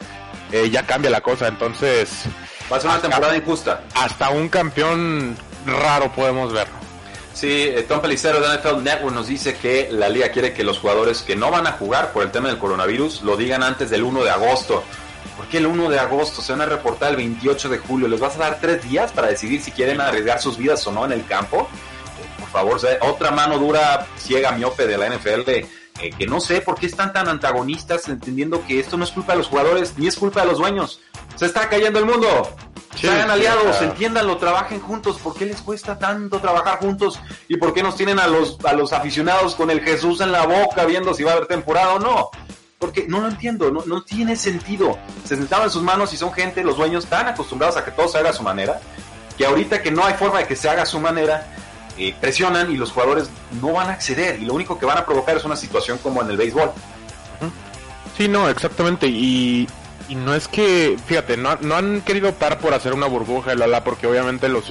eh, 0.51 0.69
ya 0.69 0.85
cambia 0.85 1.09
la 1.09 1.21
cosa. 1.21 1.47
Entonces, 1.47 2.25
va 2.71 2.77
a 2.77 2.79
ser 2.79 2.89
una 2.89 3.01
temporada 3.01 3.35
injusta. 3.35 3.83
Hasta 3.95 4.29
un 4.29 4.49
campeón 4.49 5.35
raro 5.65 6.11
podemos 6.11 6.53
ver. 6.53 6.67
Sí, 7.33 7.65
eh, 7.67 7.85
Tom 7.87 8.01
Pelicero 8.01 8.39
de 8.41 8.57
NFL 8.57 8.83
Network 8.83 9.13
nos 9.13 9.27
dice 9.27 9.55
que 9.55 9.89
la 9.91 10.09
liga 10.09 10.29
quiere 10.29 10.53
que 10.53 10.63
los 10.63 10.79
jugadores 10.79 11.21
que 11.21 11.35
no 11.35 11.51
van 11.51 11.67
a 11.67 11.73
jugar 11.73 12.11
por 12.11 12.23
el 12.23 12.31
tema 12.31 12.47
del 12.47 12.57
coronavirus 12.57 13.21
lo 13.21 13.37
digan 13.37 13.61
antes 13.61 13.91
del 13.91 14.01
1 14.03 14.23
de 14.23 14.31
agosto. 14.31 14.83
¿Por 15.37 15.45
qué 15.47 15.59
el 15.59 15.67
1 15.67 15.87
de 15.89 15.99
agosto? 15.99 16.41
Se 16.41 16.53
van 16.53 16.61
a 16.61 16.65
reportar 16.65 17.11
el 17.11 17.17
28 17.17 17.69
de 17.69 17.77
julio. 17.77 18.07
¿Les 18.07 18.19
vas 18.19 18.35
a 18.37 18.39
dar 18.39 18.59
tres 18.59 18.81
días 18.89 19.11
para 19.11 19.27
decidir 19.27 19.61
si 19.61 19.71
quieren 19.71 20.01
arriesgar 20.01 20.41
sus 20.41 20.57
vidas 20.57 20.85
o 20.87 20.91
no 20.91 21.05
en 21.05 21.11
el 21.11 21.27
campo? 21.27 21.69
Por 22.39 22.49
favor, 22.49 22.79
otra 23.01 23.29
mano 23.29 23.59
dura, 23.59 24.07
ciega, 24.17 24.51
miope 24.53 24.87
de 24.87 24.97
la 24.97 25.07
NFL. 25.07 25.67
Eh, 25.99 26.11
que 26.17 26.27
no 26.27 26.39
sé 26.39 26.61
por 26.61 26.75
qué 26.75 26.85
están 26.85 27.11
tan 27.11 27.27
antagonistas, 27.27 28.07
entendiendo 28.07 28.63
que 28.65 28.79
esto 28.79 28.97
no 28.97 29.03
es 29.03 29.11
culpa 29.11 29.33
de 29.33 29.39
los 29.39 29.47
jugadores 29.47 29.97
ni 29.97 30.07
es 30.07 30.15
culpa 30.15 30.41
de 30.41 30.47
los 30.47 30.59
dueños. 30.59 31.01
Se 31.35 31.45
está 31.45 31.69
cayendo 31.69 31.99
el 31.99 32.05
mundo. 32.05 32.27
Se 32.95 33.09
hagan 33.09 33.29
aliados, 33.29 33.81
entiéndanlo, 33.81 34.37
trabajen 34.37 34.79
juntos. 34.79 35.17
¿Por 35.17 35.35
qué 35.35 35.45
les 35.45 35.61
cuesta 35.61 35.99
tanto 35.99 36.39
trabajar 36.39 36.79
juntos? 36.79 37.19
¿Y 37.47 37.57
por 37.57 37.73
qué 37.73 37.83
nos 37.83 37.95
tienen 37.95 38.19
a 38.19 38.27
los, 38.27 38.57
a 38.65 38.73
los 38.73 38.91
aficionados 38.91 39.53
con 39.55 39.69
el 39.69 39.81
Jesús 39.81 40.21
en 40.21 40.31
la 40.31 40.45
boca 40.45 40.85
viendo 40.85 41.13
si 41.13 41.23
va 41.23 41.31
a 41.31 41.35
haber 41.35 41.47
temporada 41.47 41.93
o 41.93 41.99
no? 41.99 42.31
Porque 42.79 43.07
no 43.07 43.19
lo 43.19 43.27
entiendo, 43.27 43.71
no, 43.71 43.83
no 43.85 44.03
tiene 44.03 44.35
sentido. 44.35 44.97
Se 45.25 45.35
sentaban 45.35 45.65
en 45.65 45.71
sus 45.71 45.83
manos 45.83 46.13
y 46.13 46.17
son 46.17 46.31
gente, 46.31 46.63
los 46.63 46.77
dueños, 46.77 47.05
tan 47.05 47.27
acostumbrados 47.27 47.77
a 47.77 47.85
que 47.85 47.91
todo 47.91 48.07
se 48.07 48.17
haga 48.17 48.31
a 48.31 48.33
su 48.33 48.43
manera, 48.43 48.79
que 49.37 49.45
ahorita 49.45 49.81
que 49.81 49.91
no 49.91 50.03
hay 50.03 50.15
forma 50.15 50.39
de 50.39 50.47
que 50.47 50.55
se 50.55 50.69
haga 50.69 50.83
a 50.83 50.85
su 50.87 50.99
manera, 50.99 51.47
eh, 51.97 52.15
presionan 52.19 52.71
y 52.71 52.77
los 52.77 52.91
jugadores 52.91 53.29
no 53.61 53.73
van 53.73 53.89
a 53.89 53.93
acceder. 53.93 54.41
Y 54.41 54.45
lo 54.45 54.53
único 54.53 54.77
que 54.77 54.85
van 54.85 54.97
a 54.97 55.05
provocar 55.05 55.37
es 55.37 55.45
una 55.45 55.55
situación 55.55 55.97
como 55.99 56.21
en 56.21 56.29
el 56.29 56.37
béisbol. 56.37 56.71
Sí, 58.17 58.27
no, 58.27 58.49
exactamente. 58.49 59.07
Y, 59.07 59.67
y 60.09 60.15
no 60.15 60.33
es 60.33 60.47
que, 60.47 60.97
fíjate, 61.05 61.37
no, 61.37 61.55
no 61.61 61.75
han 61.75 62.01
querido 62.01 62.29
optar 62.29 62.59
por 62.59 62.73
hacer 62.73 62.93
una 62.93 63.07
burbuja, 63.07 63.53
la, 63.55 63.83
porque 63.83 64.07
obviamente 64.07 64.49
los, 64.49 64.65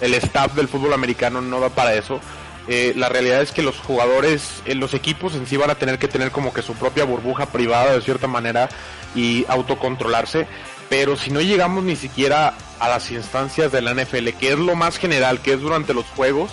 el 0.00 0.14
staff 0.14 0.54
del 0.54 0.68
fútbol 0.68 0.92
americano 0.92 1.40
no 1.40 1.60
da 1.60 1.70
para 1.70 1.94
eso 1.94 2.20
eh, 2.68 2.92
la 2.96 3.08
realidad 3.08 3.42
es 3.42 3.50
que 3.50 3.62
los 3.62 3.78
jugadores, 3.78 4.62
eh, 4.66 4.74
los 4.74 4.94
equipos 4.94 5.34
en 5.34 5.46
sí 5.46 5.56
van 5.56 5.70
a 5.70 5.74
tener 5.74 5.98
que 5.98 6.08
tener 6.08 6.30
como 6.30 6.52
que 6.52 6.62
su 6.62 6.74
propia 6.74 7.04
burbuja 7.04 7.46
privada 7.46 7.92
de 7.92 8.00
cierta 8.02 8.28
manera 8.28 8.68
y 9.14 9.44
autocontrolarse. 9.48 10.46
Pero 10.88 11.16
si 11.16 11.30
no 11.30 11.40
llegamos 11.40 11.82
ni 11.84 11.96
siquiera 11.96 12.54
a 12.82 12.88
las 12.88 13.12
instancias 13.12 13.70
de 13.70 13.80
la 13.80 13.94
NFL, 13.94 14.30
que 14.40 14.52
es 14.52 14.58
lo 14.58 14.74
más 14.74 14.98
general, 14.98 15.40
que 15.40 15.52
es 15.52 15.60
durante 15.60 15.94
los 15.94 16.04
juegos, 16.06 16.50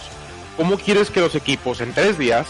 ¿cómo 0.58 0.78
quieres 0.78 1.10
que 1.10 1.22
los 1.22 1.34
equipos 1.34 1.82
en 1.82 1.92
tres 1.92 2.20
días 2.20 2.46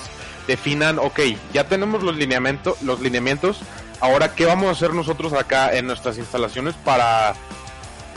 definan, 0.47 0.99
ok, 0.99 1.21
ya 1.53 1.63
tenemos 1.63 2.03
los 2.03 2.17
lineamientos, 2.17 2.81
los 2.81 2.99
lineamientos, 2.99 3.59
ahora 4.01 4.35
qué 4.35 4.45
vamos 4.45 4.67
a 4.67 4.71
hacer 4.71 4.93
nosotros 4.93 5.31
acá 5.31 5.73
en 5.73 5.87
nuestras 5.87 6.17
instalaciones 6.17 6.75
para 6.75 7.35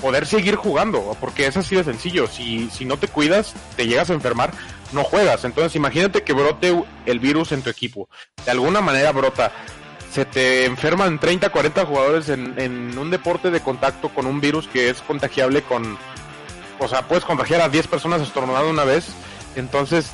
poder 0.01 0.27
seguir 0.27 0.57
jugando? 0.57 1.16
Porque 1.20 1.46
es 1.46 1.57
así 1.57 1.77
de 1.77 1.85
sencillo, 1.85 2.27
si, 2.27 2.68
si 2.70 2.85
no 2.85 2.96
te 2.96 3.07
cuidas, 3.07 3.55
te 3.77 3.87
llegas 3.87 4.11
a 4.11 4.14
enfermar, 4.14 4.51
no 4.90 5.05
juegas. 5.05 5.44
Entonces 5.44 5.77
imagínate 5.77 6.25
que 6.25 6.33
brote 6.33 6.75
el 7.07 7.20
virus 7.20 7.53
en 7.53 7.62
tu 7.62 7.70
equipo. 7.70 8.09
De 8.44 8.51
alguna 8.51 8.81
manera 8.81 9.12
brota. 9.12 9.53
Se 10.12 10.27
te 10.27 10.66
enferman 10.66 11.18
30, 11.18 11.48
40 11.48 11.87
jugadores 11.87 12.29
en, 12.29 12.59
en 12.61 12.98
un 12.98 13.11
deporte 13.11 13.51
de 13.51 13.61
contacto 13.61 14.11
con 14.11 14.27
un 14.27 14.40
virus 14.40 14.68
que 14.68 14.90
es 14.90 15.01
contagiable 15.01 15.62
con... 15.62 15.96
O 16.79 16.88
sea, 16.88 17.09
puedes 17.09 17.25
contagiar 17.25 17.62
a 17.62 17.68
10 17.68 17.87
personas 17.87 18.20
estornudando 18.20 18.68
una 18.68 18.85
vez. 18.85 19.07
Entonces, 19.57 20.11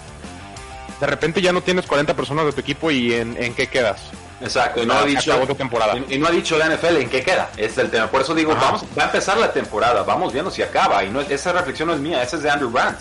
de 1.01 1.07
repente 1.07 1.41
ya 1.41 1.53
no 1.53 1.63
tienes 1.63 1.87
40 1.87 2.15
personas 2.15 2.47
de 2.47 2.53
tu 2.53 2.61
equipo 2.61 2.91
y 2.91 3.13
en, 3.15 3.43
en 3.43 3.55
qué 3.55 3.67
quedas. 3.67 4.01
Exacto, 4.41 4.83
y 4.83 4.87
no, 4.87 4.95
ha 4.95 5.05
dicho, 5.05 5.37
temporada. 5.57 5.95
Y, 6.09 6.17
no 6.19 6.29
ha 6.29 6.31
dicho 6.31 6.57
la 6.57 6.69
NFL 6.69 6.97
en 6.97 7.11
qué 7.11 7.23
queda, 7.23 7.51
es 7.57 7.77
el 7.77 7.91
tema. 7.91 8.07
Por 8.07 8.21
eso 8.21 8.35
digo, 8.35 8.55
vamos, 8.55 8.85
va 8.97 9.05
a 9.05 9.07
empezar 9.07 9.37
la 9.37 9.53
temporada, 9.53 10.03
vamos 10.05 10.33
viendo 10.33 10.51
si 10.51 10.63
acaba. 10.63 11.03
Y 11.05 11.11
no 11.11 11.21
esa 11.21 11.53
reflexión 11.53 11.89
no 11.89 11.95
es 11.95 12.01
mía, 12.01 12.23
esa 12.23 12.37
es 12.37 12.43
de 12.43 12.51
Andrew 12.51 12.71
Grant. 12.71 13.01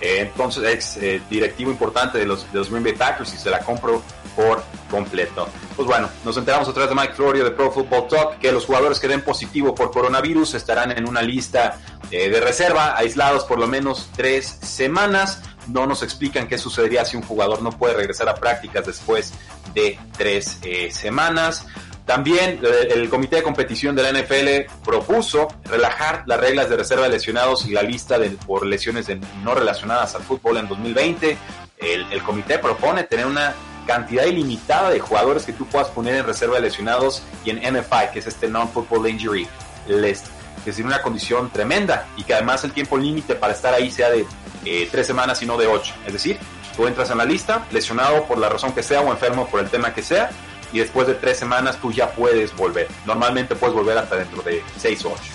Eh, 0.00 0.20
entonces, 0.20 0.64
ex 0.64 0.96
eh, 0.96 1.20
directivo 1.28 1.70
importante 1.70 2.18
de 2.18 2.26
los, 2.26 2.50
de 2.50 2.58
los 2.58 2.70
Green 2.70 2.84
Bay 2.84 2.94
Packers 2.94 3.34
y 3.34 3.36
se 3.36 3.50
la 3.50 3.58
compro 3.60 4.02
por 4.38 4.62
completo. 4.88 5.48
Pues 5.74 5.88
bueno, 5.88 6.08
nos 6.24 6.36
enteramos 6.36 6.68
otra 6.68 6.82
vez 6.82 6.90
de 6.90 6.94
Mike 6.94 7.14
Florio 7.14 7.42
de 7.42 7.50
Pro 7.50 7.72
Football 7.72 8.06
Talk 8.06 8.38
que 8.38 8.52
los 8.52 8.66
jugadores 8.66 9.00
que 9.00 9.08
den 9.08 9.22
positivo 9.22 9.74
por 9.74 9.90
coronavirus 9.90 10.54
estarán 10.54 10.96
en 10.96 11.08
una 11.08 11.22
lista 11.22 11.80
eh, 12.12 12.28
de 12.28 12.40
reserva, 12.40 12.96
aislados 12.96 13.42
por 13.42 13.58
lo 13.58 13.66
menos 13.66 14.10
tres 14.14 14.46
semanas 14.46 15.42
no 15.66 15.88
nos 15.88 16.04
explican 16.04 16.46
qué 16.46 16.56
sucedería 16.56 17.04
si 17.04 17.16
un 17.16 17.24
jugador 17.24 17.62
no 17.62 17.70
puede 17.72 17.94
regresar 17.94 18.28
a 18.28 18.36
prácticas 18.36 18.86
después 18.86 19.34
de 19.74 19.98
tres 20.16 20.58
eh, 20.62 20.92
semanas. 20.92 21.66
También 22.06 22.60
eh, 22.62 22.90
el 22.92 23.08
comité 23.08 23.36
de 23.36 23.42
competición 23.42 23.96
de 23.96 24.04
la 24.04 24.12
NFL 24.12 24.72
propuso 24.84 25.48
relajar 25.64 26.22
las 26.26 26.38
reglas 26.38 26.70
de 26.70 26.76
reserva 26.76 27.06
de 27.06 27.10
lesionados 27.10 27.66
y 27.66 27.72
la 27.72 27.82
lista 27.82 28.20
de, 28.20 28.30
por 28.30 28.64
lesiones 28.64 29.08
no 29.42 29.56
relacionadas 29.56 30.14
al 30.14 30.22
fútbol 30.22 30.58
en 30.58 30.68
2020. 30.68 31.36
El, 31.78 32.22
comité 32.22 32.58
propone 32.58 33.04
tener 33.04 33.26
una 33.26 33.54
cantidad 33.88 34.26
ilimitada 34.26 34.90
de 34.90 35.00
jugadores 35.00 35.46
que 35.46 35.54
tú 35.54 35.64
puedas 35.66 35.88
poner 35.88 36.14
en 36.14 36.26
reserva 36.26 36.56
de 36.56 36.60
lesionados 36.60 37.22
y 37.42 37.50
en 37.50 37.56
NFI, 37.56 38.12
que 38.12 38.18
es 38.18 38.26
este 38.26 38.46
Non-Football 38.46 39.08
Injury 39.08 39.48
List, 39.88 40.26
que 40.62 40.70
es 40.70 40.78
una 40.80 41.00
condición 41.00 41.48
tremenda 41.50 42.06
y 42.14 42.22
que 42.22 42.34
además 42.34 42.62
el 42.64 42.72
tiempo 42.72 42.98
límite 42.98 43.34
para 43.34 43.54
estar 43.54 43.72
ahí 43.72 43.90
sea 43.90 44.10
de 44.10 44.26
eh, 44.66 44.88
tres 44.92 45.06
semanas 45.06 45.42
y 45.42 45.46
no 45.46 45.56
de 45.56 45.66
ocho. 45.66 45.94
Es 46.06 46.12
decir, 46.12 46.38
tú 46.76 46.86
entras 46.86 47.10
en 47.10 47.16
la 47.16 47.24
lista, 47.24 47.66
lesionado 47.70 48.24
por 48.24 48.36
la 48.36 48.50
razón 48.50 48.72
que 48.72 48.82
sea 48.82 49.00
o 49.00 49.10
enfermo 49.10 49.48
por 49.48 49.60
el 49.60 49.70
tema 49.70 49.94
que 49.94 50.02
sea, 50.02 50.28
y 50.70 50.80
después 50.80 51.06
de 51.06 51.14
tres 51.14 51.38
semanas 51.38 51.78
tú 51.80 51.90
ya 51.90 52.10
puedes 52.10 52.54
volver. 52.54 52.88
Normalmente 53.06 53.56
puedes 53.56 53.74
volver 53.74 53.96
hasta 53.96 54.16
dentro 54.16 54.42
de 54.42 54.62
seis 54.76 55.02
o 55.06 55.12
ocho. 55.12 55.32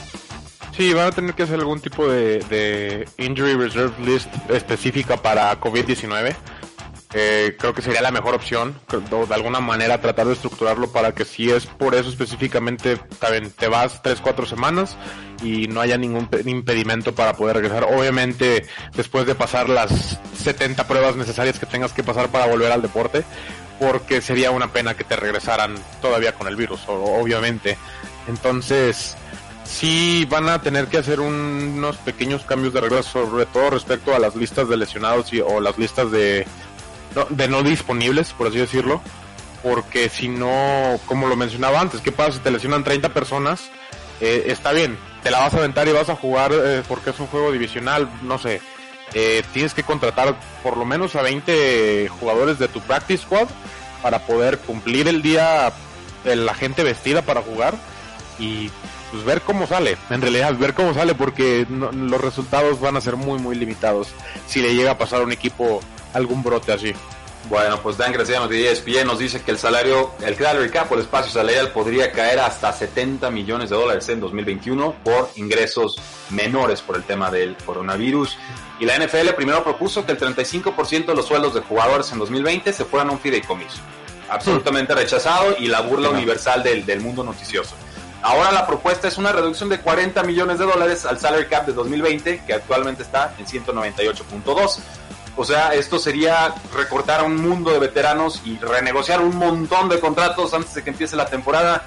Sí, 0.78 0.92
van 0.94 1.08
a 1.08 1.12
tener 1.12 1.36
que 1.36 1.44
hacer 1.44 1.60
algún 1.60 1.80
tipo 1.80 2.08
de, 2.08 3.08
Injury 3.18 3.56
Reserve 3.56 3.94
List 4.04 4.30
específica 4.50 5.18
para 5.18 5.60
COVID-19 5.60 6.36
eh, 7.14 7.56
creo 7.60 7.74
que 7.74 7.84
sería 7.84 8.02
la 8.02 8.12
mejor 8.12 8.34
opción, 8.34 8.80
de 8.90 9.34
alguna 9.36 9.60
manera 9.60 10.02
tratar 10.02 10.26
de 10.26 10.34
estructurarlo 10.34 10.92
para 10.92 11.14
que 11.14 11.26
si 11.26 11.52
es 11.52 11.66
por 11.68 11.94
eso 11.94 12.10
específicamente, 12.10 12.98
también 13.20 13.52
te 13.52 13.68
vas 13.68 14.02
3, 14.02 14.20
4 14.20 14.46
semanas 14.48 14.98
y 15.44 15.68
no 15.68 15.82
haya 15.82 15.98
ningún 15.98 16.28
impedimento 16.46 17.14
para 17.14 17.34
poder 17.34 17.58
regresar. 17.58 17.84
Obviamente, 17.84 18.66
después 18.96 19.28
de 19.28 19.36
pasar 19.36 19.70
las 19.70 20.20
70 20.42 20.88
pruebas 20.88 21.16
necesarias 21.16 21.60
que 21.60 21.68
tengas 21.68 21.94
que 21.94 22.04
pasar 22.04 22.30
para 22.30 22.48
volver 22.48 22.72
al 22.72 22.82
deporte, 22.82 23.24
porque 23.80 24.22
sería 24.22 24.50
una 24.50 24.72
pena 24.72 24.96
que 24.96 25.04
te 25.04 25.16
regresaran 25.16 25.76
todavía 26.02 26.34
con 26.34 26.48
el 26.48 26.56
virus, 26.56 26.82
obviamente. 26.88 27.78
Entonces, 28.28 29.16
sí 29.66 30.26
van 30.30 30.50
a 30.50 30.62
tener 30.62 30.88
que 30.88 30.98
hacer 30.98 31.20
unos 31.20 31.98
pequeños 31.98 32.44
cambios 32.44 32.74
de 32.74 32.82
reglas, 32.82 33.06
sobre 33.06 33.46
todo 33.46 33.72
respecto 33.72 34.16
a 34.16 34.20
las 34.20 34.36
listas 34.36 34.68
de 34.68 34.78
lesionados 34.78 35.32
y, 35.34 35.42
o 35.42 35.60
las 35.60 35.78
listas 35.78 36.12
de 36.12 36.48
de 37.30 37.48
no 37.48 37.64
disponibles, 37.64 38.34
por 38.34 38.48
así 38.48 38.58
decirlo, 38.58 39.02
porque 39.62 40.10
si 40.10 40.28
no, 40.28 41.00
como 41.06 41.28
lo 41.28 41.36
mencionaba 41.36 41.80
antes, 41.80 42.02
¿qué 42.02 42.12
pasa 42.12 42.34
si 42.34 42.40
te 42.40 42.52
lesionan 42.52 42.84
30 42.84 43.10
personas? 43.14 43.72
Eh, 44.20 44.46
está 44.48 44.72
bien, 44.72 44.98
te 45.24 45.32
la 45.32 45.40
vas 45.40 45.54
a 45.54 45.58
aventar 45.58 45.88
y 45.88 45.92
vas 45.92 46.10
a 46.10 46.16
jugar 46.16 46.52
eh, 46.54 46.84
porque 46.88 47.12
es 47.12 47.20
un 47.20 47.28
juego 47.28 47.52
divisional, 47.52 48.10
no 48.22 48.38
sé. 48.38 48.62
Eh, 49.14 49.44
tienes 49.54 49.74
que 49.74 49.84
contratar 49.84 50.36
por 50.64 50.76
lo 50.78 50.86
menos 50.86 51.16
a 51.16 51.22
20 51.22 52.08
jugadores 52.10 52.60
de 52.60 52.68
tu 52.68 52.82
practice 52.82 53.24
squad 53.24 53.48
para 54.02 54.26
poder 54.26 54.60
cumplir 54.60 55.08
el 55.08 55.22
día 55.22 55.72
de 56.24 56.36
la 56.36 56.54
gente 56.54 56.84
vestida 56.84 57.22
para 57.22 57.42
jugar 57.42 57.76
y 58.40 58.72
pues 59.12 59.24
ver 59.24 59.42
cómo 59.42 59.68
sale, 59.68 59.98
en 60.10 60.22
realidad 60.22 60.56
ver 60.56 60.74
cómo 60.74 60.94
sale 60.94 61.14
porque 61.14 61.68
los 61.70 62.20
resultados 62.20 62.80
van 62.80 62.98
a 62.98 63.02
ser 63.02 63.16
muy 63.16 63.38
muy 63.40 63.56
limitados 63.56 64.08
si 64.48 64.62
le 64.62 64.74
llega 64.74 64.92
a 64.92 64.98
pasar 64.98 65.22
a 65.22 65.24
un 65.24 65.32
equipo 65.32 65.82
algún 66.14 66.44
brote 66.44 66.72
así. 66.72 66.94
Bueno, 67.50 67.82
pues 67.82 67.98
Dan 67.98 68.14
Graciano 68.14 68.48
de 68.48 68.72
ESPN 68.72 69.06
nos 69.06 69.20
dice 69.20 69.42
que 69.42 69.52
el 69.52 69.58
salario, 69.58 70.12
el 70.22 70.38
salary 70.38 70.70
cap 70.70 70.90
o 70.92 70.96
el 70.96 71.02
espacio 71.02 71.30
salarial 71.30 71.72
podría 71.72 72.12
caer 72.14 72.40
hasta 72.40 72.72
70 72.72 73.30
millones 73.32 73.70
de 73.70 73.76
dólares 73.76 74.08
en 74.08 74.22
2021 74.22 74.96
por 75.04 75.30
ingresos 75.36 76.00
menores 76.30 76.82
por 76.82 76.96
el 76.96 77.04
tema 77.04 77.30
del 77.30 77.58
coronavirus. 77.58 78.38
Y 78.80 78.86
la 78.86 78.98
NFL 78.98 79.30
primero 79.36 79.62
propuso 79.62 80.06
que 80.06 80.14
el 80.14 80.20
35% 80.20 81.06
de 81.06 81.16
los 81.16 81.26
sueldos 81.26 81.54
de 81.54 81.62
jugadores 81.62 82.10
en 82.14 82.20
2020 82.20 82.72
se 82.72 82.86
fueran 82.86 83.10
a 83.10 83.12
un 83.12 83.20
fideicomiso. 83.20 83.80
Absolutamente 84.30 84.96
rechazado 84.96 85.56
y 85.60 85.68
la 85.68 85.82
burla 85.82 86.10
universal 86.10 86.64
del, 86.64 86.86
del 86.86 87.02
mundo 87.02 87.26
noticioso. 87.26 87.76
Ahora 88.22 88.54
la 88.54 88.66
propuesta 88.66 89.10
es 89.10 89.18
una 89.18 89.34
reducción 89.34 89.68
de 89.68 89.82
40 89.82 90.24
millones 90.24 90.58
de 90.60 90.66
dólares 90.66 91.06
al 91.06 91.20
salary 91.20 91.48
cap 91.48 91.66
de 91.68 91.74
2020, 91.74 92.46
que 92.48 92.54
actualmente 92.54 93.04
está 93.04 93.36
en 93.38 93.46
198.2. 93.46 94.80
O 95.36 95.44
sea, 95.44 95.74
esto 95.74 95.98
sería 95.98 96.54
recortar 96.76 97.22
a 97.22 97.24
un 97.24 97.38
mundo 97.38 97.72
de 97.72 97.80
veteranos 97.80 98.42
y 98.46 98.58
renegociar 98.58 99.22
un 99.22 99.36
montón 99.36 99.90
de 99.90 100.00
contratos 100.00 100.54
antes 100.54 100.74
de 100.76 100.84
que 100.84 100.92
empiece 100.92 101.16
la 101.16 101.26
temporada. 101.26 101.84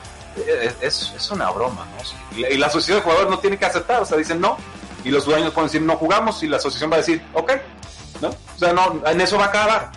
Es, 0.82 1.12
es, 1.16 1.30
una 1.30 1.50
broma, 1.50 1.86
¿no? 1.86 2.36
Y 2.36 2.56
la, 2.58 2.66
asociación 2.66 2.98
de 2.98 3.02
jugadores 3.02 3.30
no 3.30 3.38
tiene 3.38 3.56
que 3.56 3.64
aceptar, 3.64 4.02
o 4.02 4.04
sea, 4.04 4.18
dicen 4.18 4.40
no. 4.40 4.56
Y 5.04 5.10
los 5.10 5.24
dueños 5.24 5.52
pueden 5.52 5.68
decir 5.68 5.82
no 5.82 5.96
jugamos 5.96 6.42
y 6.42 6.48
la 6.48 6.56
asociación 6.56 6.90
va 6.90 6.96
a 6.96 6.98
decir 6.98 7.22
ok, 7.32 7.52
¿no? 8.20 8.28
O 8.28 8.58
sea, 8.58 8.72
no, 8.72 9.00
en 9.06 9.20
eso 9.20 9.38
va 9.38 9.44
a 9.44 9.48
acabar. 9.48 9.92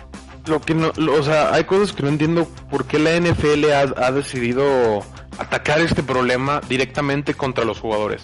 Lo 0.46 0.60
que 0.60 0.74
no, 0.74 0.92
o 0.96 1.22
sea, 1.22 1.52
hay 1.52 1.64
cosas 1.64 1.92
que 1.92 2.02
no 2.02 2.08
entiendo 2.08 2.48
por 2.70 2.86
qué 2.86 2.98
la 2.98 3.10
NFL 3.20 3.70
ha, 3.72 4.06
ha 4.06 4.12
decidido 4.12 5.04
atacar 5.38 5.80
este 5.80 6.02
problema 6.02 6.60
directamente 6.68 7.34
contra 7.34 7.64
los 7.64 7.80
jugadores. 7.80 8.22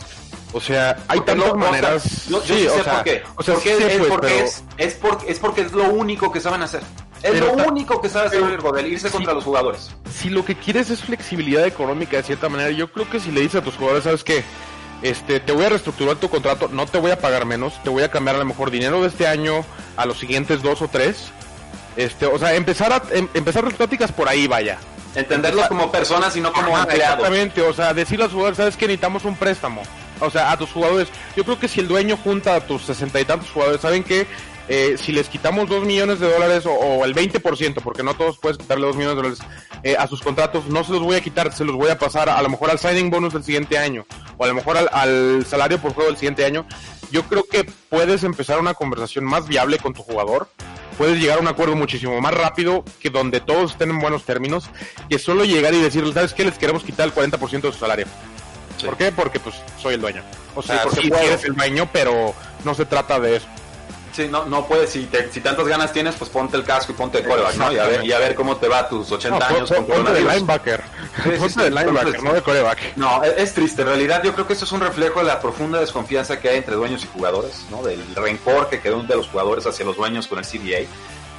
O 0.56 0.60
sea, 0.60 0.96
hay 1.08 1.20
tantas 1.20 1.54
maneras. 1.54 2.02
sí, 2.02 2.66
sé 2.66 2.82
por 2.82 3.04
qué. 3.04 3.22
O 3.36 3.42
sea, 3.42 3.54
porque, 3.56 3.72
es, 3.76 4.06
porque 4.08 4.38
es, 4.38 4.64
es, 4.78 5.38
porque, 5.38 5.60
es, 5.60 5.72
lo 5.72 5.90
único 5.90 6.32
que 6.32 6.40
saben 6.40 6.62
hacer. 6.62 6.80
Es 7.22 7.38
lo 7.38 7.52
único 7.52 8.00
que 8.00 8.08
sabe 8.08 8.28
hacer 8.28 8.42
el 8.42 8.56
Godel, 8.56 8.86
irse 8.86 9.10
contra 9.10 9.34
los 9.34 9.44
jugadores. 9.44 9.94
Si 10.10 10.30
lo 10.30 10.46
que 10.46 10.54
quieres 10.54 10.88
es 10.88 11.02
flexibilidad 11.02 11.66
económica 11.66 12.16
de 12.16 12.22
cierta 12.22 12.48
manera, 12.48 12.70
yo 12.70 12.90
creo 12.90 13.08
que 13.10 13.20
si 13.20 13.32
le 13.32 13.42
dices 13.42 13.60
a 13.60 13.64
tus 13.64 13.74
jugadores, 13.74 14.04
¿sabes 14.04 14.24
qué? 14.24 14.44
Este, 15.02 15.40
te 15.40 15.52
voy 15.52 15.66
a 15.66 15.68
reestructurar 15.68 16.16
tu 16.16 16.30
contrato, 16.30 16.70
no 16.72 16.86
te 16.86 16.96
voy 16.96 17.10
a 17.10 17.18
pagar 17.18 17.44
menos, 17.44 17.74
te 17.82 17.90
voy 17.90 18.02
a 18.02 18.10
cambiar 18.10 18.36
a 18.36 18.38
lo 18.38 18.46
mejor 18.46 18.70
dinero 18.70 19.02
de 19.02 19.08
este 19.08 19.26
año 19.26 19.62
a 19.98 20.06
los 20.06 20.18
siguientes 20.18 20.62
dos 20.62 20.80
o 20.80 20.88
tres. 20.88 21.32
Este, 21.98 22.24
o 22.24 22.38
sea, 22.38 22.54
empezar 22.54 22.94
a, 22.94 23.02
em, 23.10 23.28
empezar 23.34 23.62
las 23.62 23.74
pláticas 23.74 24.10
por 24.10 24.26
ahí, 24.26 24.46
vaya. 24.46 24.78
Entenderlos 25.14 25.68
como 25.68 25.92
personas 25.92 26.34
y 26.34 26.40
no 26.40 26.50
como 26.50 26.78
empleados. 26.78 27.18
Exactamente, 27.18 27.60
o 27.60 27.74
sea, 27.74 27.92
decirle 27.92 28.24
a 28.24 28.26
los 28.28 28.32
jugadores, 28.32 28.56
¿sabes 28.56 28.74
que 28.78 28.86
Necesitamos 28.86 29.26
un 29.26 29.36
préstamo. 29.36 29.82
O 30.20 30.30
sea, 30.30 30.52
a 30.52 30.56
tus 30.56 30.70
jugadores. 30.70 31.08
Yo 31.36 31.44
creo 31.44 31.58
que 31.58 31.68
si 31.68 31.80
el 31.80 31.88
dueño 31.88 32.16
junta 32.16 32.54
a 32.54 32.60
tus 32.60 32.82
sesenta 32.82 33.20
y 33.20 33.24
tantos 33.24 33.50
jugadores, 33.50 33.80
¿saben 33.80 34.02
que 34.02 34.26
eh, 34.68 34.96
si 34.98 35.12
les 35.12 35.28
quitamos 35.28 35.68
dos 35.68 35.84
millones 35.84 36.18
de 36.18 36.30
dólares 36.30 36.64
o, 36.66 37.04
el 37.04 37.14
20%, 37.14 37.80
porque 37.82 38.02
no 38.02 38.14
todos 38.14 38.38
puedes 38.38 38.58
quitarle 38.58 38.86
dos 38.86 38.96
millones 38.96 39.16
de 39.16 39.22
dólares 39.22 39.38
eh, 39.84 39.96
a 39.96 40.08
sus 40.08 40.22
contratos, 40.22 40.66
no 40.66 40.82
se 40.82 40.92
los 40.92 41.02
voy 41.02 41.16
a 41.16 41.20
quitar, 41.20 41.52
se 41.52 41.64
los 41.64 41.76
voy 41.76 41.90
a 41.90 41.98
pasar 41.98 42.28
a 42.28 42.42
lo 42.42 42.48
mejor 42.48 42.70
al 42.70 42.78
signing 42.78 43.10
bonus 43.10 43.32
del 43.32 43.44
siguiente 43.44 43.78
año 43.78 44.06
o 44.36 44.44
a 44.44 44.48
lo 44.48 44.54
mejor 44.54 44.76
al, 44.76 44.88
al 44.92 45.46
salario 45.46 45.78
por 45.78 45.92
juego 45.92 46.10
del 46.10 46.18
siguiente 46.18 46.44
año. 46.44 46.66
Yo 47.12 47.22
creo 47.24 47.44
que 47.44 47.64
puedes 47.88 48.24
empezar 48.24 48.58
una 48.58 48.74
conversación 48.74 49.24
más 49.24 49.46
viable 49.46 49.78
con 49.78 49.94
tu 49.94 50.02
jugador 50.02 50.48
puedes 50.96 51.20
llegar 51.20 51.38
a 51.38 51.40
un 51.40 51.48
acuerdo 51.48 51.76
muchísimo 51.76 52.20
más 52.20 52.34
rápido 52.34 52.84
que 53.00 53.10
donde 53.10 53.40
todos 53.40 53.72
estén 53.72 53.90
en 53.90 53.98
buenos 53.98 54.24
términos, 54.24 54.70
que 55.08 55.18
solo 55.18 55.44
llegar 55.44 55.74
y 55.74 55.80
decirles, 55.80 56.14
¿sabes 56.14 56.32
qué? 56.32 56.44
Les 56.44 56.58
queremos 56.58 56.82
quitar 56.82 57.06
el 57.06 57.14
40% 57.14 57.60
de 57.60 57.72
su 57.72 57.78
salario. 57.78 58.06
¿Por 58.84 58.96
qué? 58.96 59.12
Porque 59.12 59.40
pues 59.40 59.56
soy 59.80 59.94
el 59.94 60.00
dueño. 60.00 60.22
O 60.54 60.62
sea, 60.62 60.84
sí, 60.90 61.10
eres 61.22 61.44
el 61.44 61.54
dueño, 61.54 61.88
pero 61.92 62.34
no 62.64 62.74
se 62.74 62.86
trata 62.86 63.20
de 63.20 63.36
eso. 63.36 63.46
Sí, 64.16 64.28
no, 64.30 64.46
no 64.46 64.66
puedes, 64.66 64.88
si, 64.88 65.06
si 65.30 65.40
tantas 65.42 65.66
ganas 65.66 65.92
tienes, 65.92 66.14
pues 66.14 66.30
ponte 66.30 66.56
el 66.56 66.64
casco 66.64 66.92
y 66.92 66.94
ponte 66.94 67.18
el 67.18 67.28
coreback, 67.28 67.56
¿no? 67.56 67.70
Y 67.70 67.78
a, 67.78 67.84
ver, 67.84 68.02
y 68.06 68.12
a 68.12 68.18
ver 68.18 68.34
cómo 68.34 68.56
te 68.56 68.66
va 68.66 68.88
tus 68.88 69.12
80 69.12 69.46
años 69.46 69.70
con 69.70 69.84
ponte 69.84 70.10
de 70.10 70.20
linebacker. 70.22 70.82
ponte 71.38 71.62
de 71.62 71.70
linebacker, 71.70 72.22
no 72.22 72.32
de 72.32 72.40
coreback. 72.40 72.96
No, 72.96 73.22
es, 73.22 73.52
triste. 73.52 73.82
En 73.82 73.88
realidad 73.88 74.22
yo 74.24 74.32
creo 74.32 74.46
que 74.46 74.54
esto 74.54 74.64
es 74.64 74.72
un 74.72 74.80
reflejo 74.80 75.18
de 75.18 75.26
la 75.26 75.38
profunda 75.38 75.80
desconfianza 75.80 76.40
que 76.40 76.48
hay 76.48 76.56
entre 76.56 76.76
dueños 76.76 77.04
y 77.04 77.08
jugadores, 77.08 77.66
¿no? 77.70 77.82
Del 77.82 78.02
rencor 78.14 78.70
que 78.70 78.80
quedó 78.80 79.02
de 79.02 79.16
los 79.16 79.28
jugadores 79.28 79.66
hacia 79.66 79.84
los 79.84 79.98
dueños 79.98 80.26
con 80.28 80.38
el 80.38 80.46
CBA. 80.46 80.88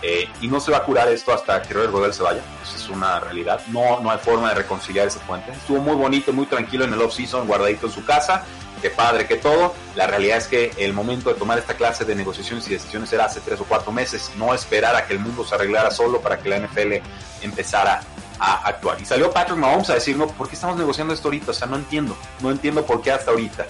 Eh, 0.02 0.30
y 0.42 0.48
no 0.48 0.60
se 0.60 0.72
va 0.72 0.78
a 0.78 0.84
curar 0.84 1.08
esto 1.08 1.34
hasta 1.34 1.62
que 1.62 1.74
Robert 1.74 1.92
Godel 1.92 2.14
se 2.14 2.24
vaya. 2.24 2.42
Eso 2.62 2.76
es 2.76 2.90
una 2.90 3.20
realidad. 3.20 3.62
No, 3.68 4.00
no 4.00 4.12
hay 4.12 4.20
forma 4.20 4.50
de 4.50 4.56
reconciliar 4.56 5.08
ese 5.08 5.20
puente. 5.20 5.52
Estuvo 5.52 5.80
muy 5.80 5.96
bonito, 5.96 6.32
muy 6.34 6.46
tranquilo 6.46 6.86
en 6.86 6.94
el 6.94 7.02
off-season, 7.02 7.48
guardadito 7.48 7.88
en 7.88 7.94
su 7.94 8.06
casa. 8.06 8.44
Qué 8.82 8.92
padre, 8.92 9.26
que 9.26 9.38
todo. 9.38 9.74
La 9.96 10.06
realidad 10.06 10.38
es 10.38 10.48
que 10.48 10.72
el 10.78 10.94
momento 10.94 11.34
de 11.34 11.40
tomar 11.40 11.58
esta 11.58 11.74
clase 11.74 12.06
de 12.06 12.14
negociaciones 12.14 12.68
y 12.68 12.74
decisiones 12.74 13.12
era 13.12 13.26
hace 13.26 13.42
tres 13.42 13.60
o 13.60 13.66
cuatro 13.66 13.92
meses. 13.92 14.32
No 14.38 14.54
esperar 14.54 14.96
a 14.96 15.08
que 15.08 15.14
el 15.14 15.20
mundo 15.20 15.44
se 15.44 15.56
arreglara 15.56 15.90
solo 15.90 16.22
para 16.22 16.38
que 16.38 16.50
la 16.50 16.60
NFL 16.60 16.94
empezara 17.42 18.02
a 18.40 18.68
actuar. 18.68 19.02
Y 19.02 19.06
salió 19.06 19.32
Patrick 19.32 19.58
Mahomes 19.58 19.90
a 19.90 19.96
decir, 19.96 20.16
no, 20.16 20.28
¿por 20.28 20.48
qué 20.48 20.54
estamos 20.54 20.78
negociando 20.78 21.12
esto 21.12 21.28
ahorita? 21.28 21.52
O 21.52 21.54
sea, 21.56 21.68
no 21.68 21.76
entiendo. 21.76 22.16
No 22.40 22.52
entiendo 22.52 22.86
por 22.86 23.02
qué 23.02 23.12
hasta 23.12 23.32
ahorita. 23.32 23.66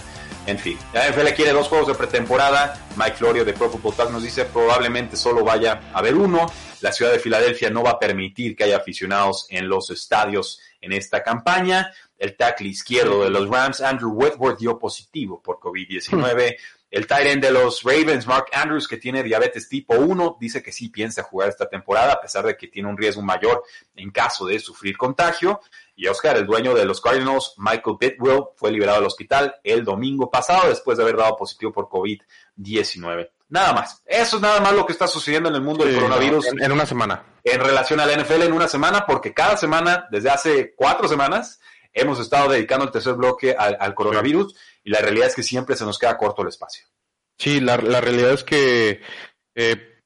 En 0.47 0.57
fin, 0.57 0.77
la 0.93 1.09
NFL 1.09 1.33
quiere 1.35 1.51
dos 1.51 1.67
juegos 1.67 1.89
de 1.89 1.95
pretemporada. 1.95 2.87
Mike 2.95 3.17
Florio 3.17 3.43
de 3.43 3.51
Pro 3.51 3.69
Football 3.69 3.95
Talk 3.95 4.11
nos 4.11 4.23
dice 4.23 4.45
probablemente 4.45 5.17
solo 5.17 5.43
vaya 5.43 5.81
a 5.93 5.99
haber 5.99 6.15
uno. 6.15 6.49
La 6.79 6.93
ciudad 6.93 7.11
de 7.11 7.19
Filadelfia 7.19 7.69
no 7.69 7.83
va 7.83 7.91
a 7.91 7.99
permitir 7.99 8.55
que 8.55 8.63
haya 8.63 8.77
aficionados 8.77 9.47
en 9.49 9.67
los 9.67 9.89
estadios 9.89 10.61
en 10.79 10.93
esta 10.93 11.21
campaña. 11.21 11.91
El 12.17 12.37
tackle 12.37 12.69
izquierdo 12.69 13.25
de 13.25 13.29
los 13.29 13.49
Rams, 13.49 13.81
Andrew 13.81 14.11
Whitworth, 14.11 14.57
dio 14.57 14.79
positivo 14.79 15.41
por 15.43 15.59
COVID-19. 15.59 16.55
El 16.89 17.05
tight 17.05 17.41
de 17.41 17.51
los 17.51 17.83
Ravens, 17.83 18.25
Mark 18.25 18.45
Andrews, 18.53 18.87
que 18.87 18.95
tiene 18.95 19.21
diabetes 19.21 19.67
tipo 19.67 19.95
1, 19.95 20.37
dice 20.39 20.63
que 20.63 20.71
sí 20.71 20.87
piensa 20.87 21.23
jugar 21.23 21.49
esta 21.49 21.67
temporada, 21.67 22.13
a 22.13 22.21
pesar 22.21 22.45
de 22.45 22.55
que 22.55 22.69
tiene 22.69 22.87
un 22.87 22.97
riesgo 22.97 23.21
mayor 23.21 23.63
en 23.97 24.09
caso 24.11 24.45
de 24.45 24.57
sufrir 24.59 24.97
contagio. 24.97 25.59
Y 25.97 26.07
Oscar, 26.07 26.37
el 26.37 26.45
dueño 26.45 26.75
de 26.75 26.85
los 26.85 27.01
Cardinals, 27.01 27.55
Michael 27.57 27.97
Bidwell, 27.99 28.43
fue 28.55 28.71
liberado 28.71 28.99
del 28.99 29.07
hospital 29.07 29.55
el 29.63 29.83
domingo 29.83 30.29
pasado 30.29 30.69
después 30.69 30.95
de 30.95 31.03
haber 31.03 31.17
dado 31.17 31.35
positivo 31.35 31.71
por 31.73 31.89
COVID-19. 31.89 33.31
Nada 33.49 33.73
más. 33.73 34.03
Eso 34.05 34.35
es 34.35 34.41
nada 34.41 34.59
más 34.59 34.73
lo 34.73 34.85
que 34.85 34.93
está 34.93 35.07
sucediendo 35.07 35.49
en 35.49 35.55
el 35.55 35.61
mundo 35.61 35.83
del 35.83 35.95
coronavirus. 35.95 36.49
En, 36.59 36.71
una 36.71 36.85
semana. 36.85 37.23
En 37.43 37.59
relación 37.59 37.99
a 37.99 38.05
la 38.05 38.15
NFL 38.15 38.43
en 38.43 38.53
una 38.53 38.67
semana, 38.67 39.07
porque 39.07 39.33
cada 39.33 39.57
semana, 39.57 40.07
desde 40.11 40.29
hace 40.29 40.75
cuatro 40.75 41.07
semanas, 41.07 41.59
hemos 41.93 42.19
estado 42.19 42.51
dedicando 42.51 42.85
el 42.85 42.91
tercer 42.91 43.15
bloque 43.15 43.55
al, 43.57 43.95
coronavirus 43.95 44.55
y 44.83 44.91
la 44.91 44.99
realidad 44.99 45.29
es 45.29 45.35
que 45.35 45.41
siempre 45.41 45.75
se 45.75 45.83
nos 45.85 45.97
queda 45.97 46.15
corto 46.15 46.43
el 46.43 46.49
espacio. 46.49 46.85
Sí, 47.39 47.59
la, 47.59 47.77
realidad 47.77 48.33
es 48.33 48.43
que 48.43 49.01
eh, 49.55 49.96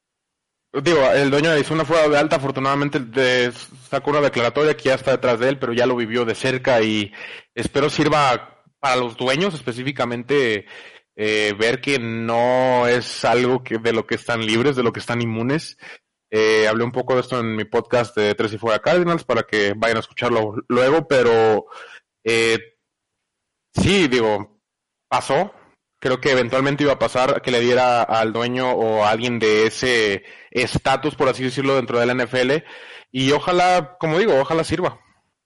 Digo, 0.74 1.05
el 1.11 1.30
dueño 1.30 1.49
de 1.49 1.55
Arizona 1.55 1.84
fue 1.84 2.07
de 2.07 2.17
alta, 2.17 2.38
afortunadamente 2.38 2.99
de, 2.99 3.51
sacó 3.89 4.11
una 4.11 4.22
declaratoria 4.22 4.78
que 4.78 4.86
ya 4.86 4.95
está 4.95 5.11
detrás 5.11 5.38
de 5.39 5.49
él, 5.49 5.59
pero 5.59 5.74
ya 5.74 5.86
lo 5.86 5.97
vivió 5.97 6.24
de 6.24 6.34
cerca 6.34 6.82
y 6.82 7.11
espero 7.53 7.89
sirva 7.89 8.63
para 8.80 8.95
los 8.95 9.17
dueños 9.17 9.53
específicamente 9.53 10.65
eh, 11.15 11.53
ver 11.59 11.82
que 11.82 11.99
no 11.99 12.88
es 12.88 13.26
algo 13.26 13.63
que 13.63 13.80
de 13.80 13.91
lo 13.91 14.07
que 14.07 14.15
están 14.15 14.45
libres, 14.45 14.78
de 14.78 14.84
lo 14.84 14.93
que 14.93 15.01
están 15.01 15.22
inmunes. 15.22 15.78
Eh, 16.30 16.67
hablé 16.69 16.86
un 16.86 16.93
poco 16.93 17.15
de 17.15 17.22
esto 17.22 17.38
en 17.39 17.55
mi 17.57 17.65
podcast 17.65 18.15
de 18.15 18.34
Tres 18.34 18.53
y 18.53 18.57
Fuera 18.57 18.80
Cardinals 18.80 19.26
para 19.26 19.43
que 19.43 19.74
vayan 19.76 19.97
a 19.97 19.99
escucharlo 19.99 20.55
luego, 20.69 21.05
pero 21.05 21.65
eh, 22.24 22.78
sí, 23.74 24.07
digo, 24.07 24.61
pasó, 25.09 25.53
creo 26.01 26.19
que 26.19 26.31
eventualmente 26.31 26.83
iba 26.83 26.93
a 26.93 26.99
pasar 26.99 27.41
que 27.41 27.51
le 27.51 27.61
diera 27.61 28.01
al 28.01 28.33
dueño 28.33 28.71
o 28.71 29.05
a 29.05 29.11
alguien 29.11 29.39
de 29.39 29.67
ese 29.67 30.23
estatus, 30.49 31.15
por 31.15 31.29
así 31.29 31.43
decirlo, 31.43 31.75
dentro 31.75 31.99
de 31.99 32.07
la 32.07 32.15
NFL. 32.15 32.65
Y 33.11 33.31
ojalá, 33.31 33.97
como 33.99 34.17
digo, 34.17 34.37
ojalá 34.37 34.63
sirva. 34.63 34.99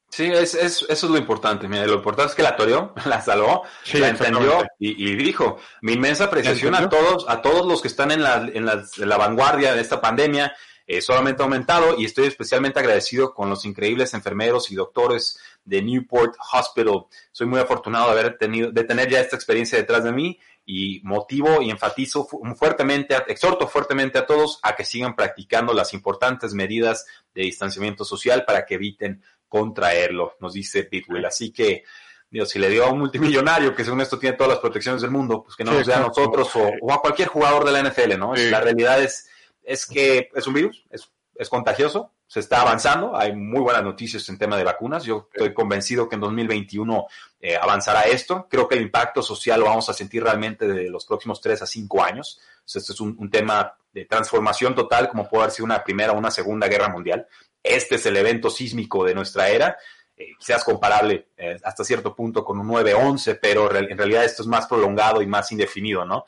Sí, 0.09 0.23
es, 0.31 0.55
es, 0.55 0.85
eso 0.87 1.05
es 1.07 1.11
lo 1.11 1.17
importante. 1.17 1.67
Mira, 1.67 1.85
lo 1.85 1.95
importante 1.95 2.29
es 2.29 2.35
que 2.35 2.43
la 2.43 2.55
toreó, 2.55 2.93
la 3.05 3.21
salvó, 3.21 3.63
la 3.93 4.07
entendió 4.07 4.65
y, 4.79 5.15
dijo, 5.15 5.57
mi 5.81 5.93
inmensa 5.93 6.25
apreciación 6.25 6.73
a 6.73 6.87
todos, 6.87 7.25
a 7.27 7.41
todos 7.41 7.67
los 7.67 7.81
que 7.81 7.89
están 7.89 8.11
en 8.11 8.23
la, 8.23 8.37
en 8.37 8.65
la, 8.65 8.83
en 8.97 9.09
la 9.09 9.17
vanguardia 9.17 9.73
de 9.73 9.81
esta 9.81 9.99
pandemia, 9.99 10.55
eh, 10.87 11.01
solamente 11.01 11.41
ha 11.41 11.45
aumentado 11.45 11.95
y 11.97 12.05
estoy 12.05 12.27
especialmente 12.27 12.79
agradecido 12.79 13.33
con 13.33 13.49
los 13.49 13.65
increíbles 13.65 14.13
enfermeros 14.13 14.71
y 14.71 14.75
doctores 14.75 15.37
de 15.65 15.81
Newport 15.81 16.35
Hospital. 16.53 17.05
Soy 17.31 17.47
muy 17.47 17.59
afortunado 17.59 18.05
de 18.05 18.19
haber 18.19 18.37
tenido, 18.37 18.71
de 18.71 18.83
tener 18.83 19.09
ya 19.09 19.19
esta 19.19 19.35
experiencia 19.35 19.77
detrás 19.77 20.03
de 20.03 20.11
mí 20.11 20.39
y 20.65 21.01
motivo 21.03 21.61
y 21.61 21.69
enfatizo 21.69 22.27
fuertemente, 22.55 23.15
exhorto 23.27 23.67
fuertemente 23.67 24.17
a 24.17 24.25
todos 24.25 24.59
a 24.63 24.75
que 24.75 24.85
sigan 24.85 25.15
practicando 25.15 25.73
las 25.73 25.93
importantes 25.93 26.53
medidas 26.53 27.05
de 27.33 27.43
distanciamiento 27.43 28.05
social 28.05 28.45
para 28.45 28.65
que 28.65 28.75
eviten 28.75 29.21
contraerlo, 29.47 30.35
nos 30.39 30.53
dice 30.53 30.87
Bitwell. 30.89 31.25
Así 31.25 31.51
que, 31.51 31.83
Dios, 32.29 32.49
si 32.49 32.59
le 32.59 32.69
dio 32.69 32.85
a 32.85 32.89
un 32.89 32.99
multimillonario 32.99 33.75
que 33.75 33.83
según 33.83 34.01
esto 34.01 34.17
tiene 34.17 34.35
todas 34.35 34.53
las 34.53 34.59
protecciones 34.59 35.01
del 35.01 35.11
mundo, 35.11 35.43
pues 35.43 35.55
que 35.55 35.63
no 35.63 35.73
nos 35.73 35.85
dé 35.85 35.93
a 35.93 35.99
nosotros 35.99 36.49
o, 36.55 36.91
a 36.91 37.01
cualquier 37.01 37.27
jugador 37.27 37.63
de 37.65 37.71
la 37.71 37.83
NFL, 37.83 38.17
¿no? 38.17 38.33
La 38.35 38.59
realidad 38.59 39.01
es 39.01 39.29
es 39.65 39.85
que 39.85 40.29
es 40.33 40.47
un 40.47 40.53
virus, 40.53 40.85
es, 40.89 41.11
es 41.35 41.49
contagioso, 41.49 42.11
se 42.27 42.39
está 42.39 42.61
avanzando, 42.61 43.15
hay 43.15 43.35
muy 43.35 43.61
buenas 43.61 43.83
noticias 43.83 44.27
en 44.29 44.37
tema 44.37 44.57
de 44.57 44.63
vacunas, 44.63 45.03
yo 45.03 45.29
estoy 45.31 45.53
convencido 45.53 46.09
que 46.09 46.15
en 46.15 46.21
2021 46.21 47.05
eh, 47.39 47.55
avanzará 47.55 48.03
esto, 48.03 48.47
creo 48.49 48.67
que 48.67 48.75
el 48.75 48.81
impacto 48.81 49.21
social 49.21 49.59
lo 49.59 49.67
vamos 49.67 49.87
a 49.89 49.93
sentir 49.93 50.23
realmente 50.23 50.67
de 50.67 50.89
los 50.89 51.05
próximos 51.05 51.39
3 51.39 51.61
a 51.61 51.65
5 51.67 52.03
años, 52.03 52.39
este 52.65 52.93
es 52.93 52.99
un, 52.99 53.29
tema 53.29 53.77
de 53.93 54.05
transformación 54.05 54.73
total 54.73 55.07
como 55.07 55.29
puede 55.29 55.43
haber 55.43 55.53
sido 55.53 55.65
una 55.65 55.83
primera 55.83 56.13
o 56.13 56.17
una 56.17 56.31
segunda 56.31 56.67
guerra 56.67 56.89
mundial, 56.89 57.27
este 57.61 57.95
es 57.95 58.05
el 58.07 58.17
evento 58.17 58.49
sísmico 58.49 59.05
de 59.05 59.13
nuestra 59.13 59.49
era, 59.49 59.77
eh, 60.17 60.29
quizás 60.39 60.63
comparable 60.63 61.27
eh, 61.37 61.57
hasta 61.63 61.83
cierto 61.83 62.15
punto 62.15 62.43
con 62.43 62.59
un 62.59 62.67
9-11, 62.67 63.37
pero 63.39 63.73
en 63.75 63.97
realidad 63.97 64.23
esto 64.23 64.41
es 64.41 64.47
más 64.47 64.65
prolongado 64.65 65.21
y 65.21 65.27
más 65.27 65.51
indefinido, 65.51 66.05
¿no? 66.05 66.25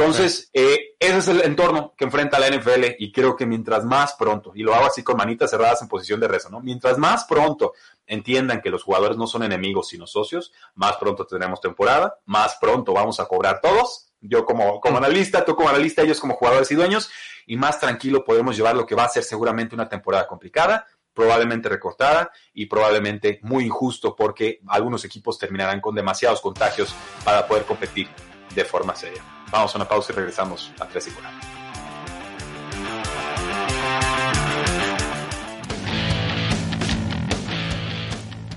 Entonces, 0.00 0.48
eh, 0.54 0.94
ese 0.98 1.18
es 1.18 1.28
el 1.28 1.42
entorno 1.42 1.92
que 1.94 2.06
enfrenta 2.06 2.38
la 2.38 2.48
NFL 2.48 2.96
y 2.98 3.12
creo 3.12 3.36
que 3.36 3.44
mientras 3.44 3.84
más 3.84 4.14
pronto, 4.14 4.52
y 4.54 4.62
lo 4.62 4.74
hago 4.74 4.86
así 4.86 5.02
con 5.02 5.18
manitas 5.18 5.50
cerradas 5.50 5.82
en 5.82 5.88
posición 5.88 6.18
de 6.20 6.26
rezo, 6.26 6.48
¿no? 6.48 6.60
Mientras 6.60 6.96
más 6.96 7.24
pronto 7.24 7.74
entiendan 8.06 8.62
que 8.62 8.70
los 8.70 8.82
jugadores 8.82 9.18
no 9.18 9.26
son 9.26 9.42
enemigos 9.42 9.88
sino 9.88 10.06
socios, 10.06 10.52
más 10.74 10.96
pronto 10.96 11.26
tendremos 11.26 11.60
temporada, 11.60 12.18
más 12.24 12.56
pronto 12.58 12.94
vamos 12.94 13.20
a 13.20 13.26
cobrar 13.26 13.60
todos, 13.60 14.06
yo 14.22 14.46
como, 14.46 14.80
como 14.80 14.96
analista, 14.96 15.44
tú 15.44 15.54
como 15.54 15.68
analista, 15.68 16.00
ellos 16.00 16.18
como 16.18 16.34
jugadores 16.34 16.70
y 16.70 16.76
dueños, 16.76 17.10
y 17.46 17.58
más 17.58 17.78
tranquilo 17.78 18.24
podemos 18.24 18.56
llevar 18.56 18.76
lo 18.76 18.86
que 18.86 18.94
va 18.94 19.04
a 19.04 19.08
ser 19.10 19.22
seguramente 19.22 19.74
una 19.74 19.88
temporada 19.90 20.26
complicada, 20.26 20.86
probablemente 21.12 21.68
recortada 21.68 22.30
y 22.54 22.64
probablemente 22.64 23.38
muy 23.42 23.64
injusto 23.64 24.16
porque 24.16 24.60
algunos 24.68 25.04
equipos 25.04 25.38
terminarán 25.38 25.82
con 25.82 25.94
demasiados 25.94 26.40
contagios 26.40 26.94
para 27.22 27.46
poder 27.46 27.64
competir 27.64 28.08
de 28.54 28.64
forma 28.64 28.94
seria. 28.94 29.22
Vamos 29.50 29.74
a 29.74 29.78
una 29.78 29.88
pausa 29.88 30.12
y 30.12 30.16
regresamos 30.16 30.70
a 30.78 30.86
3 30.86 31.06
y 31.06 31.10
fuera. 31.10 31.30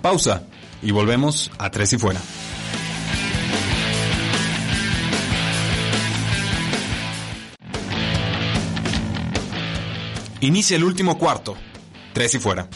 Pausa 0.02 0.44
y 0.82 0.92
volvemos 0.92 1.50
a 1.58 1.72
3 1.72 1.94
y 1.94 1.98
fuera. 1.98 2.20
Inicia 10.42 10.76
el 10.76 10.84
último 10.84 11.18
cuarto. 11.18 11.56
3 12.14 12.36
y 12.36 12.40
fuera. 12.40 12.68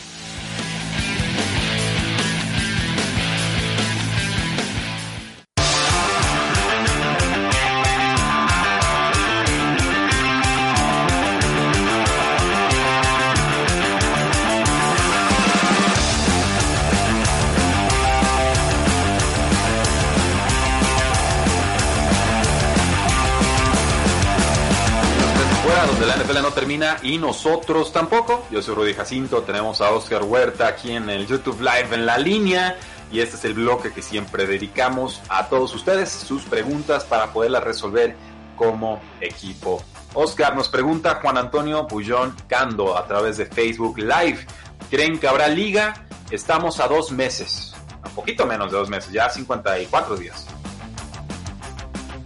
Y 27.01 27.17
nosotros 27.17 27.91
tampoco. 27.91 28.45
Yo 28.51 28.61
soy 28.61 28.75
Rudy 28.75 28.93
Jacinto, 28.93 29.41
tenemos 29.41 29.82
a 29.82 29.91
Oscar 29.91 30.23
Huerta 30.23 30.67
aquí 30.67 30.91
en 30.91 31.09
el 31.09 31.25
YouTube 31.25 31.59
Live 31.59 31.88
en 31.91 32.05
la 32.05 32.19
línea 32.19 32.78
y 33.11 33.19
este 33.19 33.36
es 33.36 33.45
el 33.45 33.55
bloque 33.55 33.91
que 33.91 34.01
siempre 34.03 34.45
dedicamos 34.45 35.21
a 35.30 35.47
todos 35.47 35.73
ustedes, 35.73 36.09
sus 36.11 36.43
preguntas 36.43 37.03
para 37.03 37.34
poderlas 37.34 37.63
resolver 37.63 38.15
como 38.55 39.01
equipo. 39.21 39.82
Oscar 40.13 40.55
nos 40.55 40.69
pregunta 40.69 41.19
Juan 41.21 41.38
Antonio 41.38 41.88
Bullón 41.88 42.36
Cando 42.47 42.95
a 42.95 43.07
través 43.07 43.38
de 43.38 43.47
Facebook 43.47 43.97
Live. 43.97 44.45
¿Creen 44.91 45.19
que 45.19 45.28
habrá 45.28 45.47
liga? 45.47 46.05
Estamos 46.30 46.80
a 46.80 46.88
dos 46.88 47.11
meses, 47.11 47.73
a 48.03 48.09
poquito 48.09 48.45
menos 48.45 48.71
de 48.71 48.78
dos 48.78 48.89
meses, 48.89 49.11
ya 49.11 49.30
54 49.30 50.15
días. 50.15 50.45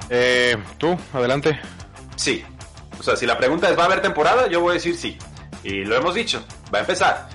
Eh, 0.10 0.58
Tú, 0.78 0.98
adelante. 1.14 1.58
Sí, 2.18 2.44
o 3.02 3.04
sea, 3.04 3.16
si 3.16 3.26
la 3.26 3.36
pregunta 3.36 3.68
es, 3.68 3.76
¿va 3.76 3.82
a 3.82 3.86
haber 3.88 4.00
temporada? 4.00 4.48
Yo 4.48 4.62
voy 4.62 4.72
a 4.72 4.74
decir 4.76 4.96
sí. 4.96 5.18
Y 5.64 5.84
lo 5.84 5.96
hemos 5.96 6.14
dicho, 6.14 6.46
va 6.72 6.78
a 6.78 6.82
empezar. 6.82 7.28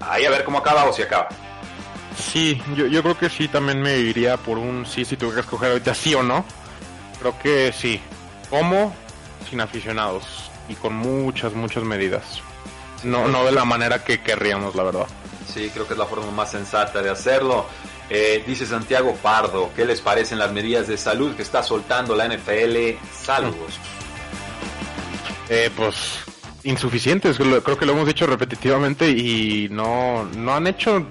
Ahí 0.00 0.24
a 0.24 0.30
ver 0.30 0.42
cómo 0.42 0.58
acaba 0.58 0.84
o 0.84 0.92
si 0.92 1.02
acaba. 1.02 1.28
Sí, 2.18 2.60
yo, 2.74 2.86
yo 2.88 3.04
creo 3.04 3.16
que 3.16 3.30
sí, 3.30 3.46
también 3.46 3.80
me 3.80 3.98
iría 3.98 4.36
por 4.36 4.58
un 4.58 4.84
sí 4.84 5.04
si 5.04 5.16
tuviera 5.16 5.36
que 5.36 5.40
escoger 5.42 5.70
ahorita 5.70 5.94
sí 5.94 6.12
o 6.16 6.24
no. 6.24 6.44
Creo 7.20 7.38
que 7.38 7.72
sí. 7.72 8.00
¿Cómo? 8.50 8.92
Sin 9.48 9.60
aficionados 9.60 10.50
y 10.68 10.74
con 10.74 10.96
muchas, 10.96 11.52
muchas 11.52 11.84
medidas. 11.84 12.42
No, 13.04 13.28
no 13.28 13.44
de 13.44 13.52
la 13.52 13.64
manera 13.64 14.02
que 14.02 14.22
querríamos, 14.22 14.74
la 14.74 14.82
verdad. 14.82 15.06
Sí, 15.46 15.70
creo 15.72 15.86
que 15.86 15.92
es 15.92 15.98
la 16.00 16.06
forma 16.06 16.32
más 16.32 16.50
sensata 16.50 17.00
de 17.00 17.10
hacerlo. 17.10 17.66
Eh, 18.10 18.42
dice 18.44 18.66
Santiago 18.66 19.14
Pardo, 19.22 19.70
¿qué 19.76 19.84
les 19.84 20.00
parecen 20.00 20.40
las 20.40 20.50
medidas 20.50 20.88
de 20.88 20.98
salud 20.98 21.36
que 21.36 21.42
está 21.42 21.62
soltando 21.62 22.16
la 22.16 22.26
NFL? 22.26 22.98
Saludos. 23.12 23.78
Eh, 25.54 25.70
pues 25.76 25.96
insuficientes, 26.64 27.36
creo 27.36 27.76
que 27.76 27.84
lo 27.84 27.92
hemos 27.92 28.06
dicho 28.06 28.26
repetitivamente 28.26 29.10
y 29.10 29.68
no, 29.70 30.24
no 30.24 30.54
han 30.54 30.66
hecho, 30.66 31.06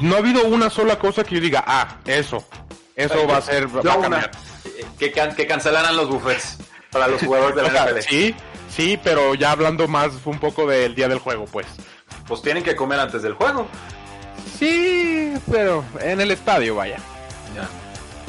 no 0.00 0.14
ha 0.14 0.18
habido 0.20 0.46
una 0.46 0.70
sola 0.70 0.98
cosa 0.98 1.22
que 1.22 1.34
yo 1.34 1.40
diga, 1.42 1.62
ah, 1.66 1.98
eso, 2.06 2.42
eso 2.96 3.26
va 3.26 3.36
a 3.36 3.42
ser, 3.42 3.68
va 3.68 3.92
a 3.92 4.00
cambiar. 4.00 4.30
Que, 4.98 5.12
can, 5.12 5.34
que 5.34 5.46
cancelaran 5.46 5.94
los 5.98 6.08
buffets 6.08 6.56
para 6.90 7.08
los 7.08 7.20
jugadores 7.20 7.54
de 7.54 7.62
la 7.62 7.68
NFL. 7.92 8.00
Sí, 8.00 8.34
sí, 8.70 8.98
pero 9.04 9.34
ya 9.34 9.50
hablando 9.50 9.86
más 9.86 10.12
un 10.24 10.38
poco 10.38 10.66
del 10.66 10.94
día 10.94 11.08
del 11.08 11.18
juego, 11.18 11.44
pues. 11.44 11.66
Pues 12.26 12.40
tienen 12.40 12.62
que 12.62 12.74
comer 12.74 13.00
antes 13.00 13.20
del 13.20 13.34
juego. 13.34 13.68
Sí, 14.58 15.34
pero 15.50 15.84
en 16.00 16.22
el 16.22 16.30
estadio, 16.30 16.76
vaya. 16.76 16.96
Ya. 17.54 17.68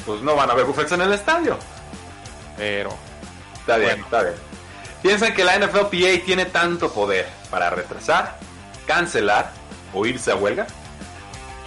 Pues 0.05 0.21
no 0.21 0.35
van 0.35 0.49
a 0.49 0.51
haber 0.53 0.65
buffets 0.65 0.91
en 0.91 1.01
el 1.01 1.13
estadio. 1.13 1.57
Pero. 2.57 2.93
Está 3.61 3.77
bien, 3.77 3.91
bueno. 3.91 4.03
está 4.03 4.23
bien. 4.23 4.52
¿Piensan 5.03 5.33
que 5.33 5.43
la 5.43 5.59
NFLPA 5.59 6.23
tiene 6.25 6.45
tanto 6.45 6.93
poder 6.93 7.27
para 7.51 7.69
retrasar, 7.69 8.39
cancelar 8.87 9.51
o 9.93 10.05
irse 10.05 10.31
a 10.31 10.35
huelga? 10.37 10.65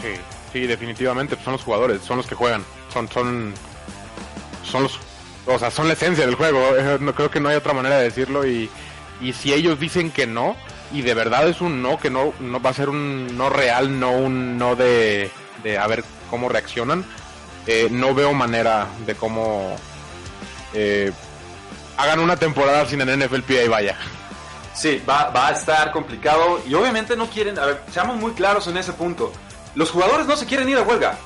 Sí, 0.00 0.14
sí, 0.54 0.66
definitivamente 0.66 1.36
son 1.44 1.52
los 1.52 1.62
jugadores, 1.62 2.00
son 2.00 2.16
los 2.16 2.26
que 2.26 2.34
juegan, 2.34 2.64
son, 2.90 3.10
son, 3.10 3.52
son 4.64 4.84
los, 4.84 4.98
o 5.44 5.58
sea, 5.58 5.70
son 5.70 5.86
la 5.86 5.92
esencia 5.92 6.24
del 6.24 6.34
juego. 6.34 6.60
No 7.00 7.14
creo 7.14 7.30
que 7.30 7.38
no 7.38 7.50
hay 7.50 7.56
otra 7.56 7.74
manera 7.74 7.98
de 7.98 8.04
decirlo 8.04 8.46
y, 8.46 8.70
y 9.20 9.34
si 9.34 9.52
ellos 9.52 9.78
dicen 9.78 10.10
que 10.10 10.26
no 10.26 10.56
y 10.90 11.02
de 11.02 11.12
verdad 11.12 11.46
es 11.46 11.60
un 11.60 11.82
no, 11.82 11.98
que 11.98 12.08
no, 12.08 12.32
no 12.40 12.60
va 12.60 12.70
a 12.70 12.74
ser 12.74 12.88
un 12.88 13.36
no 13.36 13.50
real, 13.50 14.00
no 14.00 14.12
un 14.12 14.56
no 14.56 14.76
de, 14.76 15.30
de 15.62 15.76
a 15.76 15.86
ver 15.86 16.04
cómo 16.30 16.48
reaccionan, 16.48 17.04
eh, 17.66 17.88
no 17.90 18.14
veo 18.14 18.32
manera 18.32 18.86
de 19.04 19.14
cómo 19.14 19.76
eh, 20.72 21.12
hagan 21.96 22.20
una 22.20 22.36
temporada 22.36 22.86
sin 22.86 23.00
el 23.00 23.18
NFLPA 23.18 23.64
y 23.64 23.68
vaya. 23.68 23.96
Sí, 24.74 25.02
va, 25.08 25.30
va, 25.30 25.48
a 25.48 25.52
estar 25.52 25.90
complicado 25.90 26.60
y 26.66 26.74
obviamente 26.74 27.16
no 27.16 27.28
quieren, 27.30 27.58
a 27.58 27.64
ver, 27.64 27.82
seamos 27.90 28.16
muy 28.16 28.32
claros 28.32 28.66
en 28.66 28.76
ese 28.76 28.92
punto. 28.92 29.32
Los 29.74 29.90
jugadores 29.90 30.26
no 30.26 30.36
se 30.36 30.46
quieren 30.46 30.68
ir 30.68 30.76
a 30.76 30.82
huelga. 30.82 31.18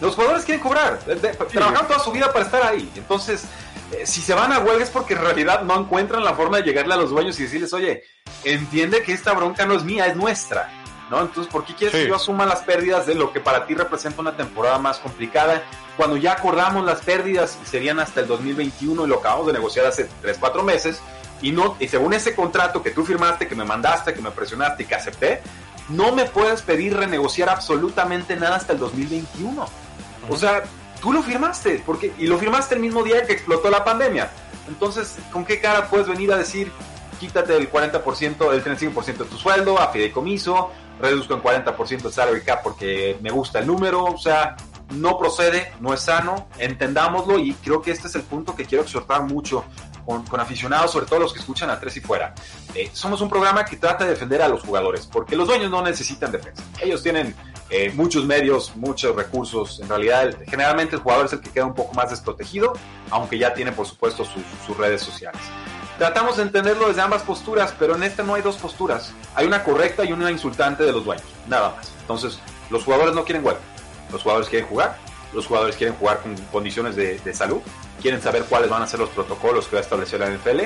Los 0.00 0.14
jugadores 0.14 0.44
quieren 0.44 0.62
cobrar. 0.62 1.04
De, 1.04 1.16
de, 1.16 1.32
sí. 1.32 1.38
Trabajaron 1.52 1.86
toda 1.88 2.00
su 2.00 2.12
vida 2.12 2.32
para 2.32 2.44
estar 2.44 2.62
ahí. 2.62 2.90
Entonces, 2.94 3.44
eh, 3.92 4.06
si 4.06 4.20
se 4.20 4.34
van 4.34 4.52
a 4.52 4.58
huelga 4.58 4.84
es 4.84 4.90
porque 4.90 5.14
en 5.14 5.20
realidad 5.20 5.62
no 5.62 5.80
encuentran 5.80 6.24
la 6.24 6.34
forma 6.34 6.58
de 6.58 6.64
llegarle 6.64 6.94
a 6.94 6.96
los 6.96 7.10
dueños 7.10 7.38
y 7.38 7.44
decirles, 7.44 7.72
oye, 7.72 8.02
entiende 8.44 9.02
que 9.02 9.12
esta 9.12 9.32
bronca 9.32 9.66
no 9.66 9.74
es 9.74 9.84
mía, 9.84 10.06
es 10.06 10.16
nuestra. 10.16 10.70
¿No? 11.10 11.20
Entonces, 11.20 11.52
¿por 11.52 11.64
qué 11.64 11.74
quieres 11.74 11.96
sí. 11.96 12.02
que 12.02 12.08
yo 12.08 12.16
asuma 12.16 12.46
las 12.46 12.62
pérdidas 12.62 13.06
de 13.06 13.14
lo 13.14 13.32
que 13.32 13.38
para 13.38 13.64
ti 13.66 13.74
representa 13.74 14.20
una 14.20 14.36
temporada 14.36 14.78
más 14.78 14.98
complicada? 14.98 15.62
Cuando 15.96 16.16
ya 16.16 16.32
acordamos 16.32 16.84
las 16.84 17.00
pérdidas 17.00 17.58
y 17.62 17.66
serían 17.66 18.00
hasta 18.00 18.20
el 18.20 18.26
2021 18.26 19.04
y 19.04 19.08
lo 19.08 19.18
acabamos 19.18 19.46
de 19.46 19.52
negociar 19.52 19.86
hace 19.86 20.08
3, 20.22 20.36
4 20.40 20.62
meses, 20.64 21.00
y, 21.42 21.52
no, 21.52 21.76
y 21.78 21.88
según 21.88 22.12
ese 22.14 22.34
contrato 22.34 22.82
que 22.82 22.90
tú 22.90 23.04
firmaste, 23.04 23.46
que 23.46 23.54
me 23.54 23.64
mandaste, 23.64 24.14
que 24.14 24.22
me 24.22 24.30
presionaste 24.30 24.82
y 24.82 24.86
que 24.86 24.94
acepté, 24.94 25.42
no 25.88 26.12
me 26.12 26.24
puedes 26.24 26.62
pedir 26.62 26.96
renegociar 26.96 27.48
absolutamente 27.48 28.36
nada 28.36 28.56
hasta 28.56 28.72
el 28.72 28.78
2021. 28.78 29.52
Uh 29.52 29.64
-huh. 29.64 29.68
O 30.28 30.36
sea, 30.36 30.64
tú 31.00 31.12
lo 31.12 31.22
firmaste, 31.22 31.82
porque, 31.84 32.12
y 32.18 32.26
lo 32.26 32.38
firmaste 32.38 32.74
el 32.74 32.80
mismo 32.80 33.02
día 33.04 33.24
que 33.26 33.32
explotó 33.32 33.70
la 33.70 33.84
pandemia. 33.84 34.30
Entonces, 34.68 35.16
¿con 35.32 35.44
qué 35.44 35.60
cara 35.60 35.88
puedes 35.88 36.08
venir 36.08 36.32
a 36.32 36.36
decir, 36.36 36.72
quítate 37.20 37.56
el 37.56 37.70
40%, 37.70 38.52
el 38.52 38.64
35% 38.64 39.16
de 39.18 39.24
tu 39.24 39.36
sueldo, 39.36 39.78
a 39.78 39.88
fideicomiso, 39.92 40.72
reduzco 41.00 41.34
en 41.34 41.42
40% 41.42 42.06
el 42.06 42.12
salary 42.12 42.42
cap 42.42 42.62
porque 42.62 43.18
me 43.20 43.30
gusta 43.30 43.58
el 43.58 43.66
número, 43.66 44.04
o 44.04 44.18
sea, 44.18 44.56
no 44.90 45.18
procede, 45.18 45.72
no 45.80 45.92
es 45.92 46.00
sano, 46.00 46.48
entendámoslo 46.58 47.38
y 47.38 47.54
creo 47.54 47.82
que 47.82 47.90
este 47.90 48.08
es 48.08 48.14
el 48.14 48.22
punto 48.22 48.54
que 48.54 48.64
quiero 48.64 48.84
exhortar 48.84 49.22
mucho 49.22 49.64
con, 50.04 50.40
aficionados, 50.40 50.92
sobre 50.92 51.06
todo 51.06 51.18
los 51.18 51.32
que 51.32 51.40
escuchan 51.40 51.68
a 51.68 51.80
tres 51.80 51.96
y 51.96 52.00
fuera. 52.00 52.32
Eh, 52.74 52.88
somos 52.92 53.20
un 53.20 53.28
programa 53.28 53.64
que 53.64 53.76
trata 53.76 54.04
de 54.04 54.10
defender 54.10 54.40
a 54.40 54.48
los 54.48 54.62
jugadores, 54.62 55.06
porque 55.06 55.34
los 55.34 55.48
dueños 55.48 55.70
no 55.70 55.82
necesitan 55.82 56.30
defensa. 56.30 56.62
Ellos 56.80 57.02
tienen 57.02 57.34
eh, 57.70 57.90
muchos 57.94 58.24
medios, 58.24 58.76
muchos 58.76 59.16
recursos. 59.16 59.80
En 59.80 59.88
realidad, 59.88 60.36
generalmente 60.46 60.94
el 60.94 61.02
jugador 61.02 61.26
es 61.26 61.32
el 61.32 61.40
que 61.40 61.50
queda 61.50 61.66
un 61.66 61.74
poco 61.74 61.92
más 61.94 62.10
desprotegido, 62.10 62.74
aunque 63.10 63.36
ya 63.36 63.52
tiene, 63.52 63.72
por 63.72 63.86
supuesto, 63.86 64.24
sus 64.24 64.76
redes 64.76 65.02
sociales. 65.02 65.40
Tratamos 65.98 66.36
de 66.36 66.42
entenderlo 66.42 66.88
desde 66.88 67.00
ambas 67.00 67.22
posturas, 67.22 67.74
pero 67.78 67.96
en 67.96 68.02
esta 68.02 68.22
no 68.22 68.34
hay 68.34 68.42
dos 68.42 68.56
posturas. 68.56 69.14
Hay 69.34 69.46
una 69.46 69.64
correcta 69.64 70.04
y 70.04 70.12
una 70.12 70.30
insultante 70.30 70.84
de 70.84 70.92
los 70.92 71.04
dueños, 71.04 71.24
nada 71.48 71.74
más. 71.76 71.90
Entonces, 72.02 72.38
los 72.68 72.84
jugadores 72.84 73.14
no 73.14 73.24
quieren 73.24 73.44
huelga. 73.44 73.60
Los 74.12 74.22
jugadores 74.22 74.48
quieren 74.48 74.68
jugar, 74.68 74.98
los 75.32 75.46
jugadores 75.46 75.74
quieren 75.76 75.96
jugar 75.96 76.20
con 76.20 76.36
condiciones 76.52 76.96
de, 76.96 77.18
de, 77.18 77.34
salud, 77.34 77.60
quieren 78.00 78.20
saber 78.20 78.44
cuáles 78.44 78.70
van 78.70 78.82
a 78.82 78.86
ser 78.86 79.00
los 79.00 79.08
protocolos 79.08 79.66
que 79.66 79.76
va 79.76 79.80
a 79.80 79.82
establecer 79.82 80.20
la 80.20 80.30
NFL 80.30 80.60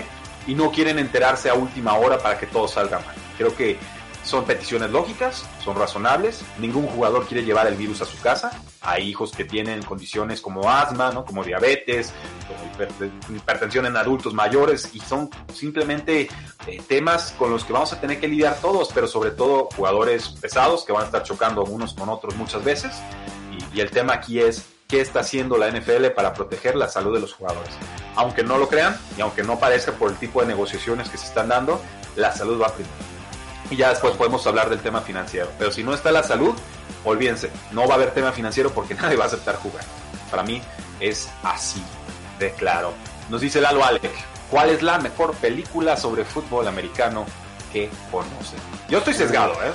y 0.47 0.55
no 0.55 0.71
quieren 0.71 0.99
enterarse 0.99 1.49
a 1.49 1.55
última 1.55 1.95
hora 1.95 2.19
para 2.19 2.39
que 2.39 2.47
todo 2.47 2.67
salga 2.67 2.99
mal. 2.99 3.15
Creo 3.39 3.55
que 3.57 3.79
son 4.25 4.45
peticiones 4.45 4.91
lógicas, 4.91 5.45
son 5.65 5.77
razonables. 5.77 6.43
Ningún 6.59 6.87
jugador 6.87 7.27
quiere 7.27 7.45
llevar 7.45 7.67
el 7.67 7.75
virus 7.75 8.03
a 8.03 8.05
su 8.05 8.19
casa. 8.21 8.51
Hay 8.81 9.09
hijos 9.09 9.33
que 9.33 9.45
tienen 9.45 9.83
condiciones 9.83 10.41
como 10.41 10.71
asma, 10.71 11.11
¿no? 11.11 11.25
como 11.25 11.45
diabetes, 11.45 12.13
como 12.47 13.37
hipertensión 13.37 13.87
en 13.87 13.97
adultos 13.97 14.35
mayores 14.35 14.91
y 14.95 15.01
son 15.01 15.31
simplemente 15.53 16.29
eh, 16.67 16.83
temas 16.87 17.35
con 17.39 17.51
los 17.51 17.65
que 17.65 17.73
vamos 17.73 17.93
a 17.93 18.01
tener 18.01 18.21
que 18.21 18.29
lidiar 18.29 18.57
todos, 18.61 18.91
pero 18.95 19.07
sobre 19.07 19.31
todo 19.31 19.69
jugadores 19.77 20.29
pesados 20.41 20.85
que 20.85 20.93
van 20.93 21.03
a 21.03 21.07
estar 21.07 21.23
chocando 21.23 21.65
unos 21.65 21.95
con 21.95 22.09
otros 22.09 22.37
muchas 22.37 22.65
veces. 22.65 22.93
Y, 23.75 23.81
el 23.81 23.91
tema 23.91 24.15
aquí 24.15 24.41
es 24.41 24.67
qué 24.89 25.01
está 25.01 25.21
haciendo 25.21 25.57
la 25.57 25.71
NFL 25.71 26.07
para 26.15 26.35
proteger 26.35 26.77
la 26.77 26.89
salud 26.89 27.15
de 27.15 27.21
los 27.21 27.33
jugadores. 27.33 27.73
Aunque 28.17 28.43
no 28.43 28.59
lo 28.59 28.69
crean 28.69 28.97
y 29.17 29.21
aunque 29.21 29.43
no 29.43 29.59
parezca 29.59 29.93
por 29.93 30.11
el 30.11 30.17
tipo 30.17 30.41
de 30.41 30.49
negociaciones 30.49 31.09
que 31.09 31.17
se 31.17 31.27
están 31.27 31.49
dando, 31.49 31.81
la 32.17 32.33
salud 32.33 32.61
va 32.61 32.75
primero 32.75 33.10
y 33.71 33.77
ya 33.77 33.91
después 33.91 34.15
podemos 34.17 34.47
hablar 34.47 34.69
del 34.69 34.81
tema 34.81 35.01
financiero. 35.01 35.49
Pero 35.59 35.71
si 35.73 35.83
no 35.83 35.95
está 35.95 36.11
la 36.13 36.23
salud, 36.23 36.55
olvídense, 37.05 37.51
no 37.73 37.87
va 37.87 37.95
a 37.95 37.97
haber 37.97 38.11
tema 38.13 38.33
financiero 38.33 38.71
porque 38.71 38.95
nadie 39.01 39.17
va 39.17 39.25
a 39.25 39.27
aceptar 39.29 39.57
jugar. 39.57 39.85
Para 40.31 40.43
mí 40.43 40.61
es 41.01 41.29
así 41.43 41.83
de 42.39 42.53
claro. 42.53 42.93
Nos 43.29 43.41
dice 43.41 43.61
Lalo 43.61 43.85
Alec, 43.85 44.11
¿cuál 44.51 44.71
es 44.71 44.83
la 44.83 44.99
mejor 44.99 45.35
película 45.35 45.97
sobre 45.97 46.25
fútbol 46.25 46.67
americano 46.69 47.25
que 47.73 47.89
conoce? 48.11 48.57
Yo 48.89 48.99
estoy 48.99 49.15
sesgado, 49.15 49.53
¿eh? 49.55 49.73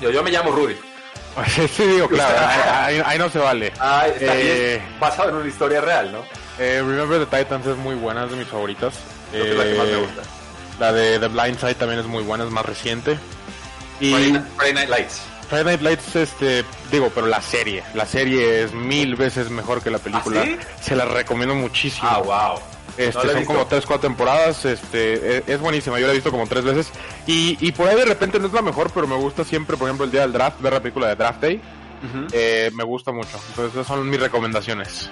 Yo, 0.00 0.10
yo 0.10 0.22
me 0.22 0.30
llamo 0.30 0.50
Rudy. 0.50 0.76
Sí, 1.74 1.86
digo, 1.86 2.08
claro, 2.08 2.36
ahí, 3.06 3.18
no 3.18 3.28
se 3.30 3.38
vale. 3.38 3.72
Ah, 3.80 4.06
está 4.06 4.32
eh, 4.36 4.82
basado 5.00 5.30
en 5.30 5.36
una 5.36 5.48
historia 5.48 5.80
real, 5.80 6.12
¿no? 6.12 6.18
Eh, 6.58 6.82
Remember 6.84 7.26
the 7.26 7.38
Titans 7.38 7.66
es 7.66 7.76
muy 7.78 7.94
buena, 7.94 8.24
es 8.24 8.30
de 8.30 8.36
mis 8.36 8.46
favoritas. 8.48 8.92
Creo 9.30 9.44
que 9.44 9.50
es 9.52 9.56
la 9.56 9.64
que 9.64 9.74
más 9.74 9.86
me 9.86 9.92
Eh, 9.92 9.96
gusta. 10.06 10.22
La 10.80 10.92
de 10.92 11.18
The 11.18 11.28
Blind 11.28 11.58
Side 11.58 11.74
también 11.74 12.00
es 12.00 12.06
muy 12.06 12.22
buena, 12.22 12.44
es 12.44 12.50
más 12.50 12.64
reciente. 12.66 13.18
Y 14.00 14.12
Friday 14.12 14.32
Night- 14.32 14.44
Friday 14.56 14.74
Night 14.74 14.88
Lights. 14.88 15.22
Friday 15.48 15.64
Night 15.64 15.80
Lights, 15.82 16.16
este, 16.16 16.64
digo, 16.90 17.10
pero 17.14 17.26
la 17.26 17.42
serie, 17.42 17.82
la 17.94 18.06
serie 18.06 18.62
es 18.64 18.72
mil 18.72 19.16
veces 19.16 19.50
mejor 19.50 19.82
que 19.82 19.90
la 19.90 19.98
película. 19.98 20.40
¿Ah, 20.40 20.44
sí? 20.46 20.56
Se 20.80 20.96
la 20.96 21.04
recomiendo 21.04 21.54
muchísimo. 21.54 22.08
Ah, 22.10 22.18
wow. 22.18 22.58
Este, 22.96 23.18
No 23.18 23.24
son 23.24 23.38
visto. 23.38 23.52
como 23.54 23.66
tres, 23.66 23.86
cuatro 23.86 24.08
temporadas, 24.08 24.64
este, 24.64 25.38
es, 25.38 25.44
es 25.48 25.60
buenísima, 25.60 25.98
yo 26.00 26.06
la 26.06 26.12
he 26.12 26.16
visto 26.16 26.30
como 26.30 26.46
tres 26.46 26.64
veces. 26.64 26.90
Y, 27.26 27.56
y 27.60 27.72
por 27.72 27.86
ahí 27.88 27.96
de 27.96 28.04
repente 28.06 28.38
no 28.38 28.46
es 28.46 28.52
la 28.52 28.62
mejor, 28.62 28.90
pero 28.94 29.06
me 29.06 29.16
gusta 29.16 29.44
siempre, 29.44 29.76
por 29.76 29.88
ejemplo, 29.88 30.04
el 30.06 30.10
día 30.10 30.22
del 30.22 30.32
draft, 30.32 30.60
ver 30.60 30.72
la 30.72 30.80
película 30.80 31.08
de 31.08 31.16
Draft 31.16 31.40
Day, 31.40 31.60
eh, 32.32 32.70
me 32.74 32.82
gusta 32.84 33.12
mucho. 33.12 33.38
Entonces 33.50 33.72
esas 33.74 33.86
son 33.86 34.08
mis 34.08 34.20
recomendaciones. 34.20 35.10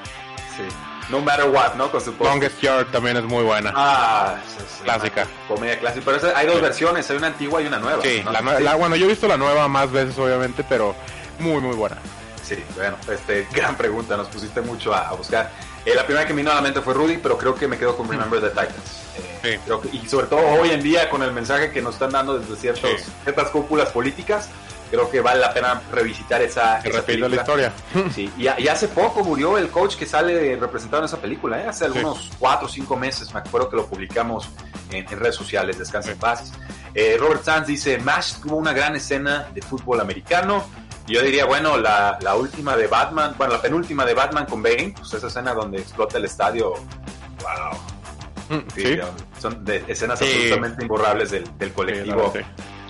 Sí. 0.57 0.63
No 1.11 1.21
matter 1.21 1.47
what, 1.51 1.75
¿no? 1.75 1.91
Con 1.91 2.01
su 2.01 2.13
post. 2.15 2.31
Longest 2.31 2.61
Yard 2.61 2.87
también 2.93 3.17
es 3.17 3.25
muy 3.25 3.43
buena. 3.43 3.73
Ah, 3.75 4.37
sí, 4.47 4.65
sí, 4.77 4.83
Clásica. 4.85 5.27
Comedia 5.49 5.79
clásica. 5.79 6.03
Pero 6.05 6.17
esa- 6.19 6.39
hay 6.39 6.47
dos 6.47 6.61
versiones, 6.61 7.11
hay 7.11 7.17
una 7.17 7.27
antigua 7.29 7.61
y 7.61 7.67
una 7.67 7.79
nueva. 7.79 8.03
sí, 8.03 8.23
¿no? 8.25 8.31
la, 8.33 8.39
Sí. 8.59 8.63
la- 8.63 8.75
bueno, 8.77 8.97
yo 8.97 9.07
he 9.07 9.09
visto 9.09 9.27
la 9.27 9.37
nueva 9.37 9.67
más 9.69 9.91
veces, 9.91 10.17
obviamente, 10.19 10.65
pero 10.69 10.95
muy, 11.39 11.61
muy 11.61 11.75
buena. 11.75 11.97
Sí, 12.43 12.63
bueno, 12.77 12.97
este, 13.13 13.47
gran 13.53 13.77
pregunta, 13.77 14.17
nos 14.17 14.29
pusiste 14.29 14.61
mucho 14.61 14.95
a, 14.95 15.09
a 15.09 15.13
buscar. 15.15 15.51
Eh, 15.85 15.95
la 15.95 16.05
primera 16.05 16.27
que 16.27 16.33
me 16.35 16.43
vino 16.43 16.51
a 16.53 16.55
la 16.57 16.61
mente 16.61 16.81
fue 16.83 16.93
Rudy, 16.95 17.17
pero 17.19 17.39
creo 17.39 17.55
que 17.55 17.67
me 17.67 17.79
quedo 17.79 17.97
con 17.97 18.09
Remember 18.09 18.41
the 18.41 18.51
Titans. 18.51 19.01
Eh, 19.17 19.55
Sí. 19.55 19.61
creo 19.65 19.81
que- 19.81 19.89
y 19.97 20.07
sobre 20.09 20.27
todo 20.27 20.41
hoy 20.61 20.71
en 20.71 20.83
día, 20.83 21.09
con 21.11 21.23
el 21.23 21.33
mensaje 21.33 21.71
que 21.73 21.81
nos 21.83 21.95
están 21.95 22.11
dando 22.11 22.39
desde 22.39 22.55
ciertos, 22.57 22.91
Sí. 23.01 23.11
ciertas 23.25 23.49
cúpulas 23.51 23.89
políticas, 23.91 24.49
creo 24.91 25.11
que 25.11 25.21
vale 25.21 25.41
la 25.41 25.53
pena 25.55 25.81
revisitar 25.93 26.43
esa, 26.43 26.79
esa 26.81 27.03
la 27.07 27.37
historia. 27.37 27.73
Sí, 28.15 28.31
y, 28.37 28.43
y 28.63 28.69
hace 28.69 28.89
poco 28.89 29.23
murió 29.25 29.57
el 29.59 29.69
coach 29.69 29.97
que 29.97 30.07
sale 30.07 30.57
representado 30.57 31.03
en 31.03 31.07
esa 31.07 31.19
película, 31.19 31.61
¿eh? 31.63 31.67
hace 31.69 31.85
algunos 31.85 32.31
cuatro 32.39 32.67
o 32.67 32.71
cinco 32.71 32.97
meses, 32.97 33.33
me 33.33 33.41
acuerdo 33.41 33.69
que 33.71 33.77
lo 33.77 33.87
publicamos 33.87 34.49
en, 34.91 35.07
en 35.11 35.19
redes 35.21 35.37
sociales, 35.37 35.79
Descansa 35.79 36.11
en 36.11 36.17
Sí. 36.17 36.21
paz. 36.21 36.53
Eh, 36.95 37.17
Robert 37.21 37.45
Sanz 37.45 37.67
dice, 37.69 37.99
MASH 37.99 38.41
tuvo 38.43 38.57
una 38.57 38.73
gran 38.73 38.97
escena 38.97 39.49
de 39.55 39.63
fútbol 39.63 40.01
americano. 40.01 40.65
Yo 41.07 41.23
diría, 41.23 41.45
bueno, 41.45 41.77
la, 41.77 42.19
la 42.21 42.35
última 42.37 42.77
de 42.77 42.87
Batman, 42.87 43.35
bueno, 43.39 43.55
la 43.55 43.63
penúltima 43.63 44.05
de 44.05 44.15
Batman 44.15 44.47
con 44.47 44.63
Bane, 44.63 44.95
pues 44.97 45.13
esa 45.15 45.27
escena 45.29 45.55
donde 45.55 45.79
explota 45.79 46.19
el 46.19 46.25
estadio, 46.25 46.71
wow. 46.71 48.59
Mm, 48.59 48.63
Sí, 48.75 48.83
Sí, 48.83 48.99
Son 49.41 49.65
de 49.65 49.85
escenas 49.89 50.21
absolutamente 50.21 50.83
imborrables 50.83 51.31
del, 51.31 51.45
del 51.59 51.73
colectivo 51.73 52.33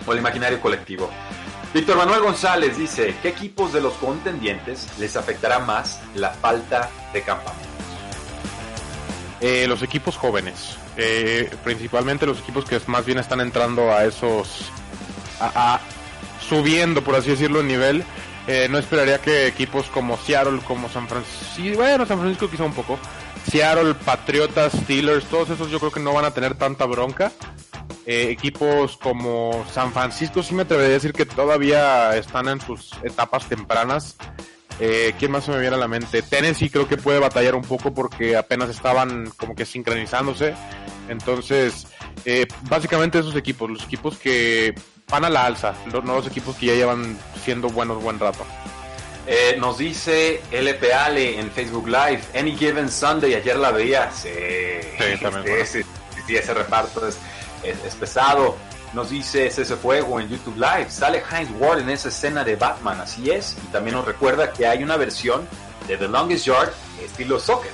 o 0.07 0.13
el 0.13 0.19
imaginario 0.19 0.61
colectivo. 0.61 1.11
Víctor 1.73 1.97
Manuel 1.97 2.21
González 2.21 2.77
dice, 2.77 3.15
¿qué 3.23 3.29
equipos 3.29 3.73
de 3.73 3.81
los 3.81 3.95
contendientes 3.95 4.89
les 4.99 5.17
afectará 5.17 5.61
más 5.61 6.01
la 6.17 6.31
falta 6.31 6.91
de 7.13 7.23
campamento? 7.23 7.69
Eh, 9.41 9.67
los 9.69 9.83
equipos 9.83 10.17
jóvenes, 10.17 10.77
eh, 10.97 11.49
principalmente 11.63 12.27
los 12.27 12.41
equipos 12.41 12.65
que 12.65 12.81
más 12.89 13.07
bien 13.07 13.19
están 13.19 13.41
entrando 13.41 13.93
a 13.93 14.05
esos, 14.05 14.65
a- 15.41 15.81
subiendo 16.47 17.03
por 17.03 17.15
así 17.15 17.31
decirlo 17.31 17.61
el 17.61 17.69
nivel. 17.69 18.05
Eh, 18.49 18.67
no 18.69 18.79
esperaría 18.79 19.19
que 19.19 19.47
equipos 19.47 19.87
como 19.87 20.17
Seattle, 20.19 20.61
como 20.67 20.89
San 20.89 21.07
Francisco, 21.07 21.77
bueno 21.77 22.05
San 22.05 22.19
Francisco 22.19 22.51
quizá 22.51 22.65
un 22.65 22.73
poco, 22.75 22.99
Seattle, 23.49 23.95
Patriotas, 23.95 24.73
Steelers, 24.73 25.25
todos 25.27 25.51
esos 25.51 25.71
yo 25.71 25.79
creo 25.79 25.93
que 25.93 26.01
no 26.01 26.13
van 26.13 26.25
a 26.25 26.33
tener 26.33 26.55
tanta 26.57 26.85
bronca. 26.87 27.31
Eh, 28.11 28.29
equipos 28.33 28.97
como 28.97 29.65
San 29.73 29.93
Francisco 29.93 30.43
sí 30.43 30.53
me 30.53 30.63
atrevería 30.63 30.91
a 30.91 30.95
decir 30.95 31.13
que 31.13 31.27
todavía 31.27 32.17
están 32.17 32.49
en 32.49 32.61
sus 32.61 32.91
etapas 33.05 33.49
tempranas. 33.49 34.17
Eh, 34.81 35.15
¿Quién 35.17 35.31
más 35.31 35.45
se 35.45 35.53
me 35.53 35.61
viene 35.61 35.77
a 35.77 35.79
la 35.79 35.87
mente? 35.87 36.21
Tennessee 36.21 36.71
creo 36.71 36.89
que 36.89 36.97
puede 36.97 37.21
batallar 37.21 37.55
un 37.55 37.63
poco 37.63 37.95
porque 37.95 38.37
apenas 38.37 38.69
estaban 38.69 39.31
como 39.37 39.55
que 39.55 39.65
sincronizándose. 39.65 40.55
Entonces, 41.09 41.87
eh, 42.25 42.49
básicamente 42.63 43.21
esos 43.21 43.37
equipos, 43.37 43.71
los 43.71 43.85
equipos 43.85 44.19
que 44.19 44.75
van 45.09 45.25
a 45.25 45.31
la 45.31 45.47
alza, 45.47 45.73
no 45.93 46.01
los 46.01 46.27
equipos 46.27 46.57
que 46.57 46.67
ya 46.67 46.75
llevan 46.75 47.17
siendo 47.45 47.69
buenos 47.69 48.03
buen 48.03 48.19
rato. 48.19 48.45
Eh, 49.29 49.55
nos 49.57 49.79
dice 49.79 50.41
LP 50.51 50.93
Ale 50.93 51.39
en 51.39 51.49
Facebook 51.53 51.87
Live, 51.87 52.23
Any 52.37 52.57
Given 52.57 52.91
Sunday, 52.91 53.35
ayer 53.35 53.57
la 53.57 53.71
veía. 53.71 54.11
Sí, 54.11 54.31
también, 54.99 55.45
sí, 55.45 55.49
bueno. 55.49 55.65
sí, 55.65 55.83
sí, 56.27 56.37
ese 56.37 56.55
reparto 56.55 57.07
es, 57.07 57.17
es, 57.63 57.77
es 57.85 57.95
pesado. 57.95 58.57
Nos 58.93 59.11
dice 59.11 59.47
ese 59.47 59.65
Fuego 59.77 60.19
en 60.19 60.29
YouTube 60.29 60.57
Live, 60.57 60.91
sale 60.91 61.23
Heinz 61.31 61.51
Ward 61.61 61.79
en 61.81 61.91
esa 61.91 62.09
escena 62.09 62.43
de 62.43 62.57
Batman, 62.57 63.01
así 63.01 63.31
es. 63.31 63.57
Y 63.65 63.67
también 63.73 63.97
nos 63.97 64.05
recuerda 64.05 64.53
que 64.53 64.67
hay 64.67 64.83
una 64.83 64.97
versión 64.97 65.47
de 65.87 65.97
The 65.97 66.09
Longest 66.09 66.47
Yard 66.47 66.73
estilo 67.05 67.39
soccer. 67.39 67.71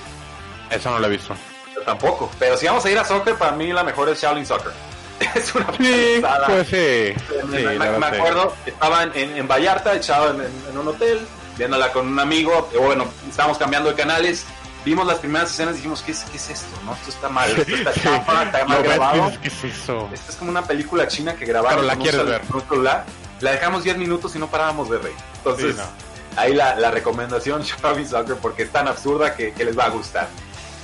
Eso 0.70 0.91
no 0.91 0.99
lo 0.99 1.07
he 1.07 1.11
visto. 1.11 1.34
Yo 1.74 1.80
tampoco, 1.82 2.30
pero 2.39 2.57
si 2.57 2.66
vamos 2.66 2.84
a 2.84 2.91
ir 2.91 2.99
a 2.99 3.05
soccer, 3.05 3.34
para 3.37 3.53
mí 3.53 3.72
la 3.72 3.82
mejor 3.84 4.09
es 4.11 4.20
Shaolin 4.20 4.45
Soccer. 4.45 4.72
Es 5.34 5.55
una 5.55 5.66
Sí, 5.78 6.22
pues 6.47 6.68
sí. 6.68 7.14
Me, 7.47 7.59
Sí, 7.59 7.64
me- 7.78 7.99
me 7.99 8.07
acuerdo, 8.07 8.53
estaba 8.66 9.03
en, 9.05 9.12
en- 9.14 9.37
en 9.39 9.49
Vallarta, 9.49 9.95
echado 9.95 10.30
en, 10.34 10.43
en- 10.43 10.78
un 10.78 10.89
hotel, 10.89 11.26
viéndola 11.57 11.91
con 11.93 12.07
un 12.09 12.18
amigo, 12.20 12.68
bueno, 12.78 13.07
estábamos 13.26 13.57
cambiando 13.57 13.89
de 13.89 13.97
canales, 13.97 14.45
vimos 14.87 15.07
las 15.07 15.18
primeras 15.18 15.51
escenas 15.51 15.74
y 15.74 15.76
dijimos, 15.78 16.01
¿qué 16.01 16.12
es, 16.12 16.22
qué 16.30 16.37
es 16.39 16.49
esto? 16.49 16.68
No, 16.84 16.95
esto 16.95 17.11
está 17.11 17.28
mal, 17.28 17.51
esto 17.51 17.74
está 17.74 17.93
chafa, 18.01 18.45
está 18.45 18.64
mal 18.64 18.82
grabado. 18.82 19.32
¿Qué 19.43 19.49
es 19.49 19.64
eso? 19.64 20.09
Esto 20.14 20.30
es 20.30 20.37
como 20.37 20.51
una 20.51 20.62
película 20.62 21.07
china 21.09 21.34
que 21.34 21.45
grabaron 21.45 21.80
Pero 21.80 21.87
la 21.89 21.97
quieres 21.97 22.24
ver. 22.24 22.41
celular. 22.68 23.05
La 23.41 23.51
dejamos 23.51 23.84
10 23.84 23.99
minutos 23.99 24.34
y 24.37 24.39
no 24.39 24.47
parábamos 24.47 24.89
de 24.89 24.99
reír. 24.99 25.16
Entonces, 25.39 25.74
Sí, 25.76 25.82
no. 25.82 26.41
ahí 26.41 26.55
la, 26.55 26.76
la 26.76 26.91
recomendación 26.91 27.62
Shaolin 27.82 28.09
Soccer 28.09 28.37
porque 28.37 28.62
es 28.62 28.70
tan 28.70 28.89
absurda 28.89 29.34
que, 29.34 29.53
que 29.53 29.64
les 29.64 29.76
va 29.78 29.84
a 29.87 29.91
gustar. 29.91 30.28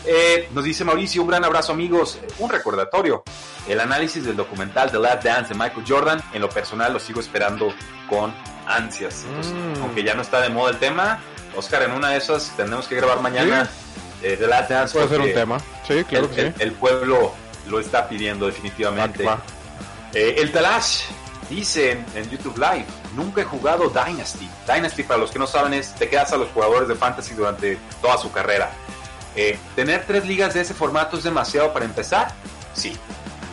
Eh, 0.05 0.49
nos 0.53 0.65
dice 0.65 0.85
Mauricio, 0.85 1.23
un 1.23 1.29
gran 1.29 1.45
abrazo 1.45 1.73
amigos, 1.73 2.19
un 2.41 2.51
recordatorio. 2.51 3.23
El 3.69 3.79
análisis 3.79 4.25
del 4.25 4.35
documental 4.37 4.91
The 4.91 4.99
Last 4.99 5.23
Dance 5.23 5.55
de 5.55 5.55
Michael 5.55 5.85
Jordan, 5.87 6.21
en 6.33 6.43
lo 6.43 6.49
personal 6.49 6.93
lo 6.93 6.99
sigo 6.99 7.21
esperando 7.21 7.73
con 8.09 8.35
ansias. 8.67 9.25
Entonces, 9.29 9.53
Mm. 9.53 9.83
Aunque 9.83 10.03
ya 10.03 10.15
no 10.15 10.23
está 10.23 10.41
de 10.41 10.49
moda 10.49 10.71
el 10.73 10.79
tema, 10.79 11.21
Oscar, 11.57 11.83
en 11.83 11.93
una 11.93 12.11
de 12.11 12.19
esas 12.19 12.51
tenemos 12.57 12.87
que 12.87 12.97
grabar 12.97 13.21
mañana 13.21 13.69
eh, 14.23 14.37
The 14.39 14.47
Last 14.47 14.71
Dance. 14.71 14.93
Puede 14.95 15.09
ser 15.09 15.21
un 15.21 15.33
tema. 15.35 15.59
Sí, 15.87 16.05
claro 16.05 16.27
el, 16.27 16.31
que 16.31 16.41
el- 16.43 16.55
sí. 16.55 16.63
el 16.63 16.73
pueblo 16.73 17.33
lo 17.69 17.81
está 17.81 18.09
pidiendo 18.09 18.47
definitivamente. 18.47 19.25
Va, 19.25 19.35
va. 19.37 19.43
Eh, 20.15 20.37
el 20.39 20.53
Talash 20.53 21.03
dice 21.49 21.93
en, 21.93 22.07
en 22.15 22.31
YouTube 22.31 22.57
Live, 22.59 22.87
nunca 23.15 23.43
he 23.43 23.45
jugado 23.45 23.89
Dynasty. 23.91 24.49
Dynasty, 24.67 25.03
para 25.03 25.21
los 25.21 25.31
que 25.31 25.39
no 25.39 25.47
saben, 25.47 25.75
es 25.75 25.95
te 25.95 26.09
quedas 26.09 26.33
a 26.33 26.37
los 26.37 26.49
jugadores 26.51 26.89
de 26.89 26.95
Fantasy 26.95 27.35
durante 27.35 27.79
toda 28.01 28.17
su 28.19 28.31
carrera. 28.33 28.71
Eh, 29.35 29.59
¿Tener 29.75 30.05
tres 30.07 30.27
ligas 30.27 30.55
de 30.55 30.61
ese 30.61 30.75
formato 30.75 31.17
es 31.17 31.25
demasiado 31.25 31.73
para 31.73 31.85
empezar? 31.85 32.33
Sí. 32.75 32.97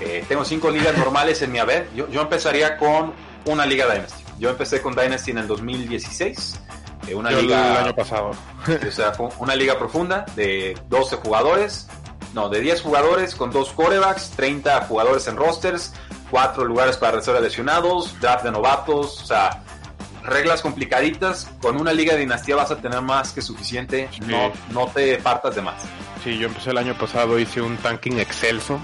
Eh, 0.01 0.23
tengo 0.27 0.43
cinco 0.45 0.69
ligas 0.69 0.97
normales 0.97 1.41
en 1.41 1.51
mi 1.51 1.59
haber. 1.59 1.89
Yo, 1.95 2.07
yo 2.09 2.21
empezaría 2.21 2.77
con 2.77 3.13
una 3.45 3.65
liga 3.65 3.85
Dynasty. 3.91 4.23
Yo 4.39 4.49
empecé 4.49 4.81
con 4.81 4.93
Dynasty 4.95 5.31
en 5.31 5.37
el 5.39 5.47
2016. 5.47 6.59
Eh, 7.09 7.15
una 7.15 7.31
Yo 7.31 7.39
el 7.39 7.47
liga 7.47 7.83
año 7.83 7.95
pasado. 7.95 8.31
o 8.87 8.91
sea, 8.91 9.13
fue 9.13 9.29
una 9.39 9.55
liga 9.55 9.77
profunda 9.77 10.25
de 10.35 10.77
12 10.89 11.17
jugadores, 11.17 11.87
no, 12.33 12.49
de 12.49 12.59
10 12.61 12.81
jugadores 12.81 13.35
con 13.35 13.51
dos 13.51 13.71
corebacks, 13.71 14.31
30 14.31 14.81
jugadores 14.81 15.27
en 15.27 15.35
rosters, 15.35 15.93
4 16.31 16.63
lugares 16.65 16.97
para 16.97 17.13
reserva 17.17 17.39
lesionados, 17.39 18.19
draft 18.19 18.43
de 18.43 18.51
novatos, 18.51 19.23
o 19.23 19.25
sea, 19.25 19.63
reglas 20.23 20.61
complicaditas. 20.61 21.49
Con 21.61 21.79
una 21.79 21.91
liga 21.91 22.13
de 22.13 22.19
dinastía 22.19 22.55
vas 22.55 22.69
a 22.71 22.75
tener 22.77 23.01
más 23.01 23.31
que 23.31 23.41
suficiente, 23.41 24.09
Sí. 24.11 24.19
no, 24.27 24.51
no 24.71 24.87
te 24.87 25.17
partas 25.17 25.55
de 25.55 25.61
más. 25.61 25.81
Sí, 26.23 26.37
yo 26.37 26.47
empecé 26.47 26.69
el 26.71 26.77
año 26.77 26.95
pasado, 26.97 27.39
hice 27.39 27.61
un 27.61 27.77
tanking 27.77 28.19
excelso, 28.19 28.77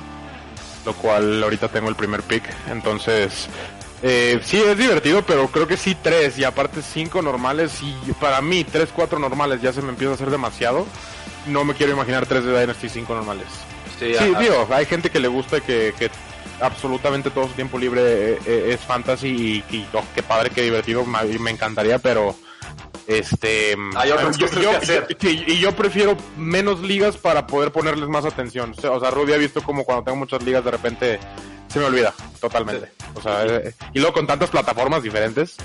lo 0.86 0.94
cual 0.94 1.44
ahorita 1.44 1.68
tengo 1.68 1.90
el 1.90 1.96
primer 1.96 2.22
pick, 2.24 2.44
entonces 2.70 3.48
Eh, 4.04 4.40
sí, 4.44 4.62
es 4.62 4.78
divertido, 4.78 5.24
pero 5.24 5.48
creo 5.48 5.68
que 5.68 5.78
sí 5.78 5.96
tres 6.02 6.38
y 6.38 6.44
aparte 6.44 6.82
cinco 6.82 7.22
normales 7.22 7.80
y 7.82 8.12
para 8.14 8.42
mí 8.42 8.64
tres, 8.64 8.90
cuatro 8.94 9.18
normales 9.20 9.62
ya 9.62 9.74
se 9.74 9.82
me 9.82 9.90
empieza 9.90 10.12
a 10.12 10.16
hacer 10.16 10.30
demasiado. 10.30 10.86
No 11.48 11.64
me 11.64 11.74
quiero 11.74 11.94
imaginar 11.94 12.26
tres 12.26 12.44
de 12.44 12.60
Dynasty 12.60 12.90
cinco 12.90 13.16
normales. 13.16 13.48
Sí, 14.00 14.14
digo, 14.40 14.68
hay 14.72 14.86
gente 14.86 15.10
que 15.10 15.20
le 15.20 15.30
gusta 15.30 15.62
que, 15.62 15.94
que 15.98 16.10
absolutamente 16.60 17.30
todo 17.30 17.48
su 17.48 17.54
tiempo 17.54 17.78
libre 17.78 18.34
eh, 18.34 18.40
eh, 18.46 18.70
es 18.74 18.82
fantasy 18.82 19.64
y, 19.70 19.88
oh, 19.94 20.04
qué 20.14 20.24
padre, 20.24 20.50
qué 20.50 20.62
divertido, 20.64 21.06
me, 21.06 21.52
encantaría, 21.52 22.00
pero 22.00 22.36
este 23.08 23.76
hay 23.96 24.10
yo, 24.10 24.50
que 24.50 24.68
hacer. 24.68 25.18
Y, 25.22 25.60
yo 25.60 25.72
prefiero 25.74 26.18
menos 26.38 26.82
ligas 26.82 27.18
para 27.18 27.48
poder 27.48 27.72
ponerles 27.72 28.10
más 28.10 28.26
atención. 28.26 28.74
O 28.78 29.00
sea, 29.00 29.12
Rudy 29.12 29.34
ha 29.34 29.38
visto 29.38 29.62
como 29.62 29.86
cuando 29.86 30.04
tengo 30.04 30.18
muchas 30.18 30.44
ligas 30.44 30.66
de 30.66 30.72
repente 30.72 31.20
se 31.76 31.80
me 31.82 31.88
olvida 31.88 32.14
totalmente. 32.40 32.90
O 33.16 33.22
sea, 33.22 33.46
eh, 33.46 33.74
y 33.94 34.00
luego 34.00 34.14
con 34.14 34.26
tantas 34.26 34.50
plataformas 34.50 35.04
diferentes. 35.04 35.58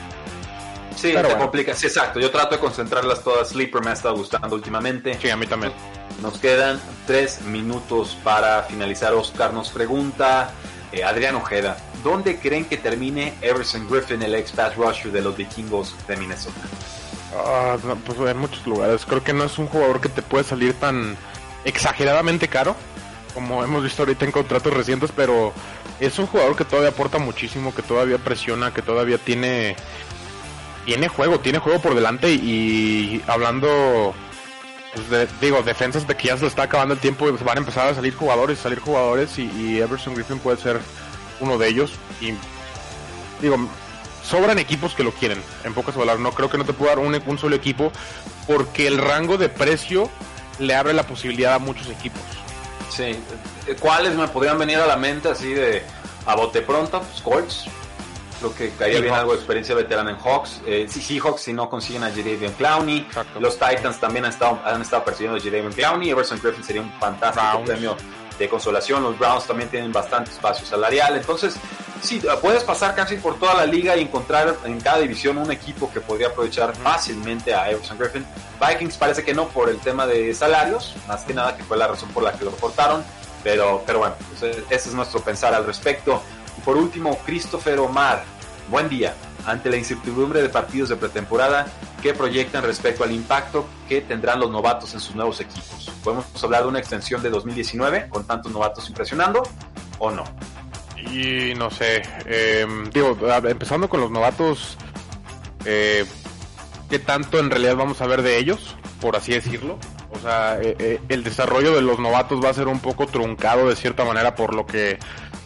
Sí, 0.96 1.12
te 1.12 1.36
complica. 1.38 1.72
Sí, 1.72 1.86
exacto. 1.86 2.18
Yo 2.18 2.32
trato 2.32 2.56
de 2.56 2.60
concentrarlas 2.60 3.22
todas. 3.22 3.50
Sleeper 3.50 3.80
me 3.80 3.90
ha 3.90 3.92
estado 3.92 4.16
gustando 4.16 4.56
últimamente. 4.56 5.16
Sí, 5.22 5.30
a 5.30 5.36
mí 5.36 5.46
también. 5.46 5.72
Nos 6.20 6.40
quedan 6.40 6.80
tres 7.06 7.42
minutos 7.42 8.18
para 8.24 8.64
finalizar. 8.64 9.14
Oscar 9.14 9.54
nos 9.54 9.68
pregunta, 9.68 10.50
eh, 10.90 11.04
Adrián 11.04 11.36
Ojeda, 11.36 11.76
¿dónde 12.02 12.40
creen 12.40 12.64
que 12.64 12.76
termine 12.76 13.34
Everson 13.40 13.88
Griffin, 13.88 14.20
el 14.22 14.34
ex 14.34 14.50
pass 14.50 14.74
rusher 14.74 15.12
de 15.12 15.22
los 15.22 15.36
vikingos 15.36 15.94
de 16.08 16.16
Minnesota? 16.16 16.60
Ah, 17.36 17.76
pues 18.04 18.18
en 18.18 18.36
muchos 18.36 18.66
lugares. 18.66 19.06
Creo 19.06 19.22
que 19.22 19.32
no 19.32 19.44
es 19.44 19.56
un 19.58 19.68
jugador 19.68 20.00
que 20.00 20.08
te 20.08 20.22
puede 20.22 20.42
salir 20.42 20.74
tan 20.74 21.16
exageradamente 21.64 22.48
caro 22.48 22.74
como 23.32 23.62
hemos 23.64 23.82
visto 23.82 24.02
ahorita 24.02 24.24
en 24.24 24.32
contratos 24.32 24.72
recientes, 24.72 25.10
pero 25.14 25.52
es 25.98 26.18
un 26.18 26.26
jugador 26.26 26.56
que 26.56 26.64
todavía 26.64 26.90
aporta 26.90 27.18
muchísimo, 27.18 27.74
que 27.74 27.82
todavía 27.82 28.18
presiona, 28.18 28.72
que 28.72 28.82
todavía 28.82 29.18
tiene 29.18 29.76
tiene 30.84 31.08
juego, 31.08 31.40
tiene 31.40 31.58
juego 31.58 31.80
por 31.80 31.94
delante 31.94 32.32
y 32.32 33.22
hablando 33.26 34.14
pues, 34.94 35.28
digo, 35.40 35.62
defensas 35.62 36.06
de 36.06 36.16
que 36.16 36.28
ya 36.28 36.36
se 36.36 36.46
está 36.46 36.64
acabando 36.64 36.94
el 36.94 37.00
tiempo 37.00 37.28
y 37.28 37.32
van 37.32 37.58
a 37.58 37.60
empezar 37.60 37.86
a 37.86 37.94
salir 37.94 38.14
jugadores, 38.14 38.58
salir 38.58 38.80
jugadores 38.80 39.38
y, 39.38 39.78
Everson 39.78 40.14
Griffin 40.14 40.38
puede 40.38 40.56
ser 40.56 40.80
uno 41.38 41.58
de 41.58 41.68
ellos 41.68 41.92
y 42.20 42.32
digo, 43.40 43.56
sobran 44.24 44.58
equipos 44.58 44.94
que 44.94 45.04
lo 45.04 45.12
quieren, 45.12 45.40
en 45.64 45.74
pocas 45.74 45.94
palabras, 45.94 46.20
no 46.20 46.32
creo 46.32 46.50
que 46.50 46.58
no 46.58 46.64
te 46.64 46.72
pueda 46.72 46.96
dar 46.96 46.98
un 46.98 47.38
solo 47.38 47.54
equipo 47.54 47.92
porque 48.46 48.86
el 48.86 48.98
rango 48.98 49.38
de 49.38 49.48
precio 49.48 50.10
le 50.58 50.74
abre 50.74 50.92
la 50.92 51.04
posibilidad 51.04 51.54
a 51.54 51.58
muchos 51.58 51.88
equipos. 51.88 52.39
Sí, 52.90 53.18
¿cuáles 53.78 54.14
me 54.14 54.28
podrían 54.28 54.58
venir 54.58 54.78
a 54.78 54.86
la 54.86 54.96
mente 54.96 55.28
así 55.28 55.54
de 55.54 55.82
a 56.26 56.34
bote 56.34 56.60
pronto? 56.60 57.00
Pues 57.00 57.22
Colts, 57.22 57.66
Creo 58.40 58.54
que 58.54 58.70
caería 58.70 59.00
bien 59.00 59.12
algo 59.12 59.32
de 59.32 59.36
experiencia 59.36 59.74
veterana 59.74 60.12
en 60.12 60.16
Hawks. 60.16 60.62
Eh, 60.66 60.86
Seahawks 60.88 61.42
si 61.42 61.52
no 61.52 61.68
consiguen 61.68 62.04
a 62.04 62.08
Jadavion 62.08 62.52
Clowney. 62.54 63.06
Los 63.38 63.58
Titans 63.58 64.00
también 64.00 64.24
han 64.24 64.30
estado, 64.30 64.58
han 64.64 64.80
estado 64.80 65.04
persiguiendo 65.04 65.38
a 65.38 65.42
Jadavion 65.42 65.72
Clowney. 65.72 66.08
Everson 66.08 66.40
Griffin 66.42 66.64
sería 66.64 66.80
un 66.80 66.90
fantástico 66.98 67.62
premio 67.66 67.96
de 68.44 68.48
consolación. 68.48 69.02
Los 69.02 69.18
Browns 69.18 69.46
también 69.46 69.68
tienen 69.68 69.92
bastante 69.92 70.30
espacio 70.30 70.66
salarial. 70.66 71.16
Entonces, 71.16 71.54
sí, 72.02 72.20
puedes 72.42 72.64
pasar 72.64 72.94
casi 72.94 73.16
por 73.16 73.38
toda 73.38 73.54
la 73.54 73.66
liga 73.66 73.96
y 73.96 74.02
encontrar 74.02 74.56
en 74.64 74.80
cada 74.80 74.98
división 74.98 75.38
un 75.38 75.50
equipo 75.50 75.90
que 75.92 76.00
podría 76.00 76.28
aprovechar 76.28 76.74
fácilmente 76.74 77.54
a 77.54 77.70
Everson 77.70 77.98
Griffin. 77.98 78.26
Vikings 78.60 78.96
parece 78.96 79.24
que 79.24 79.34
no 79.34 79.48
por 79.48 79.68
el 79.68 79.78
tema 79.78 80.06
de 80.06 80.34
salarios, 80.34 80.94
más 81.06 81.22
que 81.24 81.34
nada 81.34 81.56
que 81.56 81.62
fue 81.62 81.76
la 81.76 81.86
razón 81.86 82.08
por 82.10 82.22
la 82.22 82.32
que 82.32 82.44
lo 82.44 82.50
cortaron. 82.52 83.04
Pero, 83.42 83.82
pero 83.86 84.00
bueno, 84.00 84.14
pues, 84.38 84.56
ese 84.68 84.88
es 84.88 84.94
nuestro 84.94 85.20
pensar 85.20 85.54
al 85.54 85.64
respecto 85.64 86.20
por 86.64 86.76
último, 86.76 87.18
Christopher 87.24 87.78
Omar. 87.78 88.22
Buen 88.68 88.88
día. 88.88 89.14
Ante 89.46 89.70
la 89.70 89.76
incertidumbre 89.76 90.42
de 90.42 90.48
partidos 90.48 90.88
de 90.88 90.96
pretemporada, 90.96 91.66
¿qué 92.02 92.12
proyectan 92.14 92.62
respecto 92.62 93.04
al 93.04 93.12
impacto 93.12 93.66
que 93.88 94.00
tendrán 94.00 94.40
los 94.40 94.50
novatos 94.50 94.94
en 94.94 95.00
sus 95.00 95.14
nuevos 95.14 95.40
equipos? 95.40 95.90
¿Podemos 96.04 96.26
hablar 96.42 96.62
de 96.62 96.68
una 96.68 96.78
extensión 96.78 97.22
de 97.22 97.30
2019 97.30 98.08
con 98.08 98.26
tantos 98.26 98.52
novatos 98.52 98.88
impresionando 98.88 99.42
o 99.98 100.10
no? 100.10 100.24
Y 100.96 101.54
no 101.54 101.70
sé, 101.70 102.02
em, 102.26 102.90
digo, 102.90 103.16
empezando 103.48 103.88
con 103.88 104.00
los 104.00 104.10
novatos, 104.10 104.76
eh, 105.64 106.04
¿qué 106.90 106.98
tanto 106.98 107.38
en 107.38 107.50
realidad 107.50 107.76
vamos 107.76 108.00
a 108.02 108.06
ver 108.06 108.22
de 108.22 108.38
ellos, 108.38 108.76
por 109.00 109.16
así 109.16 109.32
decirlo? 109.32 109.78
O 110.12 110.18
sea, 110.18 110.60
eh, 110.60 110.76
eh, 110.78 111.00
el 111.08 111.24
desarrollo 111.24 111.74
de 111.74 111.82
los 111.82 111.98
novatos 111.98 112.44
va 112.44 112.50
a 112.50 112.54
ser 112.54 112.68
un 112.68 112.80
poco 112.80 113.06
truncado 113.06 113.68
de 113.68 113.76
cierta 113.76 114.04
manera 114.04 114.34
por 114.34 114.54
lo 114.54 114.66
que 114.66 114.98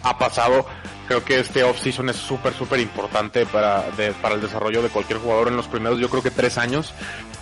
ha 0.02 0.18
pasado. 0.18 0.66
Creo 1.06 1.24
que 1.24 1.40
este 1.40 1.64
off-season 1.64 2.08
es 2.08 2.16
súper, 2.16 2.54
súper 2.54 2.80
importante 2.80 3.44
para, 3.44 3.84
para 4.22 4.34
el 4.36 4.40
desarrollo 4.40 4.82
de 4.82 4.88
cualquier 4.88 5.18
jugador 5.18 5.48
en 5.48 5.56
los 5.56 5.68
primeros, 5.68 5.98
yo 5.98 6.08
creo 6.08 6.22
que 6.22 6.30
tres 6.30 6.56
años, 6.56 6.94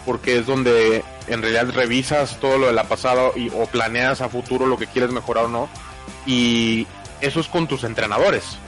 porque 0.04 0.38
es 0.38 0.46
donde 0.46 1.04
en 1.28 1.42
realidad 1.42 1.72
revisas 1.72 2.38
todo 2.40 2.58
lo 2.58 2.66
de 2.66 2.72
la 2.72 2.84
pasada 2.84 3.30
y, 3.36 3.50
o 3.50 3.66
planeas 3.66 4.20
a 4.20 4.28
futuro 4.28 4.66
lo 4.66 4.76
que 4.76 4.86
quieres 4.86 5.12
mejorar 5.12 5.44
o 5.44 5.48
no. 5.48 5.68
Y 6.26 6.86
eso 7.20 7.40
es 7.40 7.46
con 7.46 7.68
tus 7.68 7.84
entrenadores. 7.84 8.58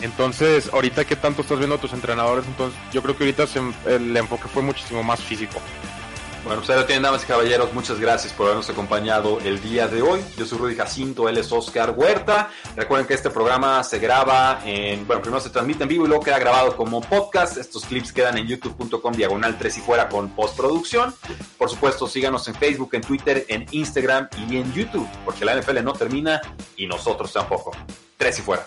Entonces, 0.00 0.70
ahorita 0.72 1.04
que 1.04 1.16
tanto 1.16 1.42
estás 1.42 1.58
viendo 1.58 1.76
a 1.76 1.80
tus 1.80 1.92
entrenadores, 1.92 2.46
entonces 2.46 2.78
yo 2.92 3.02
creo 3.02 3.16
que 3.16 3.24
ahorita 3.24 3.44
el 3.86 4.16
enfoque 4.16 4.48
fue 4.48 4.62
muchísimo 4.62 5.02
más 5.02 5.20
físico. 5.20 5.60
Bueno, 6.42 6.62
pues 6.64 6.76
lo 6.76 6.86
tienen, 6.86 7.02
damas 7.02 7.22
y 7.22 7.26
caballeros. 7.26 7.72
Muchas 7.74 8.00
gracias 8.00 8.32
por 8.32 8.46
habernos 8.46 8.68
acompañado 8.70 9.38
el 9.40 9.60
día 9.60 9.86
de 9.88 10.00
hoy. 10.00 10.20
Yo 10.38 10.46
soy 10.46 10.58
Rudy 10.58 10.74
Jacinto, 10.74 11.28
él 11.28 11.36
es 11.36 11.52
Oscar 11.52 11.94
Huerta. 11.94 12.50
Recuerden 12.76 13.06
que 13.06 13.14
este 13.14 13.28
programa 13.28 13.84
se 13.84 13.98
graba 13.98 14.62
en, 14.64 15.06
bueno, 15.06 15.20
primero 15.20 15.40
se 15.40 15.50
transmite 15.50 15.82
en 15.82 15.90
vivo 15.90 16.06
y 16.06 16.08
luego 16.08 16.24
queda 16.24 16.38
grabado 16.38 16.74
como 16.76 17.02
podcast. 17.02 17.58
Estos 17.58 17.84
clips 17.84 18.12
quedan 18.12 18.38
en 18.38 18.46
youtube.com 18.46 19.12
diagonal 19.12 19.58
3 19.58 19.78
y 19.78 19.80
fuera 19.82 20.08
con 20.08 20.30
postproducción. 20.30 21.14
Por 21.58 21.68
supuesto, 21.68 22.08
síganos 22.08 22.48
en 22.48 22.54
Facebook, 22.54 22.90
en 22.94 23.02
Twitter, 23.02 23.44
en 23.48 23.66
Instagram 23.70 24.28
y 24.48 24.56
en 24.56 24.72
YouTube, 24.72 25.08
porque 25.26 25.44
la 25.44 25.54
NFL 25.54 25.84
no 25.84 25.92
termina 25.92 26.40
y 26.76 26.86
nosotros 26.86 27.32
tampoco. 27.32 27.72
3 28.16 28.38
y 28.38 28.42
fuera. 28.42 28.66